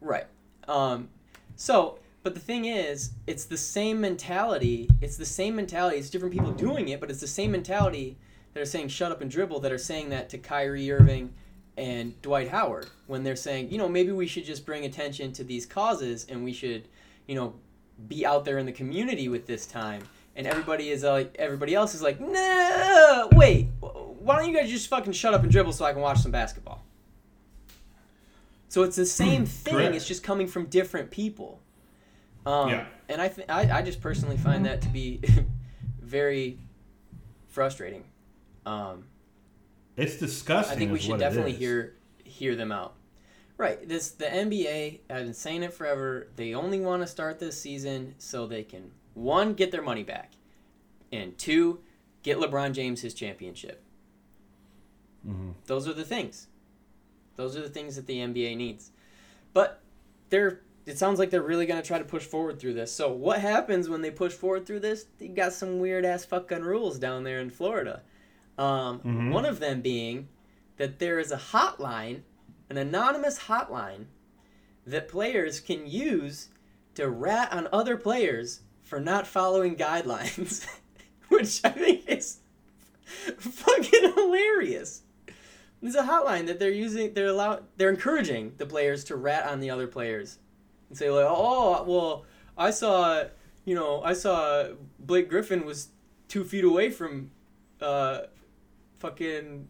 Right. 0.01 0.25
Um, 0.67 1.09
so, 1.55 1.99
but 2.23 2.33
the 2.33 2.39
thing 2.41 2.65
is, 2.65 3.11
it's 3.27 3.45
the 3.45 3.57
same 3.57 4.01
mentality. 4.01 4.89
It's 4.99 5.15
the 5.15 5.25
same 5.25 5.55
mentality. 5.55 5.97
It's 5.97 6.09
different 6.09 6.33
people 6.33 6.51
doing 6.51 6.89
it, 6.89 6.99
but 6.99 7.09
it's 7.09 7.21
the 7.21 7.27
same 7.27 7.51
mentality 7.51 8.17
that 8.53 8.59
are 8.61 8.65
saying 8.65 8.89
shut 8.89 9.11
up 9.11 9.21
and 9.21 9.29
dribble 9.31 9.59
that 9.61 9.71
are 9.71 9.77
saying 9.77 10.09
that 10.09 10.27
to 10.29 10.37
Kyrie 10.37 10.91
Irving 10.91 11.33
and 11.77 12.19
Dwight 12.21 12.49
Howard 12.49 12.87
when 13.07 13.23
they're 13.23 13.35
saying, 13.35 13.71
you 13.71 13.77
know, 13.77 13.87
maybe 13.89 14.11
we 14.11 14.27
should 14.27 14.45
just 14.45 14.65
bring 14.65 14.85
attention 14.85 15.31
to 15.33 15.43
these 15.43 15.65
causes 15.65 16.25
and 16.29 16.43
we 16.43 16.53
should, 16.53 16.87
you 17.27 17.35
know, 17.35 17.53
be 18.07 18.25
out 18.25 18.45
there 18.45 18.57
in 18.57 18.65
the 18.65 18.71
community 18.71 19.27
with 19.29 19.45
this 19.47 19.65
time. 19.65 20.01
And 20.35 20.47
everybody 20.47 20.89
is 20.89 21.03
uh, 21.03 21.11
like, 21.11 21.35
everybody 21.37 21.75
else 21.75 21.93
is 21.93 22.01
like, 22.01 22.19
no, 22.19 23.29
wait, 23.33 23.67
why 23.79 24.37
don't 24.37 24.49
you 24.49 24.55
guys 24.55 24.69
just 24.69 24.87
fucking 24.87 25.13
shut 25.13 25.33
up 25.33 25.43
and 25.43 25.51
dribble 25.51 25.73
so 25.73 25.85
I 25.85 25.93
can 25.93 26.01
watch 26.01 26.19
some 26.19 26.31
basketball? 26.31 26.83
So 28.69 28.83
it's 28.83 28.95
the 28.95 29.05
same 29.05 29.45
thing. 29.45 29.73
correct. 29.73 29.95
It's 29.95 30.07
just 30.07 30.23
coming 30.23 30.47
from 30.47 30.65
different 30.67 31.11
people. 31.11 31.59
Um, 32.45 32.69
Yeah. 32.69 32.85
And 33.09 33.21
I, 33.21 33.27
th- 33.27 33.49
I, 33.49 33.79
I 33.79 33.81
just 33.81 33.99
personally 34.01 34.37
find 34.37 34.65
that 34.65 34.81
to 34.83 34.87
be 34.89 35.19
very 36.01 36.57
frustrating. 37.49 38.05
Um, 38.65 39.03
It's 39.97 40.17
disgusting. 40.17 40.75
I 40.75 40.79
think 40.79 40.91
we 40.91 40.99
should 40.99 41.19
definitely 41.19 41.53
hear 41.53 41.95
hear 42.23 42.55
them 42.55 42.71
out. 42.71 42.95
Right. 43.57 43.87
This 43.87 44.11
the 44.11 44.25
NBA. 44.25 45.01
I've 45.09 45.25
been 45.25 45.33
saying 45.33 45.63
it 45.63 45.73
forever. 45.73 46.29
They 46.35 46.53
only 46.53 46.79
want 46.79 47.03
to 47.03 47.07
start 47.07 47.39
this 47.39 47.59
season 47.59 48.15
so 48.17 48.47
they 48.47 48.63
can 48.63 48.91
one 49.13 49.53
get 49.53 49.71
their 49.71 49.81
money 49.81 50.03
back, 50.03 50.33
and 51.11 51.37
two 51.37 51.81
get 52.23 52.37
LeBron 52.37 52.71
James 52.73 53.01
his 53.01 53.13
championship. 53.13 53.83
Mhm. 55.27 55.53
Those 55.65 55.87
are 55.87 55.93
the 55.93 56.05
things. 56.05 56.47
Those 57.35 57.55
are 57.55 57.61
the 57.61 57.69
things 57.69 57.95
that 57.95 58.07
the 58.07 58.19
NBA 58.19 58.55
needs. 58.55 58.91
But 59.53 59.81
they're 60.29 60.61
it 60.85 60.97
sounds 60.97 61.19
like 61.19 61.29
they're 61.29 61.43
really 61.43 61.67
gonna 61.67 61.83
try 61.83 61.99
to 61.99 62.05
push 62.05 62.23
forward 62.23 62.59
through 62.59 62.73
this. 62.73 62.91
So 62.91 63.11
what 63.11 63.39
happens 63.39 63.87
when 63.87 64.01
they 64.01 64.09
push 64.09 64.33
forward 64.33 64.65
through 64.65 64.79
this? 64.79 65.05
They 65.19 65.27
got 65.27 65.53
some 65.53 65.79
weird 65.79 66.05
ass 66.05 66.25
fucking 66.25 66.63
rules 66.63 66.97
down 66.97 67.23
there 67.23 67.39
in 67.39 67.51
Florida. 67.51 68.01
Um, 68.57 68.99
Mhm. 68.99 69.31
One 69.31 69.45
of 69.45 69.59
them 69.59 69.81
being 69.81 70.27
that 70.77 70.99
there 70.99 71.19
is 71.19 71.31
a 71.31 71.37
hotline, 71.37 72.21
an 72.69 72.77
anonymous 72.77 73.39
hotline, 73.41 74.05
that 74.85 75.07
players 75.07 75.59
can 75.59 75.85
use 75.87 76.49
to 76.95 77.07
rat 77.09 77.51
on 77.53 77.67
other 77.71 77.97
players 77.97 78.61
for 78.81 78.99
not 78.99 79.25
following 79.27 79.75
guidelines, 79.75 80.65
which 81.29 81.61
I 81.63 81.69
think 81.69 82.09
is 82.09 82.39
fucking 83.37 84.13
hilarious. 84.13 85.03
There's 85.81 85.95
a 85.95 86.03
hotline 86.03 86.45
that 86.47 86.59
they're 86.59 86.69
using. 86.69 87.13
They're 87.13 87.27
allowed. 87.27 87.63
They're 87.77 87.89
encouraging 87.89 88.53
the 88.57 88.65
players 88.65 89.03
to 89.05 89.15
rat 89.15 89.47
on 89.47 89.59
the 89.59 89.69
other 89.71 89.87
players 89.87 90.37
and 90.89 90.97
say 90.97 91.09
like, 91.09 91.25
"Oh, 91.27 91.83
well, 91.83 92.25
I 92.57 92.69
saw, 92.71 93.23
you 93.65 93.73
know, 93.73 94.03
I 94.03 94.13
saw 94.13 94.73
Blake 94.99 95.27
Griffin 95.29 95.65
was 95.65 95.89
two 96.27 96.43
feet 96.43 96.63
away 96.63 96.91
from, 96.91 97.31
uh, 97.81 98.21
fucking 99.01 99.67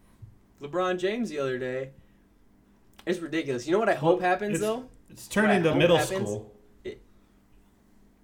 LeBron 0.60 0.98
James 0.98 1.30
the 1.30 1.38
other 1.38 1.58
day." 1.58 1.90
It's 3.04 3.18
ridiculous. 3.18 3.66
You 3.66 3.72
know 3.72 3.80
what 3.80 3.88
I 3.88 3.94
hope 3.94 4.20
Well, 4.20 4.28
happens 4.30 4.56
it's- 4.56 4.60
though? 4.60 4.88
It's 5.10 5.26
turned 5.26 5.48
What 5.48 5.56
into 5.56 5.74
middle 5.74 5.96
happens- 5.96 6.28
school. 6.28 6.52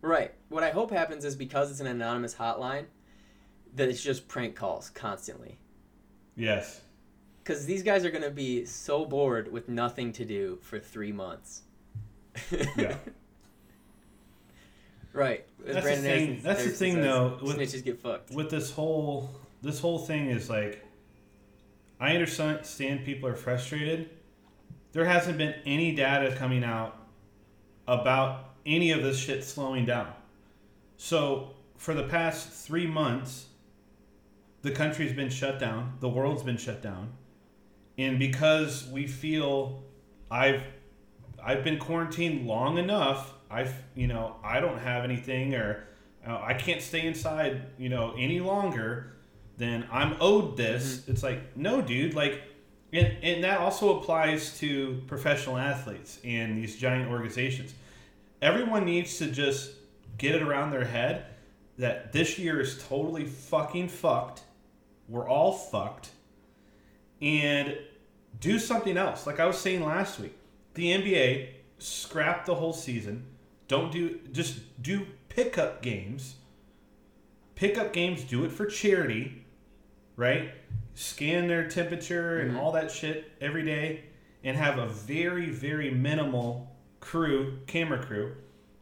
Right. 0.01 0.33
What 0.49 0.63
I 0.63 0.71
hope 0.71 0.93
happens 0.93 1.25
is 1.25 1.35
because 1.35 1.71
it's 1.73 1.81
an 1.81 1.89
anonymous 1.89 2.35
hotline, 2.37 2.85
that 3.75 3.89
it's 3.89 4.01
just 4.03 4.29
prank 4.29 4.55
calls 4.55 4.91
constantly. 4.91 5.59
Yes. 6.37 6.81
Because 7.43 7.67
these 7.67 7.83
guys 7.83 8.05
are 8.05 8.11
going 8.11 8.23
to 8.23 8.31
be 8.31 8.65
so 8.65 9.05
bored 9.05 9.51
with 9.51 9.69
nothing 9.69 10.13
to 10.13 10.25
do 10.25 10.59
for 10.63 10.79
three 10.79 11.13
months. 11.13 11.63
Yeah. 12.77 12.97
right. 15.13 15.45
As 15.67 15.75
That's 15.75 15.87
the 15.87 15.97
thing- 15.97 16.03
Harrison- 16.27 16.43
that's 16.45 16.65
the 16.65 16.71
thing, 16.71 16.95
says, 16.95 17.05
though, 17.05 17.39
with- 17.43 17.57
Snitches 17.57 17.85
get 17.85 17.99
fucked. 18.01 18.31
With 18.31 18.51
this 18.51 18.71
whole 18.71 19.31
this 19.61 19.81
whole 19.81 19.99
thing 19.99 20.31
is 20.31 20.49
like 20.49 20.85
I 22.01 22.15
understand 22.15 23.05
people 23.05 23.29
are 23.29 23.35
frustrated. 23.35 24.11
There 24.93 25.05
hasn't 25.05 25.39
been 25.39 25.55
any 25.67 25.95
data 25.95 26.35
coming 26.37 26.65
out 26.65 26.97
about 27.87 28.55
any 28.65 28.91
of 28.91 29.03
this 29.03 29.19
shit 29.19 29.43
slowing 29.45 29.85
down. 29.85 30.13
So 30.97 31.55
for 31.77 31.95
the 31.95 32.05
past 32.05 32.51
three 32.51 32.87
months, 32.87 33.47
the 34.63 34.71
country's 34.71 35.13
been 35.13 35.31
shut 35.31 35.59
down, 35.59 35.95
the 36.01 36.09
world's 36.09 36.43
been 36.43 36.57
shut 36.57 36.83
down, 36.83 37.13
and 37.97 38.19
because 38.19 38.89
we 38.89 39.07
feel 39.07 39.83
I've 40.31 40.63
I've 41.43 41.63
been 41.63 41.79
quarantined 41.79 42.47
long 42.47 42.79
enough, 42.79 43.33
I've 43.51 43.73
you 43.95 44.09
know 44.09 44.37
I 44.43 44.61
don't 44.61 44.79
have 44.79 45.05
anything 45.05 45.55
or 45.55 45.85
uh, 46.27 46.41
I 46.43 46.55
can't 46.55 46.83
stay 46.83 47.07
inside 47.07 47.63
you 47.79 47.89
know 47.89 48.15
any 48.19 48.41
longer, 48.41 49.18
then 49.59 49.87
I'm 49.93 50.17
owed 50.21 50.57
this. 50.57 50.99
Mm-hmm. 50.99 51.13
It's 51.13 51.23
like 51.23 51.57
no, 51.57 51.83
dude, 51.83 52.15
like. 52.15 52.43
And, 52.91 53.19
and 53.23 53.45
that 53.45 53.61
also 53.61 53.99
applies 53.99 54.59
to 54.61 55.03
professional 55.09 55.59
athletes 55.59 56.19
and 56.25 56.57
these 56.57 56.75
giant 56.75 57.11
organizations. 57.11 57.75
Everyone 58.41 58.87
needs 58.87 59.19
to 59.19 59.27
just 59.27 59.73
get 60.17 60.35
it 60.35 60.41
around 60.41 60.71
their 60.71 60.87
head 60.87 61.27
that 61.77 62.15
this 62.15 62.39
year 62.39 62.61
is 62.61 62.83
totally 62.89 63.27
fucking 63.27 63.89
fucked. 63.89 64.41
We're 65.07 65.29
all 65.29 65.53
fucked. 65.53 66.11
And 67.21 67.77
do 68.41 68.59
something 68.59 68.97
else. 68.97 69.27
Like 69.27 69.41
I 69.41 69.47
was 69.47 69.59
saying 69.59 69.85
last 69.85 70.19
week, 70.19 70.37
the 70.75 70.93
NBA 70.93 71.49
scrap 71.79 72.45
the 72.45 72.55
whole 72.55 72.73
season. 72.73 73.25
Don't 73.67 73.93
do 73.93 74.19
just 74.33 74.61
do 74.83 75.07
pickup 75.29 75.83
games. 75.83 76.37
Pickup 77.55 77.93
games, 77.93 78.23
do 78.23 78.45
it 78.45 78.53
for 78.53 78.67
charity, 78.67 79.45
right? 80.19 80.51
Scan 80.95 81.47
their 81.47 81.69
temperature 81.69 82.41
and 82.41 82.57
all 82.57 82.73
that 82.73 82.91
shit 82.91 83.33
every 83.41 83.65
day 83.65 84.03
and 84.45 84.57
have 84.57 84.77
a 84.77 84.89
very, 84.89 85.49
very 85.49 85.91
minimal 85.91 86.71
crew, 87.01 87.59
camera 87.67 88.05
crew, 88.05 88.35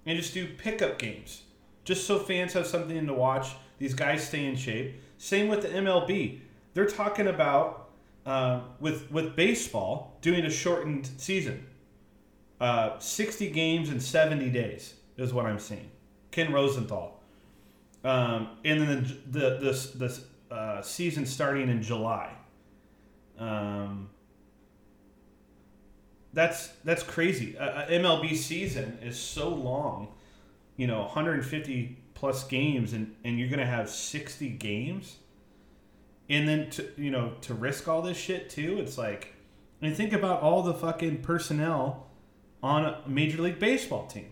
and 0.07 0.19
just 0.19 0.35
do 0.35 0.49
pickup 0.59 0.99
games. 0.99 1.43
Just 1.85 2.07
so 2.07 2.19
fans 2.19 2.55
have 2.55 2.67
something 2.67 3.07
to 3.07 3.13
watch. 3.13 3.49
These 3.79 3.95
guys 3.95 4.27
stay 4.27 4.47
in 4.47 4.57
shape. 4.57 5.01
Same 5.19 5.49
with 5.49 5.63
the 5.63 5.69
MLB. 5.69 6.41
They're 6.75 6.87
talking 6.87 7.29
about 7.29 7.91
uh, 8.25 8.61
with 8.81 9.11
with 9.13 9.37
baseball 9.37 10.17
doing 10.23 10.45
a 10.45 10.51
shortened 10.51 11.09
season. 11.19 11.67
Uh, 12.61 12.99
60 12.99 13.51
games 13.51 13.91
in 13.91 14.01
70 14.01 14.51
days 14.51 14.95
is 15.19 15.33
what 15.33 15.45
I'm 15.45 15.59
seeing. 15.59 15.91
Ken 16.31 16.53
Rosenthal. 16.53 17.21
Um, 18.03 18.49
and 18.65 18.81
then 18.81 19.21
the 19.31 19.39
the 19.39 19.59
this 19.59 19.91
this 19.91 20.25
uh, 20.51 20.83
season 20.83 21.27
starting 21.27 21.69
in 21.69 21.83
July. 21.83 22.33
Um, 23.39 24.11
that's 26.33 26.69
that's 26.85 27.03
crazy. 27.03 27.57
A, 27.57 27.87
a 27.89 27.99
MLB 27.99 28.37
season 28.37 28.99
is 29.03 29.19
so 29.19 29.49
long, 29.49 30.09
you 30.77 30.87
know, 30.87 31.01
150 31.01 31.99
plus 32.15 32.45
games, 32.45 32.93
and 32.93 33.15
and 33.25 33.39
you're 33.39 33.49
gonna 33.49 33.67
have 33.67 33.89
60 33.91 34.51
games, 34.51 35.17
and 36.29 36.49
then 36.49 36.71
to 36.71 36.89
you 36.97 37.11
know 37.11 37.35
to 37.43 37.55
risk 37.55 37.89
all 37.89 38.03
this 38.03 38.19
shit 38.19 38.51
too. 38.51 38.79
It's 38.79 38.99
like, 38.99 39.35
and 39.81 39.97
think 39.97 40.13
about 40.13 40.43
all 40.43 40.63
the 40.63 40.75
fucking 40.75 41.23
personnel 41.23 42.07
on 42.63 42.85
a 42.85 43.03
Major 43.07 43.43
League 43.43 43.59
Baseball 43.59 44.07
team. 44.07 44.31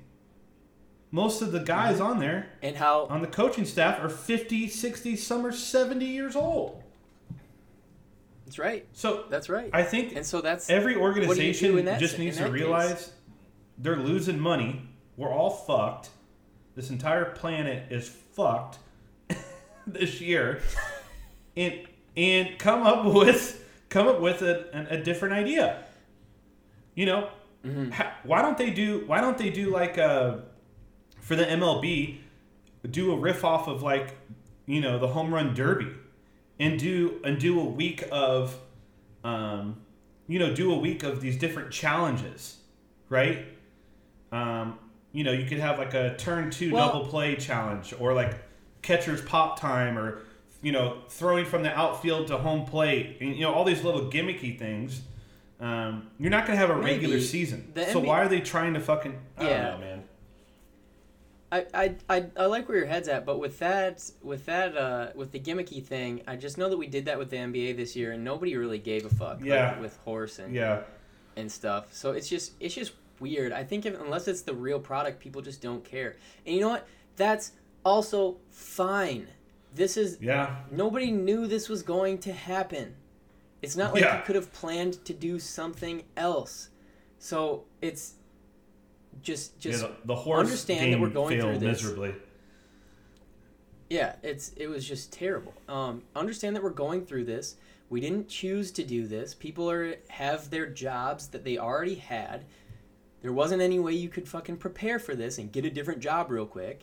Most 1.14 1.42
of 1.42 1.52
the 1.52 1.60
guys 1.60 2.00
on 2.00 2.18
there 2.18 2.48
And 2.60 2.74
how 2.76 3.04
on 3.06 3.20
the 3.20 3.28
coaching 3.28 3.64
staff 3.64 4.00
are 4.02 4.08
50, 4.08 4.66
60, 4.66 5.14
some 5.14 5.46
are 5.46 5.52
70 5.52 6.04
years 6.04 6.34
old. 6.34 6.82
that's 8.44 8.58
right. 8.58 8.84
So 8.92 9.24
That's 9.30 9.48
right. 9.48 9.70
I 9.72 9.84
think 9.84 10.16
and 10.16 10.26
so 10.26 10.40
that's 10.40 10.68
every 10.68 10.96
organization 10.96 11.84
that 11.84 12.00
just 12.00 12.18
needs 12.18 12.36
to 12.38 12.42
that 12.42 12.48
case? 12.50 12.60
realize 12.60 13.12
they're 13.78 13.96
losing 13.96 14.40
money. 14.40 14.88
We're 15.16 15.32
all 15.32 15.50
fucked. 15.50 16.10
This 16.74 16.90
entire 16.90 17.26
planet 17.26 17.92
is 17.92 18.08
fucked 18.08 18.78
this 19.86 20.20
year, 20.20 20.60
and 21.56 21.74
and 22.16 22.58
come 22.58 22.82
up 22.82 23.04
with 23.14 23.64
come 23.88 24.08
up 24.08 24.20
with 24.20 24.42
a, 24.42 24.74
an- 24.74 24.88
a 24.88 25.00
different 25.02 25.34
idea. 25.34 25.84
You 26.96 27.06
know, 27.06 27.28
Mm-hmm. 27.64 27.92
ha- 27.92 28.14
why 28.24 28.42
don't 28.42 28.58
they 28.58 28.68
do 28.70 29.04
why 29.06 29.20
don't 29.22 29.38
they 29.38 29.48
do 29.48 29.70
like 29.70 29.96
uh 29.96 30.38
for 31.25 31.37
the 31.37 31.45
MLB 31.45 32.18
do 32.91 33.12
a 33.12 33.16
riff 33.16 33.45
off 33.45 33.66
of 33.66 33.83
like 33.83 34.16
you 34.66 34.81
know 34.81 34.99
the 34.99 35.09
home 35.09 35.33
run 35.33 35.55
derby 35.55 35.91
and 36.61 36.79
do 36.79 37.20
and 37.25 37.39
do 37.41 37.59
a 37.59 37.64
week 37.64 38.05
of 38.12 38.59
um 39.25 39.77
you 40.29 40.39
know 40.39 40.55
do 40.55 40.70
a 40.72 40.77
week 40.79 41.03
of 41.03 41.20
these 41.22 41.37
different 41.39 41.70
challenges 41.70 42.59
right 43.09 43.47
um 44.33 44.79
you 45.12 45.25
know 45.25 45.33
you 45.33 45.47
could 45.47 45.59
have 45.59 45.79
like 45.79 45.95
a 45.95 46.14
turn 46.16 46.51
two 46.51 46.72
Well- 46.72 46.89
double 46.93 47.07
play 47.07 47.37
challenge 47.37 47.95
or 47.99 48.12
like 48.12 48.35
catcher's 48.83 49.22
pop 49.22 49.59
time 49.59 49.99
or 49.99 50.20
you 50.62 50.72
know 50.72 50.99
throwing 51.09 51.47
from 51.47 51.62
the 51.62 51.70
outfield 51.75 52.27
to 52.29 52.37
home 52.37 52.66
plate 52.66 53.16
and 53.22 53.35
you 53.35 53.41
know 53.43 53.53
all 53.55 53.64
these 53.64 53.83
little 53.83 54.11
gimmicky 54.11 54.59
things 54.59 55.01
um, 55.61 56.09
you're 56.18 56.31
not 56.31 56.47
gonna 56.47 56.59
have 56.59 56.68
a 56.68 56.77
Maybe. 56.77 56.93
regular 57.07 57.20
season 57.20 57.72
so 57.75 58.01
NBA 58.01 58.05
why 58.07 58.22
are 58.25 58.29
they 58.29 58.41
trying 58.41 58.75
to 58.75 58.81
fucking 58.81 59.18
I 59.39 59.45
Yeah. 59.49 59.70
don't 59.70 59.81
know 59.81 59.87
man 59.87 60.03
I, 61.55 61.66
I, 61.82 61.94
I, 62.09 62.26
I 62.36 62.46
like 62.46 62.68
where 62.68 62.78
your 62.78 62.86
head's 62.86 63.09
at, 63.09 63.24
but 63.24 63.38
with 63.38 63.59
that 63.61 64.02
with 64.22 64.44
that 64.46 64.76
uh, 64.76 65.11
with 65.14 65.30
the 65.32 65.40
gimmicky 65.40 65.82
thing, 65.84 66.22
I 66.26 66.36
just 66.36 66.59
know 66.59 66.68
that 66.68 66.76
we 66.76 66.86
did 66.86 67.05
that 67.07 67.18
with 67.18 67.30
the 67.30 67.36
NBA 67.36 67.76
this 67.76 67.94
year, 67.94 68.12
and 68.12 68.24
nobody 68.24 68.57
really 68.57 68.78
gave 68.78 69.05
a 69.05 69.11
fuck. 69.11 69.40
like, 69.40 69.80
with 69.80 69.96
horse 69.98 70.38
and 70.38 70.55
yeah 70.55 70.82
and 71.36 71.50
stuff. 71.50 71.92
So 71.92 72.12
it's 72.12 72.28
just 72.28 72.52
it's 72.61 72.74
just 72.74 72.92
weird. 73.20 73.52
I 73.52 73.62
think 73.64 73.86
if, 73.86 73.98
unless 74.00 74.26
it's 74.28 74.42
the 74.42 74.55
real 74.55 74.80
product, 74.80 75.20
people 75.20 75.42
just 75.42 75.61
don't 75.62 75.84
care. 75.84 76.16
And 76.46 76.55
you 76.55 76.61
know 76.61 76.70
what? 76.70 76.86
That's 77.16 77.52
also 77.84 78.36
fine. 78.50 79.28
This 79.74 79.96
is 79.96 80.18
yeah 80.20 80.57
nobody 80.70 81.11
knew 81.11 81.46
this 81.46 81.68
was 81.68 81.82
going 81.82 82.18
to 82.18 82.32
happen. 82.32 82.94
It's 83.62 83.76
not 83.76 83.94
like 83.94 84.02
Yeah. 84.02 84.18
you 84.18 84.24
could 84.24 84.36
have 84.36 84.52
planned 84.52 85.05
to 85.05 85.12
do 85.14 85.38
something 85.38 86.02
else. 86.16 86.68
So 87.18 87.64
it's 87.80 88.14
just 89.22 89.58
just 89.58 89.82
yeah, 89.82 89.88
the, 89.88 90.06
the 90.08 90.14
horse 90.14 90.40
understand 90.40 90.92
that 90.92 91.00
we're 91.00 91.08
going 91.08 91.40
through 91.40 91.58
this. 91.58 91.82
miserably 91.82 92.14
Yeah, 93.90 94.16
it's 94.22 94.52
it 94.56 94.66
was 94.66 94.86
just 94.86 95.12
terrible. 95.12 95.54
Um, 95.68 96.02
understand 96.16 96.56
that 96.56 96.62
we're 96.62 96.70
going 96.70 97.04
through 97.04 97.24
this. 97.24 97.56
We 97.90 98.00
didn't 98.00 98.28
choose 98.28 98.72
to 98.72 98.82
do 98.84 99.06
this. 99.06 99.34
People 99.34 99.70
are 99.70 99.96
have 100.08 100.50
their 100.50 100.66
jobs 100.66 101.28
that 101.28 101.44
they 101.44 101.58
already 101.58 101.96
had. 101.96 102.44
There 103.22 103.32
wasn't 103.32 103.62
any 103.62 103.78
way 103.78 103.92
you 103.92 104.08
could 104.08 104.28
fucking 104.28 104.58
prepare 104.58 104.98
for 104.98 105.14
this 105.14 105.38
and 105.38 105.50
get 105.52 105.64
a 105.64 105.70
different 105.70 106.00
job 106.00 106.30
real 106.30 106.46
quick. 106.46 106.82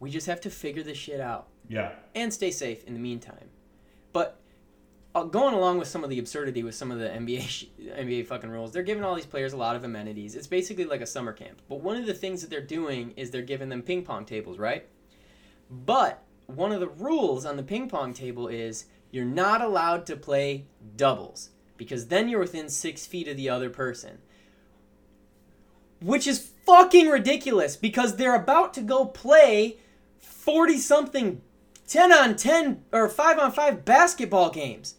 We 0.00 0.10
just 0.10 0.26
have 0.26 0.40
to 0.42 0.50
figure 0.50 0.82
this 0.82 0.98
shit 0.98 1.20
out 1.20 1.48
yeah 1.68 1.92
and 2.14 2.32
stay 2.32 2.50
safe 2.50 2.84
in 2.84 2.94
the 2.94 3.00
meantime. 3.00 3.48
But 4.12 4.40
Uh, 5.18 5.24
going 5.24 5.52
along 5.52 5.78
with 5.78 5.88
some 5.88 6.04
of 6.04 6.10
the 6.10 6.18
absurdity 6.20 6.62
with 6.62 6.76
some 6.76 6.92
of 6.92 7.00
the 7.00 7.08
NBA 7.08 7.66
NBA 7.80 8.26
fucking 8.26 8.50
rules, 8.50 8.70
they're 8.70 8.84
giving 8.84 9.02
all 9.02 9.16
these 9.16 9.26
players 9.26 9.52
a 9.52 9.56
lot 9.56 9.74
of 9.74 9.82
amenities. 9.82 10.36
It's 10.36 10.46
basically 10.46 10.84
like 10.84 11.00
a 11.00 11.06
summer 11.06 11.32
camp. 11.32 11.60
But 11.68 11.80
one 11.80 11.96
of 11.96 12.06
the 12.06 12.14
things 12.14 12.40
that 12.40 12.50
they're 12.50 12.60
doing 12.60 13.14
is 13.16 13.32
they're 13.32 13.42
giving 13.42 13.68
them 13.68 13.82
ping 13.82 14.04
pong 14.04 14.24
tables, 14.24 14.58
right? 14.58 14.86
But 15.68 16.22
one 16.46 16.70
of 16.70 16.78
the 16.78 16.86
rules 16.86 17.44
on 17.44 17.56
the 17.56 17.64
ping 17.64 17.88
pong 17.88 18.14
table 18.14 18.46
is 18.46 18.84
you're 19.10 19.24
not 19.24 19.60
allowed 19.60 20.06
to 20.06 20.16
play 20.16 20.66
doubles 20.94 21.50
because 21.76 22.06
then 22.06 22.28
you're 22.28 22.38
within 22.38 22.68
six 22.68 23.04
feet 23.04 23.26
of 23.26 23.36
the 23.36 23.48
other 23.48 23.70
person. 23.70 24.18
Which 26.00 26.28
is 26.28 26.52
fucking 26.64 27.08
ridiculous 27.08 27.74
because 27.74 28.14
they're 28.14 28.36
about 28.36 28.72
to 28.74 28.82
go 28.82 29.04
play 29.04 29.78
40 30.20 30.78
something 30.78 31.40
10 31.88 32.12
on 32.12 32.36
10 32.36 32.84
or 32.92 33.08
5 33.08 33.38
on 33.40 33.50
5 33.50 33.84
basketball 33.84 34.50
games 34.50 34.94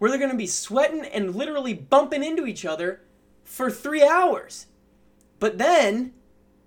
where 0.00 0.10
they're 0.10 0.18
going 0.18 0.30
to 0.30 0.36
be 0.36 0.46
sweating 0.46 1.04
and 1.04 1.36
literally 1.36 1.74
bumping 1.74 2.24
into 2.24 2.46
each 2.46 2.64
other 2.64 3.02
for 3.44 3.70
three 3.70 4.02
hours. 4.02 4.66
But 5.38 5.58
then, 5.58 6.14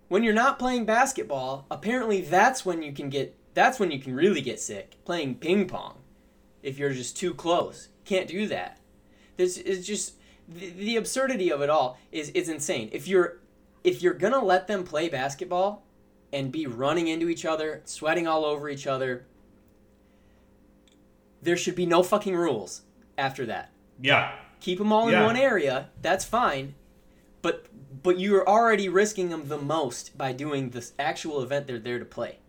when 0.08 0.22
you're 0.22 0.36
not 0.36 0.60
playing 0.60 0.86
basketball, 0.86 1.66
apparently 1.72 2.22
that's 2.22 2.64
when 2.64 2.84
you 2.84 2.94
can 2.94 3.10
get 3.10 3.36
that's 3.56 3.80
when 3.80 3.90
you 3.90 4.00
can 4.00 4.16
really 4.16 4.42
get 4.42 4.60
sick 4.60 4.98
playing 5.04 5.36
ping 5.36 5.68
pong. 5.68 5.98
If 6.62 6.78
you're 6.78 6.94
just 6.94 7.18
too 7.18 7.34
close, 7.34 7.88
can't 8.06 8.28
do 8.28 8.46
that. 8.48 8.80
This 9.36 9.58
is 9.58 9.86
just 9.86 10.14
the, 10.48 10.70
the 10.70 10.96
absurdity 10.96 11.52
of 11.52 11.64
it 11.64 11.72
all 11.72 11.98
is 12.12 12.30
is 12.30 12.50
insane. 12.50 12.90
If 12.92 13.08
you're 13.08 13.40
if 13.84 14.04
you're 14.04 14.14
gonna 14.14 14.44
let 14.44 14.68
them 14.68 14.84
play 14.84 15.10
basketball 15.10 15.84
and 16.32 16.52
be 16.52 16.68
running 16.68 17.08
into 17.08 17.30
each 17.30 17.46
other, 17.46 17.82
sweating 17.86 18.28
all 18.28 18.46
over 18.46 18.70
each 18.70 18.86
other, 18.86 19.26
there 21.42 21.58
should 21.58 21.76
be 21.76 21.88
no 21.88 22.04
fucking 22.04 22.36
rules 22.36 22.83
after 23.18 23.46
that 23.46 23.72
yeah 24.02 24.32
keep 24.60 24.78
them 24.78 24.92
all 24.92 25.08
in 25.08 25.14
Yeah. 25.14 25.26
one 25.26 25.36
area 25.38 25.90
that's 26.02 26.26
fine 26.26 26.76
but 27.42 27.68
but 28.02 28.20
you're 28.20 28.48
already 28.48 28.90
risking 28.90 29.30
them 29.30 29.48
the 29.48 29.58
most 29.58 30.18
by 30.18 30.32
doing 30.34 30.70
this 30.72 30.94
actual 30.98 31.42
event 31.42 31.68
they're 31.68 31.80
there 31.80 32.00
to 32.00 32.06
play 32.06 32.40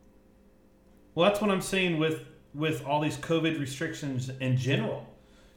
Well, 1.14 1.28
that's 1.28 1.40
what 1.40 1.50
I'm 1.50 1.60
saying 1.60 1.98
with 1.98 2.20
with 2.54 2.84
all 2.86 3.00
these 3.00 3.16
COVID 3.16 3.58
restrictions 3.60 4.30
in 4.40 4.56
general. 4.56 5.06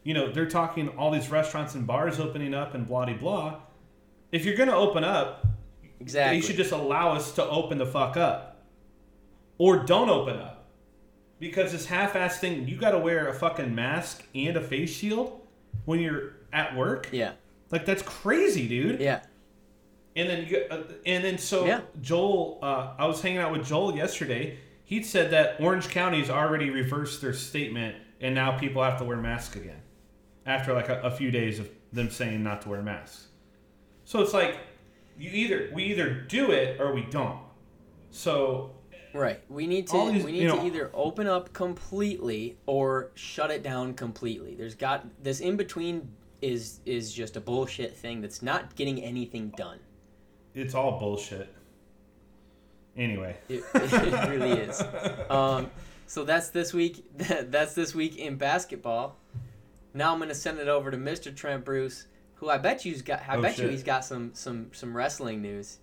You 0.03 0.13
know, 0.15 0.31
they're 0.31 0.49
talking 0.49 0.89
all 0.89 1.11
these 1.11 1.29
restaurants 1.29 1.75
and 1.75 1.85
bars 1.85 2.19
opening 2.19 2.53
up 2.53 2.73
and 2.73 2.87
blah 2.87 3.05
blah. 3.13 3.59
If 4.31 4.45
you're 4.45 4.55
going 4.55 4.69
to 4.69 4.75
open 4.75 5.03
up, 5.03 5.45
exactly 5.99 6.37
you 6.37 6.43
should 6.43 6.55
just 6.57 6.71
allow 6.71 7.13
us 7.13 7.31
to 7.33 7.43
open 7.43 7.77
the 7.77 7.85
fuck 7.85 8.17
up, 8.17 8.63
or 9.57 9.77
don't 9.85 10.09
open 10.09 10.37
up, 10.37 10.56
because 11.39 11.71
this 11.71 11.85
half-ass 11.85 12.39
thing, 12.39 12.67
you 12.67 12.77
got 12.77 12.91
to 12.91 12.99
wear 12.99 13.27
a 13.27 13.33
fucking 13.33 13.73
mask 13.73 14.23
and 14.33 14.57
a 14.57 14.61
face 14.61 14.91
shield 14.91 15.41
when 15.85 15.99
you're 15.99 16.33
at 16.51 16.75
work. 16.75 17.09
yeah 17.11 17.33
Like 17.71 17.85
that's 17.85 18.01
crazy, 18.01 18.67
dude. 18.67 18.99
yeah 18.99 19.21
And 20.15 20.29
then 20.29 20.47
you, 20.47 20.65
uh, 20.69 20.83
and 21.05 21.23
then 21.23 21.37
so 21.37 21.65
Yeah. 21.65 21.81
Joel, 22.01 22.59
uh, 22.61 22.93
I 22.97 23.05
was 23.05 23.21
hanging 23.21 23.39
out 23.39 23.51
with 23.51 23.65
Joel 23.65 23.95
yesterday. 23.95 24.57
He 24.83 25.03
said 25.03 25.31
that 25.31 25.59
Orange 25.59 25.89
County's 25.89 26.29
already 26.29 26.69
reversed 26.69 27.21
their 27.21 27.33
statement, 27.33 27.97
and 28.21 28.33
now 28.33 28.57
people 28.57 28.81
have 28.81 28.97
to 28.99 29.03
wear 29.03 29.17
masks 29.17 29.55
again 29.55 29.81
after 30.45 30.73
like 30.73 30.87
a, 30.89 31.01
a 31.01 31.11
few 31.11 31.29
days 31.29 31.59
of 31.59 31.69
them 31.91 32.09
saying 32.09 32.41
not 32.41 32.61
to 32.61 32.69
wear 32.69 32.81
masks. 32.81 33.27
So 34.05 34.21
it's 34.21 34.33
like 34.33 34.57
you 35.17 35.29
either 35.31 35.69
we 35.73 35.83
either 35.85 36.13
do 36.13 36.51
it 36.51 36.79
or 36.79 36.93
we 36.93 37.01
don't. 37.03 37.39
So 38.11 38.71
right 39.17 39.41
we 39.49 39.67
need 39.67 39.87
to 39.87 40.11
these- 40.11 40.23
we 40.23 40.31
need 40.31 40.41
to 40.41 40.55
know- 40.55 40.65
either 40.65 40.91
open 40.93 41.27
up 41.27 41.51
completely 41.53 42.57
or 42.65 43.11
shut 43.15 43.51
it 43.51 43.63
down 43.63 43.93
completely 43.93 44.55
there's 44.55 44.75
got 44.75 45.05
this 45.23 45.39
in 45.39 45.57
between 45.57 46.09
is 46.41 46.79
is 46.85 47.11
just 47.13 47.35
a 47.35 47.41
bullshit 47.41 47.95
thing 47.97 48.21
that's 48.21 48.41
not 48.41 48.75
getting 48.75 49.01
anything 49.03 49.49
done 49.57 49.79
it's 50.53 50.73
all 50.73 50.97
bullshit. 50.99 51.53
Anyway, 52.95 53.37
It, 53.47 53.63
it 53.75 54.29
really 54.29 54.53
is. 54.59 54.81
Um, 55.29 55.69
so 56.07 56.23
that's 56.23 56.49
this 56.49 56.73
week. 56.73 57.05
That's 57.17 57.75
this 57.75 57.93
week 57.93 58.17
in 58.17 58.37
basketball. 58.37 59.17
Now 59.93 60.13
I'm 60.13 60.19
gonna 60.19 60.33
send 60.33 60.57
it 60.57 60.67
over 60.67 60.89
to 60.89 60.97
Mr. 60.97 61.35
Trent 61.35 61.63
Bruce, 61.63 62.07
who 62.35 62.49
I 62.49 62.57
bet 62.57 62.85
you's 62.85 63.03
got. 63.03 63.21
I 63.27 63.35
Oh, 63.37 63.41
bet 63.43 63.59
you 63.59 63.67
he's 63.67 63.83
got 63.83 64.03
some 64.03 64.33
some 64.33 64.71
some 64.73 64.97
wrestling 64.97 65.43
news, 65.43 65.77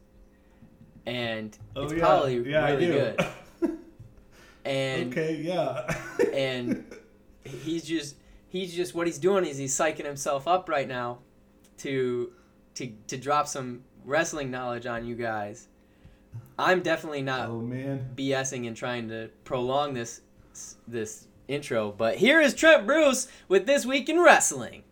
and 1.07 1.57
Oh, 1.77 1.85
it's 1.85 1.93
yeah. 1.95 1.99
probably 2.01 2.51
Yeah, 2.51 2.71
really 2.71 2.87
good. 2.87 3.27
And 4.67 5.13
okay, 5.13 5.35
yeah. 5.43 5.95
and 6.33 6.85
he's 7.45 7.85
just 7.85 8.17
he's 8.49 8.75
just 8.75 8.95
what 8.95 9.07
he's 9.07 9.19
doing 9.19 9.45
is 9.45 9.59
he's 9.59 9.77
psyching 9.77 10.07
himself 10.07 10.49
up 10.49 10.71
right 10.71 10.89
now 10.89 11.19
to 11.79 12.33
to 12.77 12.91
to 13.09 13.19
drop 13.19 13.47
some 13.47 13.85
wrestling 14.07 14.51
knowledge 14.51 14.87
on 14.87 15.05
you 15.05 15.17
guys. 15.17 15.69
I'm 16.59 16.81
definitely 16.81 17.21
not 17.21 17.51
oh 17.51 17.61
man. 17.61 18.09
BSing 18.17 18.67
and 18.67 18.75
trying 18.75 19.09
to 19.11 19.29
prolong 19.45 19.93
this 19.93 20.23
this 20.89 21.27
intro, 21.47 21.93
but 21.93 22.17
here 22.17 22.41
is 22.41 22.55
Trent 22.55 22.87
Bruce 22.87 23.29
with 23.49 23.67
this 23.67 23.85
week 23.85 24.09
in 24.09 24.19
wrestling. 24.19 24.83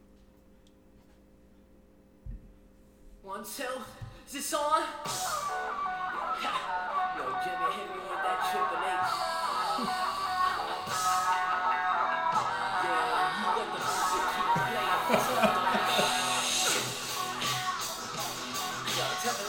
One, 3.22 3.42
two. 3.42 3.64
Is 4.26 4.32
this 4.34 4.52
on? 4.52 4.82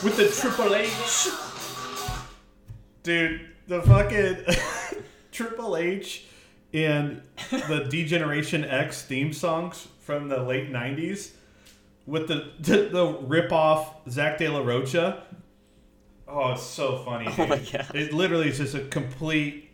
With 0.04 0.18
the 0.18 0.28
Triple 0.28 0.76
H. 0.76 1.30
Dude, 3.04 3.50
the 3.68 3.82
fucking 3.82 4.38
Triple 5.32 5.78
H 5.78 6.26
and 6.74 7.22
the 7.50 7.88
Degeneration 7.90 8.66
X 8.66 9.04
theme 9.04 9.32
songs 9.32 9.88
from 10.02 10.28
the 10.28 10.44
late 10.44 10.72
90s 10.72 11.32
with 12.06 12.28
the 12.28 12.52
the, 12.60 12.90
the 12.90 13.18
rip 13.22 13.52
off 13.54 13.96
Zach 14.10 14.38
De 14.38 14.50
La 14.50 14.60
Rocha. 14.60 15.24
Oh, 16.28 16.52
it's 16.52 16.64
so 16.64 16.98
funny. 17.06 17.34
Oh 17.38 17.48
my. 17.48 17.58
God. 17.60 17.96
It 17.96 18.14
literally 18.14 18.50
is 18.50 18.58
just 18.58 18.76
a 18.76 18.82
complete 18.82 19.70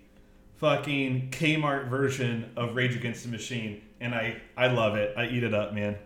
fucking 0.58 1.32
Kmart 1.32 1.90
version 1.90 2.52
of 2.56 2.76
Rage 2.76 2.96
Against 2.96 3.24
the 3.24 3.30
Machine, 3.30 3.82
and 4.00 4.14
I 4.14 4.42
I 4.58 4.68
love 4.68 4.96
it. 4.96 5.14
I 5.18 5.28
eat 5.28 5.44
it 5.44 5.54
up, 5.54 5.74
man. 5.74 5.98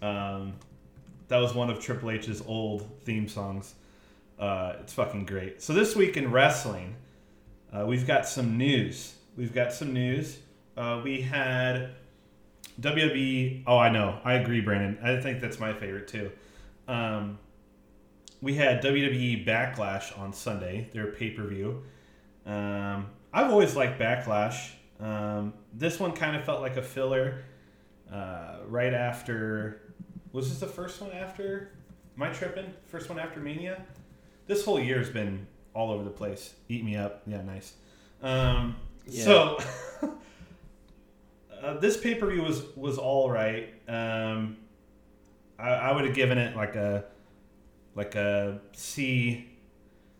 Um, 0.00 0.54
that 1.30 1.38
was 1.38 1.54
one 1.54 1.70
of 1.70 1.78
Triple 1.78 2.10
H's 2.10 2.42
old 2.44 2.88
theme 3.04 3.28
songs. 3.28 3.74
Uh, 4.36 4.74
it's 4.80 4.92
fucking 4.92 5.26
great. 5.26 5.62
So 5.62 5.72
this 5.72 5.94
week 5.94 6.16
in 6.16 6.32
wrestling, 6.32 6.96
uh, 7.72 7.86
we've 7.86 8.04
got 8.06 8.26
some 8.26 8.58
news. 8.58 9.14
We've 9.36 9.54
got 9.54 9.72
some 9.72 9.92
news. 9.92 10.38
Uh, 10.76 11.00
we 11.04 11.20
had 11.20 11.90
WWE. 12.80 13.62
Oh, 13.64 13.78
I 13.78 13.90
know. 13.90 14.18
I 14.24 14.34
agree, 14.34 14.60
Brandon. 14.60 14.98
I 15.04 15.20
think 15.20 15.40
that's 15.40 15.60
my 15.60 15.72
favorite 15.72 16.08
too. 16.08 16.32
Um, 16.88 17.38
we 18.42 18.54
had 18.54 18.82
WWE 18.82 19.46
Backlash 19.46 20.18
on 20.18 20.32
Sunday, 20.32 20.90
their 20.92 21.12
pay 21.12 21.30
per 21.30 21.46
view. 21.46 21.84
Um, 22.44 23.06
I've 23.32 23.52
always 23.52 23.76
liked 23.76 24.00
Backlash. 24.00 24.72
Um, 24.98 25.54
this 25.72 26.00
one 26.00 26.10
kind 26.10 26.34
of 26.34 26.44
felt 26.44 26.60
like 26.60 26.76
a 26.76 26.82
filler. 26.82 27.44
Uh, 28.12 28.56
right 28.66 28.92
after, 28.92 29.89
was 30.32 30.48
this 30.48 30.60
the 30.60 30.66
first 30.66 31.00
one 31.00 31.12
after? 31.12 31.72
Am 32.16 32.22
I 32.22 32.30
tripping? 32.30 32.72
First 32.86 33.08
one 33.08 33.18
after 33.18 33.40
Mania? 33.40 33.82
This 34.46 34.64
whole 34.64 34.80
year's 34.80 35.10
been 35.10 35.46
all 35.74 35.90
over 35.90 36.04
the 36.04 36.10
place. 36.10 36.54
Eat 36.68 36.84
me 36.84 36.96
up. 36.96 37.22
Yeah, 37.26 37.42
nice. 37.42 37.74
Um, 38.22 38.76
Yeah. 39.06 39.24
So 39.24 39.58
uh, 41.62 41.74
this 41.78 41.96
pay 41.96 42.14
per 42.14 42.26
view 42.30 42.42
was 42.42 42.62
was 42.76 42.98
all 42.98 43.30
right. 43.30 43.72
Um, 43.88 44.56
I, 45.58 45.68
I 45.70 45.92
would 45.92 46.04
have 46.04 46.14
given 46.14 46.38
it 46.38 46.56
like 46.56 46.76
a 46.76 47.04
like 47.94 48.14
a 48.14 48.60
C, 48.72 49.48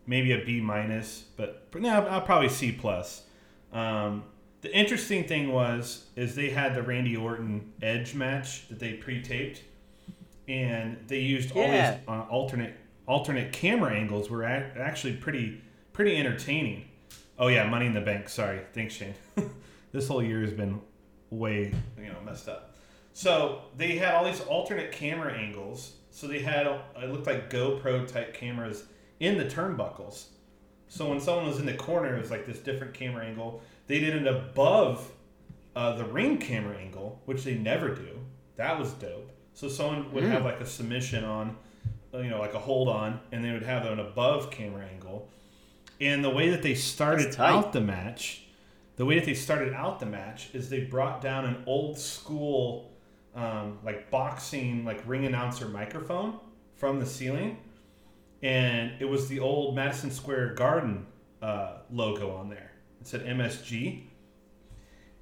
maybe 0.07 0.33
a 0.33 0.45
B 0.45 0.61
minus, 0.61 1.25
but 1.37 1.69
no, 1.75 1.89
I'll 1.89 2.21
probably 2.21 2.49
C 2.49 2.73
plus. 2.73 3.23
Um, 3.73 4.25
the 4.63 4.75
interesting 4.77 5.25
thing 5.25 5.53
was 5.53 6.07
is 6.17 6.35
they 6.35 6.51
had 6.51 6.75
the 6.75 6.83
Randy 6.83 7.17
Orton 7.17 7.73
Edge 7.81 8.15
match 8.15 8.69
that 8.69 8.79
they 8.79 8.95
pre-taped, 8.95 9.63
and 10.49 10.97
they 11.07 11.21
used 11.21 11.53
all 11.57 11.63
these 11.67 11.99
uh, 12.09 12.27
alternate 12.31 12.75
alternate 13.07 13.53
camera 13.53 13.93
angles 13.93 14.31
were 14.31 14.45
ac- 14.45 14.79
actually 14.79 15.15
pretty 15.15 15.61
pretty 15.93 16.17
entertaining. 16.17 16.85
Oh 17.39 17.49
yeah, 17.49 17.69
Money 17.69 17.87
in 17.87 17.95
the 17.95 18.01
Bank. 18.01 18.29
Sorry, 18.29 18.61
thanks 18.73 18.95
Shane. 18.95 19.15
this 19.93 20.09
whole 20.09 20.23
year 20.23 20.41
has 20.41 20.53
been 20.53 20.81
way 21.31 21.73
you 21.99 22.09
know 22.09 22.21
messed 22.25 22.49
up. 22.49 22.77
So 23.13 23.63
they 23.77 23.97
had 23.97 24.15
all 24.15 24.25
these 24.25 24.41
alternate 24.41 24.93
camera 24.93 25.33
angles. 25.33 25.95
So 26.11 26.27
they 26.27 26.41
had 26.41 26.67
it 26.67 27.11
looked 27.11 27.27
like 27.27 27.51
GoPro 27.51 28.07
type 28.07 28.35
cameras 28.35 28.85
in 29.21 29.39
the 29.39 29.45
turnbuckles. 29.45 30.27
So 30.89 31.09
when 31.09 31.21
someone 31.21 31.47
was 31.47 31.61
in 31.61 31.67
the 31.67 31.75
corner, 31.75 32.17
it 32.17 32.21
was 32.21 32.31
like 32.31 32.47
this 32.47 32.59
different 32.59 32.95
camera 32.95 33.25
angle. 33.25 33.63
They 33.87 34.01
did 34.01 34.17
it 34.17 34.27
above 34.27 35.09
uh, 35.77 35.97
the 35.97 36.05
ring 36.05 36.39
camera 36.39 36.77
angle, 36.77 37.21
which 37.27 37.45
they 37.45 37.55
never 37.55 37.95
do. 37.95 38.19
That 38.57 38.79
was 38.79 38.93
dope. 38.95 39.30
So 39.55 39.69
someone 39.69 40.13
would 40.13 40.25
have 40.25 40.45
like 40.45 40.61
a 40.61 40.67
submission 40.67 41.25
on, 41.25 41.57
you 42.15 42.31
know, 42.31 42.39
like 42.39 42.55
a 42.55 42.59
hold 42.59 42.89
on, 42.89 43.21
and 43.33 43.45
they 43.45 43.53
would 43.53 43.63
have 43.63 43.85
an 43.85 43.99
above 43.99 44.51
camera 44.51 44.87
angle. 44.87 45.29
And 46.01 46.25
the 46.25 46.31
way 46.31 46.51
that 46.51 46.63
they 46.63 46.75
started 46.75 47.39
out 47.39 47.73
the 47.73 47.81
match, 47.81 48.45
the 48.97 49.05
way 49.05 49.17
that 49.17 49.27
they 49.27 49.35
started 49.35 49.75
out 49.75 50.01
the 50.01 50.07
match 50.07 50.49
is 50.55 50.71
they 50.71 50.81
brought 50.81 51.21
down 51.21 51.45
an 51.45 51.63
old 51.67 51.99
school, 51.99 52.91
um, 53.35 53.79
like 53.85 54.11
boxing, 54.11 54.85
like 54.85 55.03
ring 55.07 55.27
announcer 55.27 55.69
microphone 55.69 56.39
from 56.77 56.99
the 56.99 57.07
ceiling, 57.07 57.59
and 58.43 58.93
it 58.99 59.05
was 59.05 59.29
the 59.29 59.41
old 59.41 59.75
Madison 59.77 60.11
Square 60.11 60.55
Garden 60.55 61.07
uh, 61.43 61.79
logo 61.91 62.35
on 62.35 62.49
there. 62.49 62.73
It 63.01 63.07
said 63.07 63.27
MSG. 63.27 64.05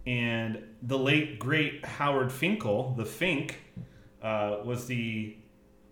And 0.06 0.62
the 0.82 0.98
late 0.98 1.38
great 1.38 1.84
Howard 1.84 2.32
Finkel, 2.32 2.94
the 2.96 3.04
Fink, 3.04 3.58
uh, 4.22 4.58
was 4.64 4.86
the 4.86 5.36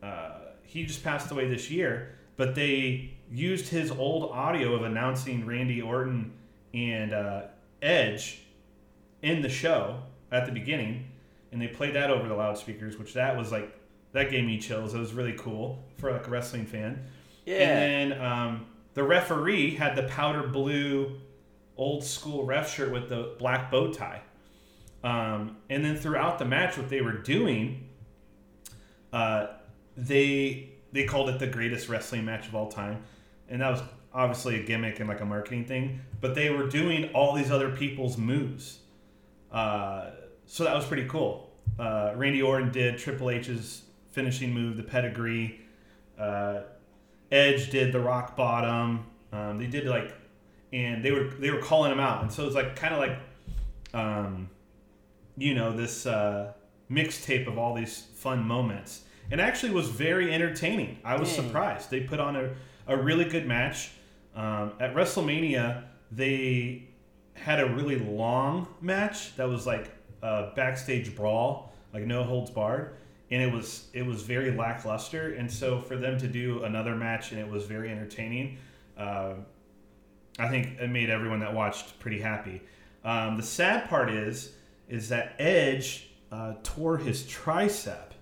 uh, 0.03 0.39
he 0.63 0.85
just 0.85 1.03
passed 1.03 1.31
away 1.31 1.49
this 1.49 1.71
year, 1.71 2.17
but 2.37 2.55
they 2.55 3.15
used 3.31 3.69
his 3.69 3.91
old 3.91 4.31
audio 4.33 4.75
of 4.75 4.83
announcing 4.83 5.47
Randy 5.47 5.81
Orton 5.81 6.33
and 6.75 7.13
uh, 7.13 7.43
Edge 7.83 8.43
in 9.23 9.43
the 9.43 9.49
show 9.49 10.01
at 10.31 10.47
the 10.47 10.53
beginning, 10.53 11.07
and 11.53 11.61
they 11.61 11.69
played 11.69 11.95
that 11.95 12.11
over 12.11 12.29
the 12.29 12.35
loudspeakers, 12.35 12.99
which 12.99 13.15
that 13.15 13.37
was 13.37 13.53
like 13.53 13.79
that 14.13 14.31
gave 14.31 14.45
me 14.45 14.59
chills. 14.59 14.95
It 14.95 14.99
was 14.99 15.13
really 15.13 15.35
cool 15.35 15.85
for 15.99 16.13
like 16.13 16.27
a 16.27 16.31
wrestling 16.31 16.67
fan. 16.67 17.05
Yeah. 17.45 17.57
And 17.57 18.13
then 18.13 18.21
um, 18.21 18.67
the 18.95 19.05
referee 19.05 19.75
had 19.75 19.95
the 19.95 20.05
powder 20.05 20.49
blue 20.49 21.21
old 21.77 22.03
school 22.03 22.45
ref 22.45 22.75
shirt 22.75 22.91
with 22.91 23.09
the 23.09 23.35
black 23.39 23.71
bow 23.71 23.93
tie. 23.93 24.23
Um, 25.05 25.59
and 25.69 25.85
then 25.85 25.97
throughout 25.97 26.39
the 26.39 26.45
match, 26.45 26.77
what 26.77 26.89
they 26.89 27.01
were 27.01 27.13
doing, 27.13 27.86
uh, 29.13 29.49
they 29.97 30.71
they 30.93 31.05
called 31.05 31.29
it 31.29 31.39
the 31.39 31.47
greatest 31.47 31.89
wrestling 31.89 32.25
match 32.25 32.49
of 32.49 32.55
all 32.55 32.71
time, 32.71 33.03
and 33.49 33.61
that 33.61 33.71
was 33.71 33.83
obviously 34.13 34.61
a 34.61 34.63
gimmick 34.63 34.99
and 35.01 35.09
like 35.09 35.21
a 35.21 35.25
marketing 35.25 35.65
thing. 35.65 36.01
But 36.21 36.35
they 36.35 36.51
were 36.51 36.67
doing 36.67 37.11
all 37.13 37.35
these 37.35 37.51
other 37.51 37.71
people's 37.71 38.17
moves, 38.17 38.81
uh, 39.53 40.11
so 40.47 40.65
that 40.65 40.75
was 40.75 40.85
pretty 40.85 41.07
cool. 41.07 41.51
Uh, 41.79 42.13
Randy 42.15 42.43
Orton 42.43 42.73
did 42.73 42.99
Triple 42.99 43.31
H's 43.31 43.83
finishing 44.11 44.53
move, 44.53 44.77
the 44.77 44.83
pedigree. 44.83 45.61
Uh, 46.19 46.61
Edge 47.31 47.71
did 47.71 47.93
the 47.93 48.01
rock 48.01 48.37
bottom. 48.37 49.05
Um, 49.33 49.59
they 49.59 49.67
did 49.67 49.87
like, 49.87 50.15
and 50.73 51.05
they 51.05 51.11
were 51.11 51.25
they 51.25 51.51
were 51.51 51.61
calling 51.61 51.93
him 51.93 52.01
out, 52.01 52.23
and 52.23 52.33
so 52.33 52.43
it 52.43 52.47
was 52.47 52.55
like 52.55 52.77
kind 52.77 52.95
of 52.95 53.01
like, 53.01 53.19
um, 53.93 54.49
you 55.37 55.55
know, 55.55 55.77
this 55.77 56.07
uh, 56.07 56.53
mixtape 56.91 57.47
of 57.47 57.59
all 57.59 57.75
these 57.75 58.07
fun 58.15 58.45
moments, 58.45 59.03
and 59.31 59.41
actually 59.41 59.73
was 59.73 59.89
very 59.89 60.33
entertaining. 60.33 60.99
I 61.05 61.19
was 61.19 61.35
Dang. 61.35 61.47
surprised. 61.47 61.91
They 61.91 62.01
put 62.01 62.21
on 62.21 62.37
a, 62.37 62.51
a 62.87 62.97
really 62.97 63.25
good 63.25 63.47
match. 63.47 63.91
Um, 64.35 64.73
at 64.81 64.95
WrestleMania, 64.95 65.85
they 66.13 66.89
had 67.35 67.61
a 67.61 67.67
really 67.67 67.99
long 67.99 68.69
match 68.81 69.35
that 69.37 69.49
was 69.49 69.67
like 69.67 69.91
a 70.23 70.51
backstage 70.55 71.15
brawl, 71.15 71.73
like 71.93 72.05
no 72.05 72.23
holds 72.23 72.51
barred, 72.51 72.97
and 73.31 73.43
it 73.43 73.53
was 73.53 73.89
it 73.93 74.05
was 74.05 74.23
very 74.23 74.53
lackluster. 74.53 75.35
And 75.35 75.51
so 75.51 75.81
for 75.81 75.97
them 75.97 76.19
to 76.19 76.29
do 76.29 76.65
another 76.65 76.95
match 76.95 77.33
and 77.33 77.41
it 77.41 77.49
was 77.49 77.65
very 77.65 77.91
entertaining, 77.91 78.59
uh, 78.97 79.35
I 80.39 80.49
think 80.49 80.79
it 80.79 80.89
made 80.89 81.11
everyone 81.11 81.41
that 81.41 81.55
watched 81.55 81.99
pretty 81.99 82.21
happy. 82.21 82.63
Um, 83.05 83.37
the 83.37 83.43
sad 83.43 83.89
part 83.89 84.11
is 84.11 84.53
is 84.89 85.09
that 85.09 85.35
Edge 85.39 86.11
uh, 86.33 86.55
tore 86.63 86.99
his 86.99 87.25
tricep 87.25 88.13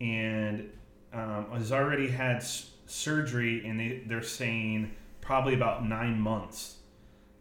and 0.00 0.70
um, 1.12 1.46
has 1.52 1.72
already 1.72 2.08
had 2.08 2.36
s- 2.36 2.70
surgery, 2.86 3.66
and 3.66 3.78
they, 3.80 4.02
they're 4.06 4.22
saying 4.22 4.94
probably 5.20 5.54
about 5.54 5.86
nine 5.88 6.20
months 6.20 6.76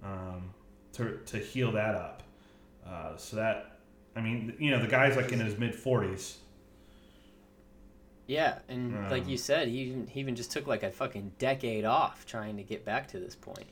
um, 0.03 0.53
to, 0.93 1.19
to 1.27 1.37
heal 1.37 1.71
that 1.73 1.95
up. 1.95 2.23
Uh, 2.87 3.17
so 3.17 3.37
that, 3.37 3.79
I 4.15 4.21
mean, 4.21 4.55
you 4.59 4.71
know, 4.71 4.81
the 4.81 4.87
guy's 4.87 5.15
like 5.15 5.31
in 5.31 5.39
his 5.39 5.57
mid 5.57 5.75
40s. 5.75 6.37
Yeah, 8.27 8.59
and 8.67 9.03
like 9.09 9.25
Um, 9.25 9.27
you 9.27 9.35
said, 9.37 9.67
he 9.67 9.79
even, 9.81 10.05
he 10.07 10.19
even 10.19 10.35
just 10.35 10.51
took 10.51 10.67
like 10.67 10.83
a 10.83 10.91
fucking 10.91 11.33
decade 11.39 11.85
off 11.85 12.25
trying 12.25 12.57
to 12.57 12.63
get 12.63 12.83
back 12.85 13.07
to 13.09 13.19
this 13.19 13.35
point. 13.35 13.67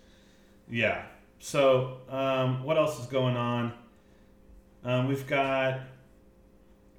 Yeah. 0.70 1.04
So, 1.40 1.98
um, 2.10 2.64
what 2.64 2.78
else 2.78 3.00
is 3.00 3.06
going 3.08 3.36
on? 3.36 3.74
Um, 4.84 5.08
we've 5.08 5.26
got 5.28 5.82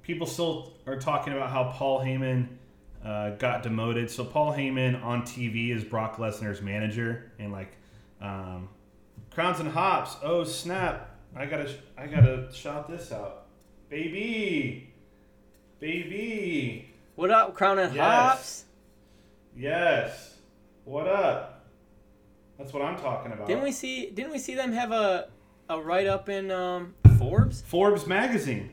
people 0.05 0.27
still 0.27 0.75
are 0.87 0.97
talking 0.97 1.33
about 1.33 1.51
how 1.51 1.73
Paul 1.75 2.01
Heyman 2.01 2.47
uh, 3.05 3.31
got 3.31 3.63
demoted. 3.63 4.11
So 4.11 4.25
Paul 4.25 4.53
Heyman 4.53 5.03
on 5.03 5.23
TV 5.23 5.75
is 5.75 5.83
Brock 5.83 6.19
Lesnar's 6.19 6.63
manager, 6.63 7.33
and 7.39 7.51
like 7.51 7.73
um, 8.21 8.69
crowns 9.31 9.59
and 9.59 9.69
hops. 9.69 10.17
Oh 10.23 10.45
snap! 10.45 11.11
I 11.35 11.47
gotta 11.47 11.75
I 11.99 12.07
gotta 12.07 12.49
shout 12.53 12.89
this 12.89 13.11
out, 13.11 13.47
baby, 13.89 14.93
baby. 15.81 16.91
What 17.17 17.31
up, 17.31 17.55
Crown 17.55 17.79
and 17.79 17.95
Yes. 17.95 18.05
Hops? 18.05 18.65
Yes. 19.57 20.35
What 20.85 21.07
up? 21.07 21.65
That's 22.59 22.73
what 22.73 22.83
I'm 22.83 22.97
talking 22.97 23.33
about. 23.33 23.47
Didn't 23.47 23.63
we 23.63 23.73
see? 23.73 24.11
Didn't 24.11 24.33
we 24.33 24.39
see 24.39 24.55
them 24.55 24.73
have 24.73 24.93
a 24.93 25.29
a 25.69 25.81
write 25.81 26.07
up 26.07 26.29
in 26.29 26.51
um, 26.51 26.95
Forbes? 27.19 27.63
Forbes 27.63 28.07
magazine. 28.07 28.71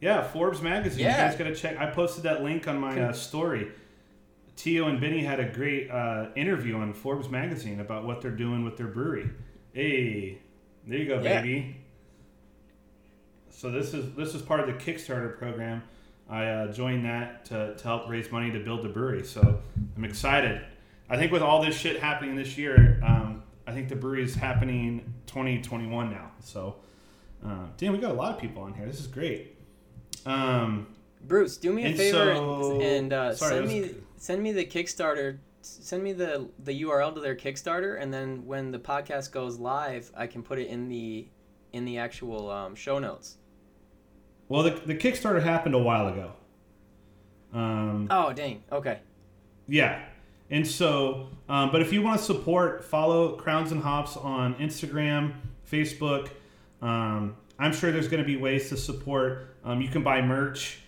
Yeah, 0.00 0.22
Forbes 0.22 0.62
magazine. 0.62 1.04
Yeah. 1.04 1.24
You 1.24 1.30
guys 1.30 1.38
gotta 1.38 1.54
check. 1.54 1.78
I 1.78 1.86
posted 1.86 2.24
that 2.24 2.42
link 2.42 2.68
on 2.68 2.78
my 2.78 3.00
uh, 3.00 3.12
story. 3.12 3.72
Tio 4.56 4.88
and 4.88 5.00
Benny 5.00 5.22
had 5.22 5.38
a 5.40 5.48
great 5.48 5.90
uh, 5.90 6.26
interview 6.36 6.76
on 6.76 6.92
Forbes 6.92 7.28
magazine 7.28 7.80
about 7.80 8.04
what 8.04 8.20
they're 8.20 8.30
doing 8.30 8.64
with 8.64 8.76
their 8.76 8.88
brewery. 8.88 9.30
Hey, 9.72 10.38
there 10.86 10.98
you 10.98 11.06
go, 11.06 11.20
Yeah. 11.22 11.40
baby. 11.40 11.76
So 13.50 13.70
this 13.70 13.92
is 13.94 14.14
this 14.14 14.34
is 14.34 14.42
part 14.42 14.60
of 14.60 14.66
the 14.66 14.72
Kickstarter 14.74 15.36
program. 15.38 15.82
I 16.30 16.44
uh, 16.46 16.72
joined 16.72 17.04
that 17.06 17.44
to, 17.46 17.74
to 17.74 17.82
help 17.84 18.08
raise 18.08 18.30
money 18.30 18.50
to 18.52 18.60
build 18.60 18.82
the 18.82 18.88
brewery. 18.88 19.24
So 19.24 19.60
I'm 19.96 20.04
excited. 20.04 20.60
I 21.08 21.16
think 21.16 21.32
with 21.32 21.42
all 21.42 21.62
this 21.64 21.74
shit 21.76 22.00
happening 22.00 22.36
this 22.36 22.58
year, 22.58 23.00
um, 23.02 23.42
I 23.66 23.72
think 23.72 23.88
the 23.88 23.96
brewery 23.96 24.22
is 24.24 24.34
happening 24.34 25.14
2021 25.26 26.10
now. 26.10 26.30
So, 26.40 26.76
uh, 27.44 27.66
damn, 27.78 27.92
we 27.92 27.98
got 27.98 28.10
a 28.10 28.14
lot 28.14 28.34
of 28.34 28.40
people 28.40 28.62
on 28.62 28.74
here. 28.74 28.84
This 28.86 29.00
is 29.00 29.06
great. 29.06 29.56
Um, 30.28 30.86
Bruce, 31.26 31.56
do 31.56 31.72
me 31.72 31.84
a 31.84 31.94
favor 31.94 32.34
so- 32.34 32.72
and, 32.74 32.82
and 32.82 33.12
uh, 33.12 33.34
sorry, 33.34 33.54
send 33.56 33.68
me 33.68 33.80
was- 33.80 33.90
send 34.16 34.42
me 34.42 34.52
the 34.52 34.64
Kickstarter. 34.64 35.38
Send 35.60 36.02
me 36.02 36.12
the 36.12 36.48
the 36.64 36.82
URL 36.82 37.14
to 37.14 37.20
their 37.20 37.34
Kickstarter, 37.36 38.00
and 38.00 38.12
then 38.14 38.46
when 38.46 38.70
the 38.70 38.78
podcast 38.78 39.32
goes 39.32 39.58
live, 39.58 40.10
I 40.16 40.26
can 40.26 40.42
put 40.42 40.58
it 40.58 40.68
in 40.68 40.88
the 40.88 41.26
in 41.72 41.84
the 41.84 41.98
actual 41.98 42.50
um, 42.50 42.74
show 42.74 42.98
notes. 42.98 43.36
well, 44.48 44.62
the, 44.62 44.70
the 44.70 44.94
Kickstarter 44.94 45.42
happened 45.42 45.74
a 45.74 45.78
while 45.78 46.08
ago. 46.08 46.32
Um, 47.52 48.06
Oh 48.10 48.32
dang! 48.32 48.62
Okay. 48.70 49.00
Yeah. 49.66 50.02
And 50.50 50.66
so, 50.66 51.28
um, 51.50 51.70
but 51.70 51.82
if 51.82 51.92
you 51.92 52.00
want 52.00 52.18
to 52.20 52.24
support, 52.24 52.82
follow 52.82 53.36
Crowns 53.36 53.70
and 53.70 53.82
Hops 53.82 54.16
on 54.16 54.54
Instagram, 54.54 55.34
Facebook. 55.70 56.30
Um, 56.80 57.36
I'm 57.58 57.72
sure 57.72 57.90
there's 57.90 58.08
going 58.08 58.22
to 58.22 58.26
be 58.26 58.36
ways 58.36 58.68
to 58.68 58.76
support. 58.76 59.56
Um, 59.64 59.80
you 59.80 59.88
can 59.88 60.02
buy 60.02 60.22
merch 60.22 60.80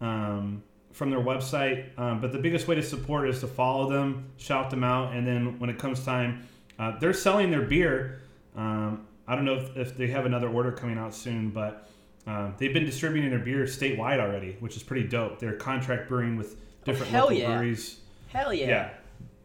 um, 0.00 0.62
from 0.92 1.10
their 1.10 1.20
website, 1.20 1.98
um, 1.98 2.20
but 2.20 2.32
the 2.32 2.38
biggest 2.38 2.68
way 2.68 2.76
to 2.76 2.82
support 2.82 3.28
is 3.28 3.40
to 3.40 3.46
follow 3.46 3.90
them, 3.90 4.30
shout 4.36 4.70
them 4.70 4.84
out, 4.84 5.14
and 5.14 5.26
then 5.26 5.58
when 5.58 5.68
it 5.68 5.78
comes 5.78 6.04
time, 6.04 6.46
uh, 6.78 6.98
they're 6.98 7.12
selling 7.12 7.50
their 7.50 7.62
beer. 7.62 8.20
Um, 8.56 9.06
I 9.26 9.34
don't 9.34 9.44
know 9.44 9.54
if, 9.54 9.76
if 9.76 9.96
they 9.96 10.08
have 10.08 10.26
another 10.26 10.48
order 10.48 10.72
coming 10.72 10.98
out 10.98 11.14
soon, 11.14 11.50
but 11.50 11.88
um, 12.26 12.54
they've 12.58 12.72
been 12.72 12.84
distributing 12.84 13.30
their 13.30 13.38
beer 13.38 13.64
statewide 13.64 14.20
already, 14.20 14.56
which 14.60 14.76
is 14.76 14.82
pretty 14.82 15.06
dope. 15.08 15.38
They're 15.38 15.56
contract 15.56 16.08
brewing 16.08 16.36
with 16.36 16.56
different 16.84 17.10
hell 17.10 17.24
local 17.24 17.38
yeah. 17.38 17.46
breweries. 17.46 18.00
Hell 18.28 18.52
yeah. 18.52 18.66
Yeah. 18.66 18.90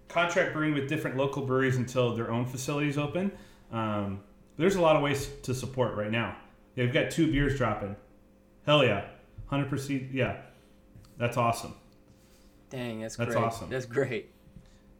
Contract 0.08 0.54
brewing 0.54 0.74
with 0.74 0.88
different 0.88 1.18
local 1.18 1.46
breweries 1.46 1.78
until 1.78 2.16
their 2.16 2.32
own 2.32 2.46
facilities 2.46 2.98
open. 2.98 3.32
Um, 3.72 4.22
there's 4.58 4.76
a 4.76 4.82
lot 4.82 4.96
of 4.96 5.02
ways 5.02 5.30
to 5.44 5.54
support 5.54 5.96
right 5.96 6.12
now. 6.12 6.36
They've 6.78 6.94
got 6.94 7.10
two 7.10 7.32
beers 7.32 7.58
dropping. 7.58 7.96
Hell 8.64 8.86
yeah. 8.86 9.06
100%. 9.52 10.14
Yeah. 10.14 10.38
That's 11.18 11.36
awesome. 11.36 11.74
Dang, 12.70 13.02
that's 13.02 13.16
great. 13.16 13.26
That's 13.26 13.36
great. 13.36 13.46
awesome. 13.46 13.70
That's 13.72 13.86
great. 13.88 14.32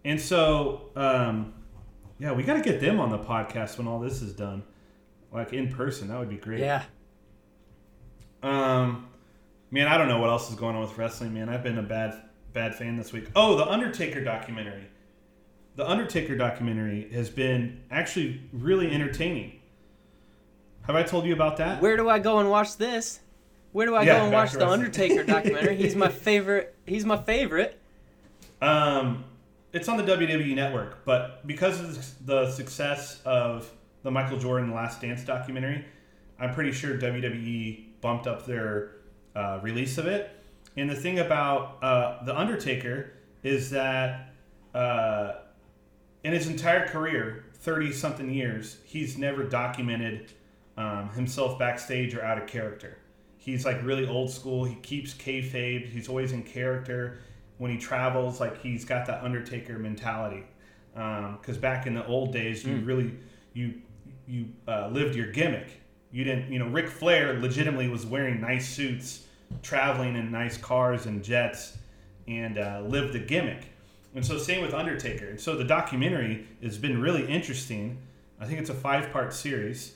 And 0.04 0.20
so, 0.20 0.90
um, 0.96 1.54
yeah, 2.18 2.32
we 2.32 2.42
got 2.42 2.56
to 2.56 2.64
get 2.64 2.82
them 2.82 3.00
on 3.00 3.12
the 3.12 3.20
podcast 3.20 3.78
when 3.78 3.88
all 3.88 4.00
this 4.00 4.24
is 4.24 4.34
done. 4.34 4.64
Like 5.32 5.54
in 5.54 5.72
person. 5.72 6.08
That 6.08 6.18
would 6.18 6.30
be 6.30 6.38
great. 6.38 6.62
Yeah. 6.62 6.84
Um, 8.42 9.08
man, 9.70 9.88
I 9.88 10.00
don't 10.00 10.08
know 10.08 10.20
what 10.20 10.32
else 10.32 10.50
is 10.50 10.56
going 10.56 10.76
on 10.76 10.82
with 10.82 10.98
wrestling, 10.98 11.36
man. 11.36 11.48
I've 11.48 11.62
been 11.62 11.78
a 11.78 11.84
bad, 11.84 12.20
bad 12.54 12.74
fan 12.74 12.98
this 12.98 13.14
week. 13.14 13.28
Oh, 13.36 13.56
the 13.56 13.68
Undertaker 13.70 14.24
documentary. 14.24 14.88
The 15.76 15.88
Undertaker 15.88 16.36
documentary 16.36 17.08
has 17.14 17.30
been 17.30 17.84
actually 17.92 18.42
really 18.52 18.90
entertaining. 18.92 19.57
Have 20.88 20.96
I 20.96 21.04
told 21.04 21.26
you 21.26 21.34
about 21.34 21.58
that? 21.58 21.82
Where 21.82 21.98
do 21.98 22.10
I 22.10 22.20
go 22.20 22.40
and 22.40 22.50
watch 22.50 22.78
this? 22.78 23.20
Where 23.74 23.86
do 23.86 23.96
I 23.96 24.04
Yeah, 24.04 24.20
go 24.20 24.24
and 24.26 24.34
watch 24.34 24.54
the. 24.54 24.68
Undertaker 24.68 25.24
documentary? 25.26 25.76
He's 25.76 25.96
my 25.96 26.08
favorite. 26.08 26.74
He's 26.86 27.06
my 27.06 27.18
favorite. 27.18 27.80
Um, 28.62 29.26
it's 29.74 29.90
on 29.90 29.98
the 29.98 30.04
WWE 30.04 30.56
network, 30.56 31.04
but 31.06 31.46
because 31.46 31.80
of 31.80 32.26
the 32.26 32.50
success 32.50 33.22
of 33.26 33.70
the 34.04 34.10
Michael 34.10 34.40
Jordan 34.40 34.74
Last 34.74 35.02
Dance 35.02 35.24
documentary, 35.24 35.86
I'm 36.40 36.54
pretty 36.54 36.72
sure 36.72 36.98
WWE 36.98 37.84
bumped 38.02 38.26
up 38.26 38.46
their 38.46 38.92
uh, 39.36 39.60
release 39.62 39.98
of 39.98 40.08
it. 40.08 40.32
And 40.78 40.90
the 40.90 40.96
thing 40.96 41.20
about 41.20 41.84
uh, 41.84 42.24
the 42.24 42.38
Undertaker 42.38 43.12
is 43.44 43.70
that 43.72 44.34
uh, 44.74 45.34
in 46.24 46.34
his 46.34 46.48
entire 46.48 46.88
career, 46.88 47.46
30 47.56 47.92
something 47.92 48.30
years, 48.30 48.78
he's 48.86 49.18
never 49.18 49.44
documented 49.44 50.32
um, 50.78 51.10
himself 51.10 51.58
backstage 51.60 52.16
or 52.16 52.24
out 52.24 52.38
of 52.38 52.48
character. 52.48 52.98
He's 53.38 53.66
like 53.66 53.84
really 53.84 54.08
old 54.08 54.30
school. 54.30 54.64
He 54.64 54.76
keeps 54.76 55.14
kayfabe. 55.14 55.90
He's 55.90 56.08
always 56.08 56.32
in 56.32 56.44
character. 56.44 57.20
When 57.58 57.72
he 57.72 57.78
travels, 57.78 58.40
like 58.40 58.62
he's 58.62 58.86
got 58.86 59.08
that 59.08 59.24
Undertaker 59.24 59.80
mentality. 59.80 60.44
Because 60.94 61.58
back 61.58 61.88
in 61.88 61.94
the 61.94 62.06
old 62.06 62.34
days, 62.34 62.64
you 62.64 62.78
really 62.78 63.14
you 63.54 63.76
you 64.28 64.48
uh, 64.68 64.90
lived 64.90 65.16
your 65.16 65.32
gimmick. 65.32 65.82
You 66.12 66.24
didn't, 66.24 66.52
you 66.52 66.60
know, 66.60 66.68
Ric 66.68 66.90
Flair 66.90 67.40
legitimately 67.40 67.88
was 67.88 68.06
wearing 68.06 68.40
nice 68.42 68.68
suits, 68.68 69.26
traveling 69.62 70.16
in 70.16 70.32
nice 70.32 70.58
cars 70.58 71.06
and 71.06 71.24
jets, 71.24 71.78
and 72.28 72.58
uh, 72.58 72.84
lived 72.86 73.14
the 73.14 73.20
gimmick. 73.20 73.72
And 74.16 74.26
so 74.26 74.38
same 74.38 74.62
with 74.62 74.74
Undertaker. 74.74 75.28
And 75.30 75.40
so 75.40 75.56
the 75.56 75.64
documentary 75.64 76.48
has 76.64 76.78
been 76.78 77.00
really 77.00 77.26
interesting. 77.28 78.00
I 78.40 78.46
think 78.46 78.60
it's 78.60 78.70
a 78.70 78.76
five 78.76 79.12
part 79.12 79.34
series. 79.34 79.94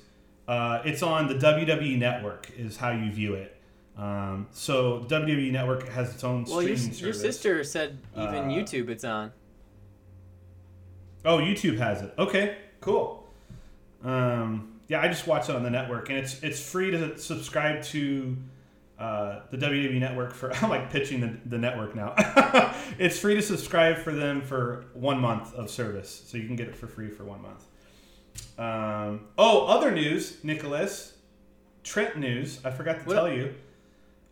Uh, 0.48 0.82
it's 0.84 1.04
on 1.04 1.28
the 1.28 1.36
WWE 1.36 1.98
Network, 1.98 2.52
is 2.58 2.78
how 2.78 2.92
you 2.92 3.12
view 3.12 3.36
it. 3.36 3.56
Um, 3.98 4.48
so 4.52 5.06
WWE 5.08 5.52
Network 5.52 5.88
has 5.90 6.14
its 6.14 6.24
own 6.24 6.46
Well, 6.46 6.64
your, 6.64 6.76
your 6.76 7.14
sister 7.14 7.64
said 7.64 8.00
even 8.16 8.36
Uh, 8.36 8.48
YouTube 8.48 8.90
it's 8.90 9.04
on. 9.04 9.32
Oh, 11.24 11.38
YouTube 11.38 11.78
has 11.78 12.02
it. 12.02 12.14
Okay, 12.18 12.58
cool. 12.80 13.30
Um, 14.04 14.80
yeah, 14.88 15.02
I 15.02 15.08
just 15.08 15.28
watch 15.28 15.50
it 15.50 15.56
on 15.56 15.64
the 15.64 15.70
network, 15.70 16.10
and 16.10 16.18
it's 16.18 16.42
it's 16.42 16.62
free 16.62 16.92
to 16.92 17.18
subscribe 17.18 17.84
to 17.84 18.36
uh, 18.98 19.42
the 19.52 19.58
WWE 19.58 20.00
network 20.00 20.34
for. 20.34 20.54
I'm 20.62 20.70
like 20.70 20.90
pitching 20.90 21.22
the, 21.22 21.38
the 21.46 21.58
network 21.58 21.96
now. 21.96 22.14
it's 22.98 23.20
free 23.20 23.36
to 23.36 23.42
subscribe 23.42 23.98
for 23.98 24.14
them 24.14 24.42
for 24.42 24.86
one 24.94 25.20
month 25.20 25.54
of 25.54 25.70
service, 25.70 26.24
so 26.26 26.38
you 26.38 26.48
can 26.48 26.56
get 26.56 26.68
it 26.68 26.76
for 26.76 26.88
free 26.88 27.10
for 27.10 27.24
one 27.24 27.42
month. 27.42 27.66
Um, 28.58 29.28
oh, 29.38 29.66
other 29.68 29.92
news, 29.92 30.38
Nicholas, 30.44 31.14
Trent 31.84 32.18
news. 32.18 32.60
I 32.64 32.72
forgot 32.72 33.00
to 33.00 33.06
What- 33.06 33.14
tell 33.16 33.32
you. 33.32 33.56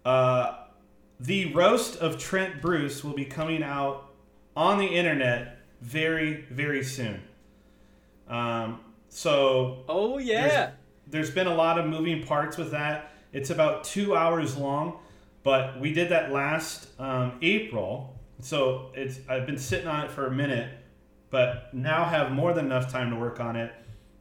Uh, 0.06 0.56
the 1.20 1.54
roast 1.54 1.98
of 1.98 2.18
Trent 2.18 2.62
Bruce 2.62 3.04
will 3.04 3.14
be 3.14 3.26
coming 3.26 3.64
out 3.64 4.10
on 4.56 4.78
the 4.78 4.86
internet 4.88 5.58
very, 5.82 6.46
very 6.50 6.84
soon. 6.84 7.22
Um, 8.28 8.80
so 9.10 9.84
Oh 9.90 10.18
yeah. 10.20 10.72
there's 11.08 11.32
been 11.32 11.48
a 11.48 11.56
lot 11.56 11.78
of 11.80 11.86
moving 11.88 12.24
parts 12.26 12.58
with 12.58 12.72
that. 12.72 13.12
It's 13.34 13.50
about 13.50 13.84
two 13.84 14.16
hours 14.16 14.56
long, 14.58 15.00
but 15.44 15.80
we 15.80 15.94
did 15.94 16.10
that 16.10 16.32
last 16.32 16.88
um, 17.00 17.34
April, 17.42 18.16
so 18.42 18.92
it's 18.96 19.20
I've 19.28 19.46
been 19.46 19.58
sitting 19.58 19.88
on 19.88 20.06
it 20.06 20.12
for 20.12 20.28
a 20.28 20.32
minute, 20.32 20.70
but 21.30 21.74
now 21.74 22.06
have 22.06 22.32
more 22.32 22.54
than 22.54 22.66
enough 22.66 22.92
time 22.92 23.10
to 23.10 23.16
work 23.16 23.40
on 23.40 23.56
it. 23.56 23.72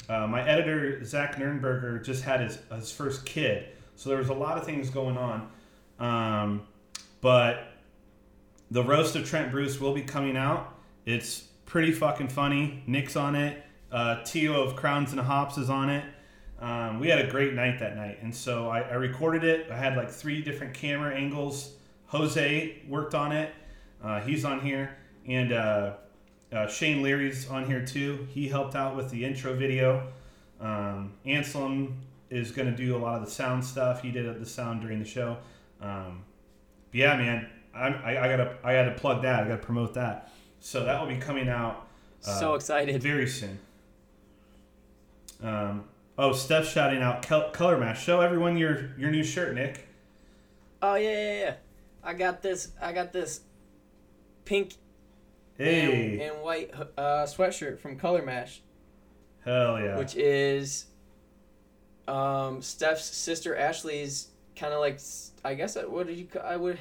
Uh, 0.09 0.27
my 0.27 0.47
editor 0.49 1.05
Zach 1.05 1.37
Nernberger 1.37 2.03
just 2.03 2.25
had 2.25 2.41
his 2.41 2.59
his 2.75 2.91
first 2.91 3.27
kid, 3.27 3.69
so 3.97 4.09
there 4.09 4.19
was 4.19 4.31
a 4.31 4.35
lot 4.35 4.57
of 4.57 4.65
things 4.65 4.91
going 4.91 5.17
on. 5.19 5.49
Um, 5.99 6.63
but 7.21 7.73
the 8.71 8.83
roast 8.83 9.17
of 9.17 9.27
Trent 9.27 9.51
Bruce 9.51 9.81
will 9.81 9.95
be 9.95 10.03
coming 10.03 10.37
out. 10.37 10.75
It's 11.05 11.41
pretty 11.67 11.93
fucking 11.93 12.29
funny. 12.29 12.83
Nick's 12.87 13.17
on 13.17 13.35
it. 13.35 13.65
Uh, 13.91 14.23
Tio 14.23 14.63
of 14.63 14.77
Crowns 14.77 15.13
and 15.13 15.21
Hops 15.21 15.59
is 15.59 15.71
on 15.71 15.91
it. 15.91 16.05
Um, 16.61 16.99
we 16.99 17.09
had 17.09 17.21
a 17.21 17.31
great 17.31 17.55
night 17.55 17.79
that 17.79 17.97
night, 17.97 18.19
and 18.21 18.35
so 18.35 18.69
I, 18.69 18.81
I 18.81 18.95
recorded 18.95 19.45
it. 19.45 19.71
I 19.71 19.77
had 19.77 19.97
like 19.97 20.11
three 20.11 20.43
different 20.43 20.75
camera 20.75 21.15
angles. 21.15 21.75
Jose 22.07 22.83
worked 22.89 23.15
on 23.15 23.33
it. 23.33 23.55
Uh, 24.03 24.21
he's 24.21 24.45
on 24.45 24.61
here, 24.61 24.97
and 25.27 25.53
uh, 25.53 25.93
uh, 26.53 26.67
Shane 26.67 27.03
Leary's 27.03 27.49
on 27.49 27.67
here 27.67 27.85
too. 27.85 28.27
He 28.31 28.49
helped 28.49 28.75
out 28.75 28.97
with 28.97 29.11
the 29.11 29.25
intro 29.25 29.55
video. 29.55 30.09
Um, 30.61 31.13
Anselm 31.25 31.99
is 32.31 32.51
going 32.51 32.71
to 32.71 32.77
do 32.77 32.97
a 32.97 32.99
lot 32.99 33.21
of 33.21 33.25
the 33.25 33.31
sound 33.31 33.65
stuff. 33.65 34.03
He 34.03 34.11
did 34.11 34.41
the 34.41 34.47
sound 34.47 34.81
during 34.81 34.99
the 34.99 35.05
show. 35.05 35.37
Um, 35.81 36.25
but 36.91 36.99
yeah, 36.99 37.17
man, 37.17 37.49
I'm, 37.75 37.95
I, 38.05 38.19
I 38.19 38.29
gotta 38.29 38.57
I 38.65 38.73
gotta 38.75 38.93
plug 38.93 39.23
that. 39.23 39.45
I 39.45 39.49
gotta 39.49 39.63
promote 39.63 39.95
that. 39.95 40.33
So 40.61 40.85
that 40.85 41.01
will 41.01 41.09
be 41.09 41.19
coming 41.19 41.49
out 41.49 41.87
uh, 42.27 42.39
so 42.39 42.55
excited. 42.55 43.01
very 43.03 43.29
soon. 43.29 43.59
Um, 45.43 45.85
oh, 46.17 46.33
Steph's 46.33 46.71
shouting 46.71 47.03
out 47.03 47.23
Col- 47.23 47.51
Color 47.51 47.79
Match. 47.79 48.03
Show 48.03 48.21
everyone 48.21 48.57
your 48.57 48.91
your 48.99 49.11
new 49.11 49.23
shirt, 49.23 49.55
Nick. 49.55 49.87
Oh 50.83 50.95
yeah, 50.95 51.11
yeah, 51.11 51.41
yeah. 51.41 51.55
I 52.03 52.15
got 52.15 52.43
this. 52.43 52.73
I 52.81 52.93
got 52.93 53.13
this 53.13 53.43
pink 54.45 54.75
Hey, 55.59 56.13
and, 56.13 56.23
and 56.23 56.43
white 56.43 56.73
uh, 56.97 57.25
sweatshirt 57.27 57.79
from 57.81 57.99
Color 57.99 58.23
Mash, 58.23 58.63
hell 59.45 59.81
yeah. 59.81 59.99
which 59.99 60.15
is 60.17 60.87
um, 62.07 62.63
Steph's 62.63 63.05
sister 63.05 63.57
Ashley's 63.57 64.29
kind 64.57 64.73
of 64.73 64.81
like 64.81 65.01
I 65.45 65.55
guess 65.55 65.77
I, 65.77 65.85
what 65.85 66.07
did 66.07 66.19
you 66.19 66.27
I 66.43 66.57
would 66.57 66.79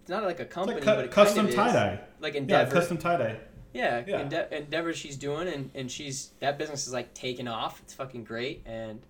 it's 0.00 0.10
not 0.10 0.24
like 0.24 0.40
a 0.40 0.44
company 0.44 0.80
like 0.80 0.84
cu- 0.84 1.02
but 1.02 1.10
custom 1.10 1.48
tie 1.48 1.72
dye 1.72 2.00
like 2.20 2.34
Endeavor. 2.34 2.68
Yeah, 2.68 2.80
custom 2.80 2.98
tie 2.98 3.16
dye. 3.16 3.36
yeah, 3.72 4.02
Yeah. 4.06 4.18
Ende- 4.20 4.48
Endeavor 4.52 4.92
she's 4.92 5.16
doing 5.16 5.48
and 5.48 5.70
and 5.74 5.90
she's 5.90 6.30
that 6.40 6.58
business 6.58 6.86
is 6.86 6.92
like 6.92 7.14
taking 7.14 7.46
off. 7.48 7.80
It's 7.82 7.94
fucking 7.94 8.24
great 8.24 8.62
and 8.66 9.00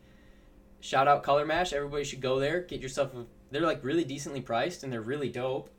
shout 0.81 1.09
out 1.09 1.23
Color 1.23 1.47
Mash 1.47 1.73
everybody 1.73 2.05
should 2.05 2.21
go 2.21 2.39
there. 2.39 2.61
Get 2.63 2.81
yourself 2.81 3.15
a, 3.15 3.25
they're 3.51 3.63
like 3.63 3.83
really 3.83 4.05
decently 4.05 4.41
priced 4.41 4.83
and 4.85 4.93
they're 4.93 5.01
really 5.01 5.29
dope 5.29 5.71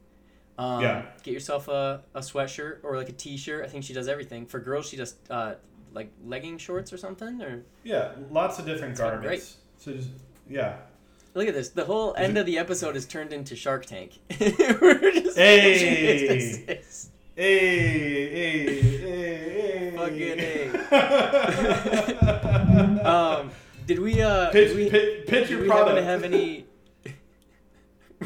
um, 0.59 0.81
Yeah. 0.81 1.05
get 1.23 1.33
yourself 1.33 1.67
a, 1.67 2.01
a 2.13 2.19
sweatshirt 2.19 2.79
or 2.83 2.97
like 2.97 3.09
a 3.09 3.13
t-shirt 3.13 3.65
I 3.65 3.67
think 3.67 3.83
she 3.83 3.93
does 3.93 4.07
everything 4.07 4.45
for 4.45 4.59
girls 4.59 4.87
she 4.89 4.97
does 4.97 5.15
uh, 5.29 5.55
like 5.93 6.11
legging 6.25 6.57
shorts 6.59 6.91
or 6.93 6.97
something 6.97 7.41
or 7.41 7.63
Yeah, 7.83 8.11
lots 8.29 8.59
of 8.59 8.65
different 8.65 8.97
fucking 8.97 9.21
garments. 9.21 9.57
So 9.77 9.93
just 9.93 10.09
yeah. 10.49 10.75
Look 11.35 11.47
at 11.47 11.53
this. 11.53 11.69
The 11.69 11.85
whole 11.85 12.13
Is 12.15 12.21
end 12.21 12.37
it- 12.37 12.41
of 12.41 12.45
the 12.47 12.57
episode 12.57 12.95
is 12.95 13.05
turned 13.05 13.31
into 13.33 13.55
Shark 13.55 13.85
Tank. 13.85 14.17
We're 14.39 15.11
just 15.11 15.37
Hey! 15.37 16.81
Hey, 17.35 18.29
hey, 18.29 18.81
hey, 18.81 19.91
hey. 19.91 19.91
Fucking 19.95 20.39
Um, 23.05 23.51
did 23.87 23.99
we 23.99 24.21
uh 24.21 24.49
pitch, 24.51 24.69
did 24.69 24.75
we, 24.77 24.89
pitch, 24.89 25.27
pitch 25.27 25.47
did 25.47 25.49
your 25.51 25.61
we 25.61 25.67
happen 25.69 25.83
product. 25.85 25.97
to 25.99 26.03
have 26.03 26.23
any 26.23 26.65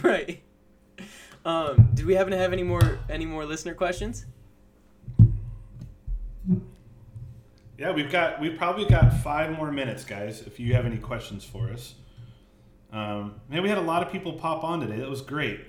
Right. 0.01 0.41
Um, 1.45 1.89
did 1.93 2.05
we 2.05 2.15
happen 2.15 2.31
to 2.31 2.37
have 2.37 2.53
any 2.53 2.63
more 2.63 2.99
any 3.09 3.25
more 3.25 3.45
listener 3.45 3.73
questions? 3.73 4.25
Yeah, 7.77 7.91
we've 7.91 8.11
got 8.11 8.39
we've 8.39 8.57
probably 8.57 8.85
got 8.85 9.17
five 9.21 9.51
more 9.51 9.71
minutes, 9.71 10.05
guys. 10.05 10.41
If 10.41 10.59
you 10.59 10.73
have 10.73 10.85
any 10.85 10.97
questions 10.97 11.43
for 11.43 11.69
us, 11.69 11.95
um, 12.91 13.35
man, 13.49 13.63
we 13.63 13.69
had 13.69 13.77
a 13.77 13.81
lot 13.81 14.03
of 14.05 14.11
people 14.11 14.33
pop 14.33 14.63
on 14.63 14.79
today. 14.79 14.97
That 14.97 15.09
was 15.09 15.21
great. 15.21 15.61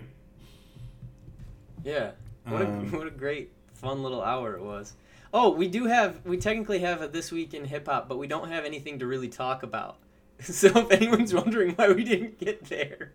Yeah. 1.83 2.12
What 2.47 2.62
Um, 2.62 2.93
a 2.93 2.97
what 2.99 3.07
a 3.07 3.11
great 3.11 3.53
fun 3.72 4.03
little 4.03 4.22
hour 4.22 4.55
it 4.55 4.62
was. 4.62 4.95
Oh, 5.33 5.51
we 5.51 5.66
do 5.66 5.87
have 5.87 6.25
we 6.25 6.37
technically 6.37 6.81
have 6.81 7.03
a 7.03 7.09
this 7.09 7.33
week 7.33 7.55
in 7.55 7.64
hip 7.64 7.87
hop, 7.87 8.09
but 8.09 8.18
we 8.18 8.27
don't 8.27 8.49
have 8.49 8.64
anything 8.64 8.99
to 9.01 9.07
really 9.07 9.29
talk 9.29 9.62
about. 9.62 9.97
So 10.43 10.66
if 10.68 10.91
anyone's 10.91 11.33
wondering 11.33 11.75
why 11.77 11.93
we 11.93 12.03
didn't 12.05 12.39
get 12.39 12.64
there, 12.64 13.12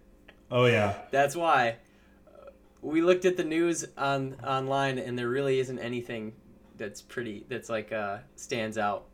Oh 0.49 0.65
yeah, 0.65 0.95
that's 1.11 1.35
why. 1.35 1.75
We 2.81 3.01
looked 3.01 3.25
at 3.25 3.35
the 3.37 3.43
news 3.43 3.85
on 3.97 4.35
online 4.43 4.97
and 4.99 5.17
there 5.17 5.27
really 5.29 5.59
isn't 5.59 5.79
anything 5.79 6.33
that's 6.77 7.01
pretty 7.01 7.45
that's 7.49 7.69
like 7.69 7.91
uh 7.91 8.19
stands 8.35 8.77
out. 8.77 9.05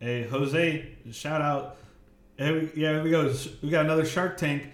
hey 0.00 0.22
Jose, 0.28 0.96
shout 1.10 1.40
out. 1.42 1.76
Hey, 2.36 2.52
we- 2.52 2.70
yeah, 2.80 2.92
here 2.92 3.02
we 3.02 3.10
go. 3.10 3.32
We 3.62 3.70
got 3.70 3.84
another 3.84 4.04
Shark 4.04 4.36
Tank, 4.36 4.70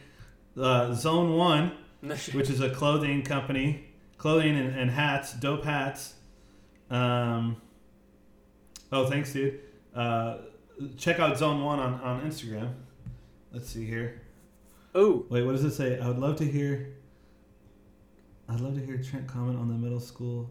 uh, 0.59 0.93
Zone 0.93 1.35
One, 1.37 1.72
which 2.03 2.51
is 2.51 2.61
a 2.61 2.68
clothing 2.68 3.22
company, 3.22 3.87
clothing 4.18 4.57
and, 4.59 4.76
and 4.78 4.91
hats, 4.91 5.32
dope 5.32 5.64
hats. 5.64 6.14
Um, 6.91 7.57
oh, 8.93 9.07
thanks, 9.09 9.32
dude. 9.32 9.61
Uh, 9.95 10.37
check 10.99 11.18
out 11.20 11.39
Zone 11.39 11.62
One 11.64 11.78
on, 11.78 11.95
on 12.03 12.20
Instagram. 12.30 12.74
Let's 13.51 13.70
see 13.70 13.87
here. 13.87 14.20
Ooh, 14.97 15.26
Wait, 15.28 15.42
what 15.42 15.53
does 15.53 15.64
it 15.64 15.72
say? 15.72 15.99
I 15.99 16.07
would 16.09 16.18
love 16.18 16.36
to 16.36 16.45
hear. 16.45 16.95
I'd 18.49 18.61
love 18.61 18.74
to 18.74 18.84
hear 18.84 18.99
Trent 18.99 19.26
comment 19.26 19.59
on 19.59 19.68
the 19.68 19.74
middle 19.74 20.01
school 20.01 20.51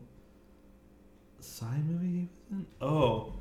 side 1.39 1.85
movie 1.85 2.07
he 2.07 2.27
was 2.31 2.41
in. 2.51 2.65
Oh, 2.81 3.33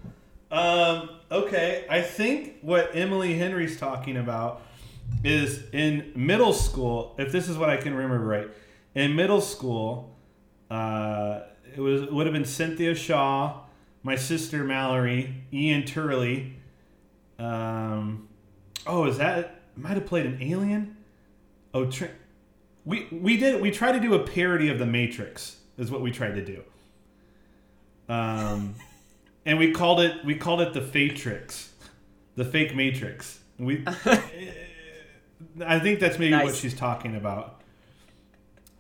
um, 0.51 1.09
okay. 1.31 1.87
I 1.89 2.03
think 2.03 2.59
what 2.61 2.95
Emily 2.95 3.35
Henry's 3.35 3.79
talking 3.79 4.17
about 4.17 4.63
is 5.25 5.65
in 5.73 6.13
middle 6.15 6.53
school. 6.53 7.15
If 7.19 7.33
this 7.33 7.49
is 7.49 7.57
what 7.57 7.71
I 7.71 7.79
can 7.79 7.95
remember 7.95 8.25
right, 8.25 8.49
in 8.95 9.17
middle 9.17 9.41
school, 9.41 10.17
uh, 10.71 11.41
it 11.75 11.81
was 11.81 12.03
it 12.03 12.13
would 12.13 12.27
have 12.27 12.35
been 12.35 12.45
Cynthia 12.45 12.95
Shaw, 12.95 13.61
my 14.03 14.17
sister 14.17 14.63
Mallory, 14.63 15.45
Ian 15.53 15.85
Turley. 15.85 16.57
Um, 17.39 18.29
oh, 18.87 19.07
is 19.07 19.19
that 19.19 19.62
might 19.77 19.95
have 19.95 20.07
played 20.07 20.27
an 20.27 20.39
alien? 20.41 20.97
Oh, 21.75 21.87
Trent. 21.87 22.13
We 22.85 23.07
we 23.13 23.37
did 23.37 23.61
we 23.61 23.71
tried 23.71 23.93
to 23.93 24.01
do 24.01 24.15
a 24.15 24.21
parody 24.21 24.69
of 24.69 24.79
the 24.79 24.87
Matrix 24.87 25.59
is 25.79 25.91
what 25.91 26.01
we 26.01 26.11
tried 26.11 26.35
to 26.35 26.45
do. 26.45 26.63
Um, 28.09 28.75
and 29.47 29.59
we 29.59 29.73
called 29.73 30.01
it 30.01 30.25
we 30.25 30.35
called 30.35 30.61
it 30.61 30.73
the 30.73 30.81
Fatrix, 30.81 31.69
the 32.35 32.45
fake 32.45 32.75
Matrix. 32.75 33.41
We 33.59 33.85
I 35.65 35.79
think 35.79 36.01
that's 36.01 36.19
maybe 36.19 36.35
what 36.35 36.55
she's 36.55 36.75
talking 36.75 37.17
about. 37.17 37.61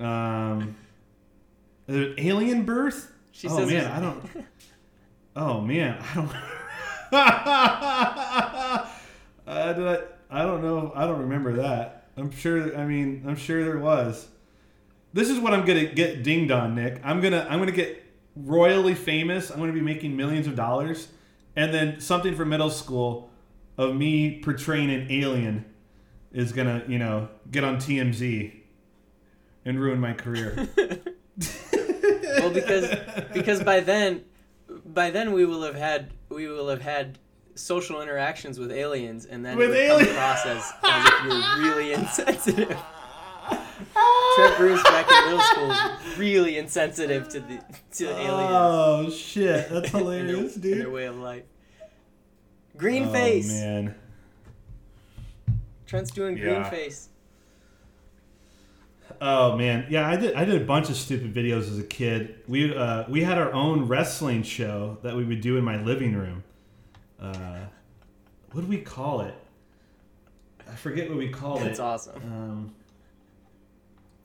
Um, 0.00 0.76
alien 1.88 2.64
birth. 2.64 3.12
she 3.30 3.48
oh 3.48 3.64
man, 3.66 3.90
I 3.90 4.00
don't. 4.00 4.24
Oh 5.34 5.62
man, 5.62 5.96
I 5.98 6.14
don't. 6.14 6.28
uh, 9.46 9.72
did 9.72 9.88
I, 9.88 9.98
I 10.32 10.44
don't 10.44 10.62
know. 10.62 10.92
I 10.94 11.06
don't 11.06 11.20
remember 11.20 11.52
that. 11.54 12.08
I'm 12.16 12.30
sure. 12.30 12.76
I 12.76 12.86
mean, 12.86 13.24
I'm 13.26 13.36
sure 13.36 13.62
there 13.62 13.78
was. 13.78 14.28
This 15.12 15.28
is 15.28 15.38
what 15.38 15.52
I'm 15.52 15.66
gonna 15.66 15.86
get 15.86 16.22
dinged 16.22 16.50
on, 16.50 16.74
Nick. 16.74 17.00
I'm 17.04 17.20
gonna 17.20 17.46
I'm 17.48 17.58
gonna 17.58 17.72
get 17.72 18.02
royally 18.34 18.94
famous. 18.94 19.50
I'm 19.50 19.58
gonna 19.58 19.72
be 19.72 19.82
making 19.82 20.16
millions 20.16 20.46
of 20.46 20.56
dollars, 20.56 21.08
and 21.54 21.72
then 21.72 22.00
something 22.00 22.34
from 22.34 22.48
middle 22.48 22.70
school 22.70 23.30
of 23.76 23.94
me 23.94 24.40
portraying 24.40 24.90
an 24.90 25.06
alien 25.10 25.66
is 26.32 26.52
gonna 26.52 26.82
you 26.88 26.98
know 26.98 27.28
get 27.50 27.62
on 27.62 27.76
TMZ 27.76 28.54
and 29.66 29.78
ruin 29.78 30.00
my 30.00 30.14
career. 30.14 30.68
well 32.38 32.50
because 32.50 32.94
because 33.32 33.62
by 33.62 33.80
then 33.80 34.24
by 34.86 35.10
then 35.10 35.32
we 35.32 35.44
will 35.44 35.62
have 35.62 35.74
had 35.74 36.10
we 36.28 36.46
will 36.46 36.68
have 36.68 36.82
had 36.82 37.18
social 37.54 38.00
interactions 38.02 38.58
with 38.58 38.72
aliens 38.72 39.26
and 39.26 39.44
then 39.44 39.56
With 39.56 39.74
it 39.74 39.92
would 39.92 40.06
come 40.06 40.14
across 40.14 40.46
as, 40.46 40.72
as 40.84 41.06
if 41.06 41.24
you're 41.24 41.64
really 41.64 41.92
insensitive. 41.98 42.78
Trent 44.36 44.56
Bruce 44.56 44.82
back 44.84 45.10
in 45.10 45.24
middle 45.24 45.40
school 45.40 45.68
was 45.68 46.18
really 46.18 46.56
insensitive 46.56 47.28
to 47.28 47.40
the 47.40 47.60
to 47.92 48.06
the 48.06 48.20
aliens 48.20 48.50
Oh 48.52 49.10
shit, 49.10 49.68
that's 49.68 49.72
and 49.94 50.06
their, 50.06 50.24
hilarious, 50.24 50.54
and 50.56 50.64
their 50.64 50.90
way 50.90 51.06
of 51.06 51.16
life. 51.16 51.42
Green 52.76 53.04
oh, 53.04 53.12
face. 53.12 53.48
man. 53.48 53.94
Trent's 55.86 56.10
doing 56.10 56.36
green 56.36 56.64
face. 56.64 57.10
Oh 59.20 59.56
man, 59.56 59.86
yeah, 59.90 60.08
I 60.08 60.16
did. 60.16 60.34
I 60.34 60.44
did 60.44 60.60
a 60.60 60.64
bunch 60.64 60.88
of 60.88 60.96
stupid 60.96 61.34
videos 61.34 61.70
as 61.70 61.78
a 61.78 61.84
kid. 61.84 62.36
We 62.48 62.74
uh, 62.74 63.04
we 63.08 63.22
had 63.22 63.36
our 63.36 63.52
own 63.52 63.86
wrestling 63.86 64.42
show 64.42 64.98
that 65.02 65.14
we 65.14 65.24
would 65.24 65.40
do 65.40 65.58
in 65.58 65.64
my 65.64 65.76
living 65.82 66.14
room. 66.14 66.44
Uh, 67.22 67.60
what 68.50 68.62
do 68.62 68.66
we 68.66 68.78
call 68.78 69.20
it? 69.20 69.34
I 70.70 70.74
forget 70.74 71.08
what 71.08 71.18
we 71.18 71.28
called 71.28 71.62
That's 71.62 71.78
it. 71.78 71.82
awesome. 71.82 72.22
Um, 72.24 72.74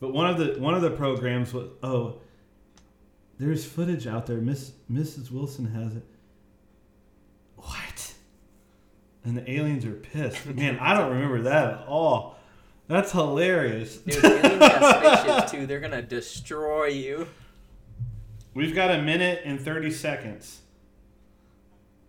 but 0.00 0.12
one 0.12 0.28
of 0.28 0.38
the 0.38 0.60
one 0.60 0.74
of 0.74 0.82
the 0.82 0.90
programs 0.90 1.52
was 1.52 1.68
oh, 1.82 2.20
there's 3.38 3.64
footage 3.64 4.06
out 4.06 4.26
there. 4.26 4.38
Miss 4.38 4.72
Mrs. 4.90 5.30
Wilson 5.30 5.66
has 5.66 5.94
it. 5.96 6.04
What? 7.56 8.14
And 9.24 9.36
the 9.36 9.50
aliens 9.50 9.84
are 9.84 9.92
pissed. 9.92 10.46
Man, 10.46 10.78
I 10.78 10.94
don't 10.94 11.12
remember 11.12 11.42
that 11.42 11.72
at 11.80 11.86
all. 11.86 12.36
That's 12.86 13.12
hilarious. 13.12 13.98
Dude, 13.98 14.24
aliens 14.24 14.62
have 14.64 14.96
spaceships 15.24 15.50
too. 15.52 15.66
They're 15.66 15.80
gonna 15.80 16.02
destroy 16.02 16.86
you. 16.86 17.28
We've 18.54 18.74
got 18.74 18.90
a 18.90 19.02
minute 19.02 19.42
and 19.44 19.60
thirty 19.60 19.90
seconds. 19.90 20.60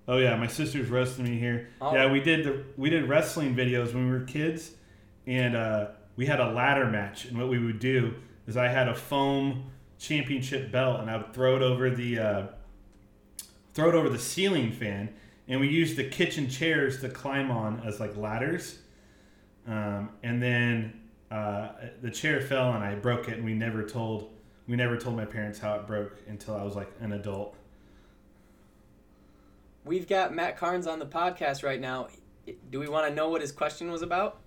Oh 0.10 0.18
yeah, 0.18 0.36
my 0.38 0.48
sister's 0.48 0.90
roasting 0.90 1.26
me 1.26 1.38
here. 1.38 1.70
Oh. 1.80 1.94
Yeah, 1.94 2.12
we 2.12 2.20
did 2.20 2.44
the 2.44 2.64
we 2.78 2.90
did 2.90 3.08
wrestling 3.08 3.56
videos 3.56 3.94
when 3.94 4.10
we 4.10 4.12
were 4.12 4.26
kids, 4.26 4.72
and 5.28 5.56
uh, 5.56 5.90
we 6.16 6.26
had 6.26 6.40
a 6.40 6.50
ladder 6.50 6.88
match. 6.88 7.26
And 7.26 7.38
what 7.38 7.48
we 7.48 7.64
would 7.64 7.78
do 7.78 8.16
is 8.48 8.58
I 8.58 8.70
had 8.70 8.88
a 8.88 8.96
foam 8.96 9.66
championship 10.00 10.72
belt, 10.72 11.00
and 11.00 11.12
I 11.12 11.18
would 11.18 11.32
throw 11.32 11.58
it 11.58 11.62
over 11.62 11.92
the 11.92 12.18
uh, 12.18 12.48
throw 13.76 13.90
it 13.90 13.94
over 13.94 14.10
the 14.10 14.18
ceiling 14.18 14.72
fan, 14.72 15.10
and 15.48 15.60
we 15.60 15.68
used 15.68 15.96
the 15.96 16.10
kitchen 16.10 16.50
chairs 16.50 17.02
to 17.02 17.10
climb 17.10 17.52
on 17.52 17.80
as 17.86 18.00
like 18.00 18.18
ladders. 18.18 18.80
Um, 19.68 20.10
and 20.24 20.42
then 20.42 21.02
uh, 21.30 21.70
the 22.02 22.10
chair 22.10 22.42
fell, 22.42 22.74
and 22.74 22.84
I 22.84 22.96
broke 22.96 23.28
it, 23.28 23.36
and 23.36 23.46
we 23.46 23.54
never 23.54 23.84
told 23.84 24.32
we 24.68 24.76
never 24.76 24.98
told 24.98 25.16
my 25.16 25.26
parents 25.26 25.60
how 25.60 25.76
it 25.76 25.86
broke 25.86 26.18
until 26.28 26.56
I 26.56 26.64
was 26.64 26.76
like 26.76 26.92
an 27.00 27.12
adult. 27.12 27.56
We've 29.86 30.08
got 30.08 30.34
Matt 30.34 30.58
Carnes 30.58 30.88
on 30.88 31.00
the 31.00 31.06
podcast 31.06 31.64
right 31.64 31.80
now. 31.80 32.08
Do 32.70 32.80
we 32.80 32.88
want 32.88 33.08
to 33.08 33.14
know 33.14 33.30
what 33.30 33.42
his 33.42 33.52
question 33.52 33.92
was 33.92 34.02
about? 34.02 34.40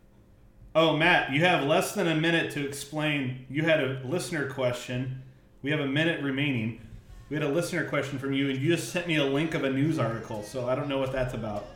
Oh, 0.74 0.96
Matt, 0.96 1.32
you 1.32 1.40
have 1.40 1.64
less 1.64 1.92
than 1.92 2.08
a 2.08 2.14
minute 2.14 2.52
to 2.52 2.66
explain. 2.66 3.46
You 3.50 3.62
had 3.64 3.80
a 3.80 4.00
listener 4.04 4.48
question 4.50 5.22
we 5.62 5.70
have 5.70 5.78
a 5.78 5.86
minute 5.86 6.20
remaining. 6.24 6.80
We 7.28 7.36
had 7.36 7.44
a 7.44 7.48
listener 7.48 7.84
question 7.84 8.18
from 8.18 8.32
you, 8.32 8.50
and 8.50 8.58
you 8.58 8.74
just 8.74 8.92
sent 8.92 9.06
me 9.06 9.16
a 9.16 9.24
link 9.24 9.54
of 9.54 9.62
a 9.62 9.70
news 9.70 10.00
article, 10.00 10.42
so 10.42 10.68
I 10.68 10.74
don't 10.74 10.88
know 10.88 10.98
what 10.98 11.12
that's 11.12 11.34
about. 11.34 11.66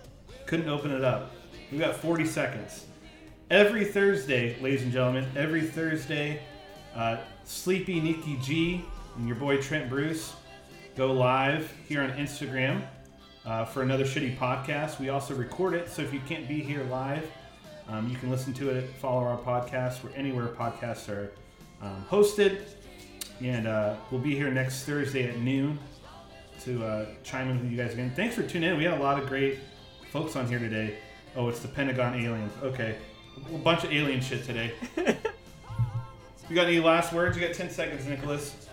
Couldn't 0.46 0.68
open 0.68 0.90
it 0.90 1.04
up. 1.04 1.30
We've 1.70 1.80
got 1.80 1.94
40 1.94 2.26
seconds. 2.26 2.86
Every 3.48 3.84
Thursday, 3.84 4.60
ladies 4.60 4.82
and 4.82 4.90
gentlemen, 4.90 5.24
every 5.36 5.62
Thursday, 5.62 6.42
uh, 6.96 7.18
Sleepy 7.44 8.00
Nikki 8.00 8.36
G 8.42 8.84
and 9.16 9.28
your 9.28 9.36
boy 9.36 9.62
Trent 9.62 9.88
Bruce 9.88 10.34
go 10.96 11.12
live 11.12 11.72
here 11.88 12.02
on 12.02 12.10
Instagram 12.14 12.82
uh, 13.46 13.64
for 13.64 13.82
another 13.82 14.04
shitty 14.04 14.36
podcast. 14.36 14.98
We 14.98 15.08
also 15.08 15.34
record 15.34 15.74
it, 15.74 15.88
so 15.88 16.02
if 16.02 16.12
you 16.12 16.20
can't 16.28 16.48
be 16.48 16.60
here 16.60 16.84
live, 16.84 17.30
um, 17.88 18.08
you 18.08 18.16
can 18.16 18.30
listen 18.30 18.52
to 18.54 18.70
it, 18.70 18.90
follow 19.00 19.22
our 19.22 19.38
podcast, 19.38 20.02
where 20.02 20.12
anywhere 20.16 20.48
podcasts 20.48 21.08
are 21.08 21.32
um, 21.80 22.04
hosted. 22.10 22.62
And 23.40 23.66
uh, 23.66 23.96
we'll 24.10 24.20
be 24.20 24.34
here 24.34 24.50
next 24.50 24.84
Thursday 24.84 25.28
at 25.28 25.38
noon 25.38 25.78
to 26.62 26.84
uh, 26.84 27.06
chime 27.22 27.50
in 27.50 27.60
with 27.60 27.70
you 27.70 27.76
guys 27.76 27.92
again. 27.92 28.12
Thanks 28.16 28.34
for 28.34 28.42
tuning 28.42 28.70
in. 28.70 28.76
We 28.76 28.84
had 28.84 28.98
a 28.98 29.02
lot 29.02 29.22
of 29.22 29.28
great 29.28 29.58
folks 30.10 30.36
on 30.36 30.48
here 30.48 30.58
today. 30.58 30.98
Oh, 31.36 31.48
it's 31.48 31.60
the 31.60 31.68
Pentagon 31.68 32.14
aliens. 32.14 32.52
Okay. 32.62 32.96
A 33.54 33.58
bunch 33.58 33.84
of 33.84 33.92
alien 33.92 34.20
shit 34.20 34.44
today. 34.44 34.72
you 34.96 36.54
got 36.54 36.66
any 36.66 36.80
last 36.80 37.12
words? 37.12 37.36
You 37.36 37.46
got 37.46 37.54
10 37.54 37.70
seconds, 37.70 38.06
Nicholas. 38.06 38.65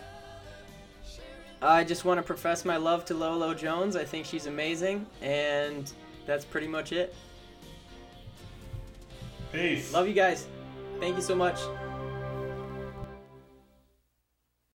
I 1.63 1.85
just 1.85 2.03
want 2.03 2.17
to 2.17 2.23
profess 2.23 2.65
my 2.65 2.75
love 2.75 3.05
to 3.05 3.13
Lolo 3.13 3.53
Jones. 3.53 3.95
I 3.95 4.03
think 4.03 4.25
she's 4.25 4.47
amazing, 4.47 5.07
and 5.21 5.89
that's 6.25 6.43
pretty 6.43 6.67
much 6.67 6.91
it. 6.91 7.15
Peace. 9.53 9.93
Love 9.93 10.07
you 10.07 10.13
guys. 10.13 10.47
Thank 10.99 11.15
you 11.15 11.21
so 11.21 11.35
much. 11.35 11.59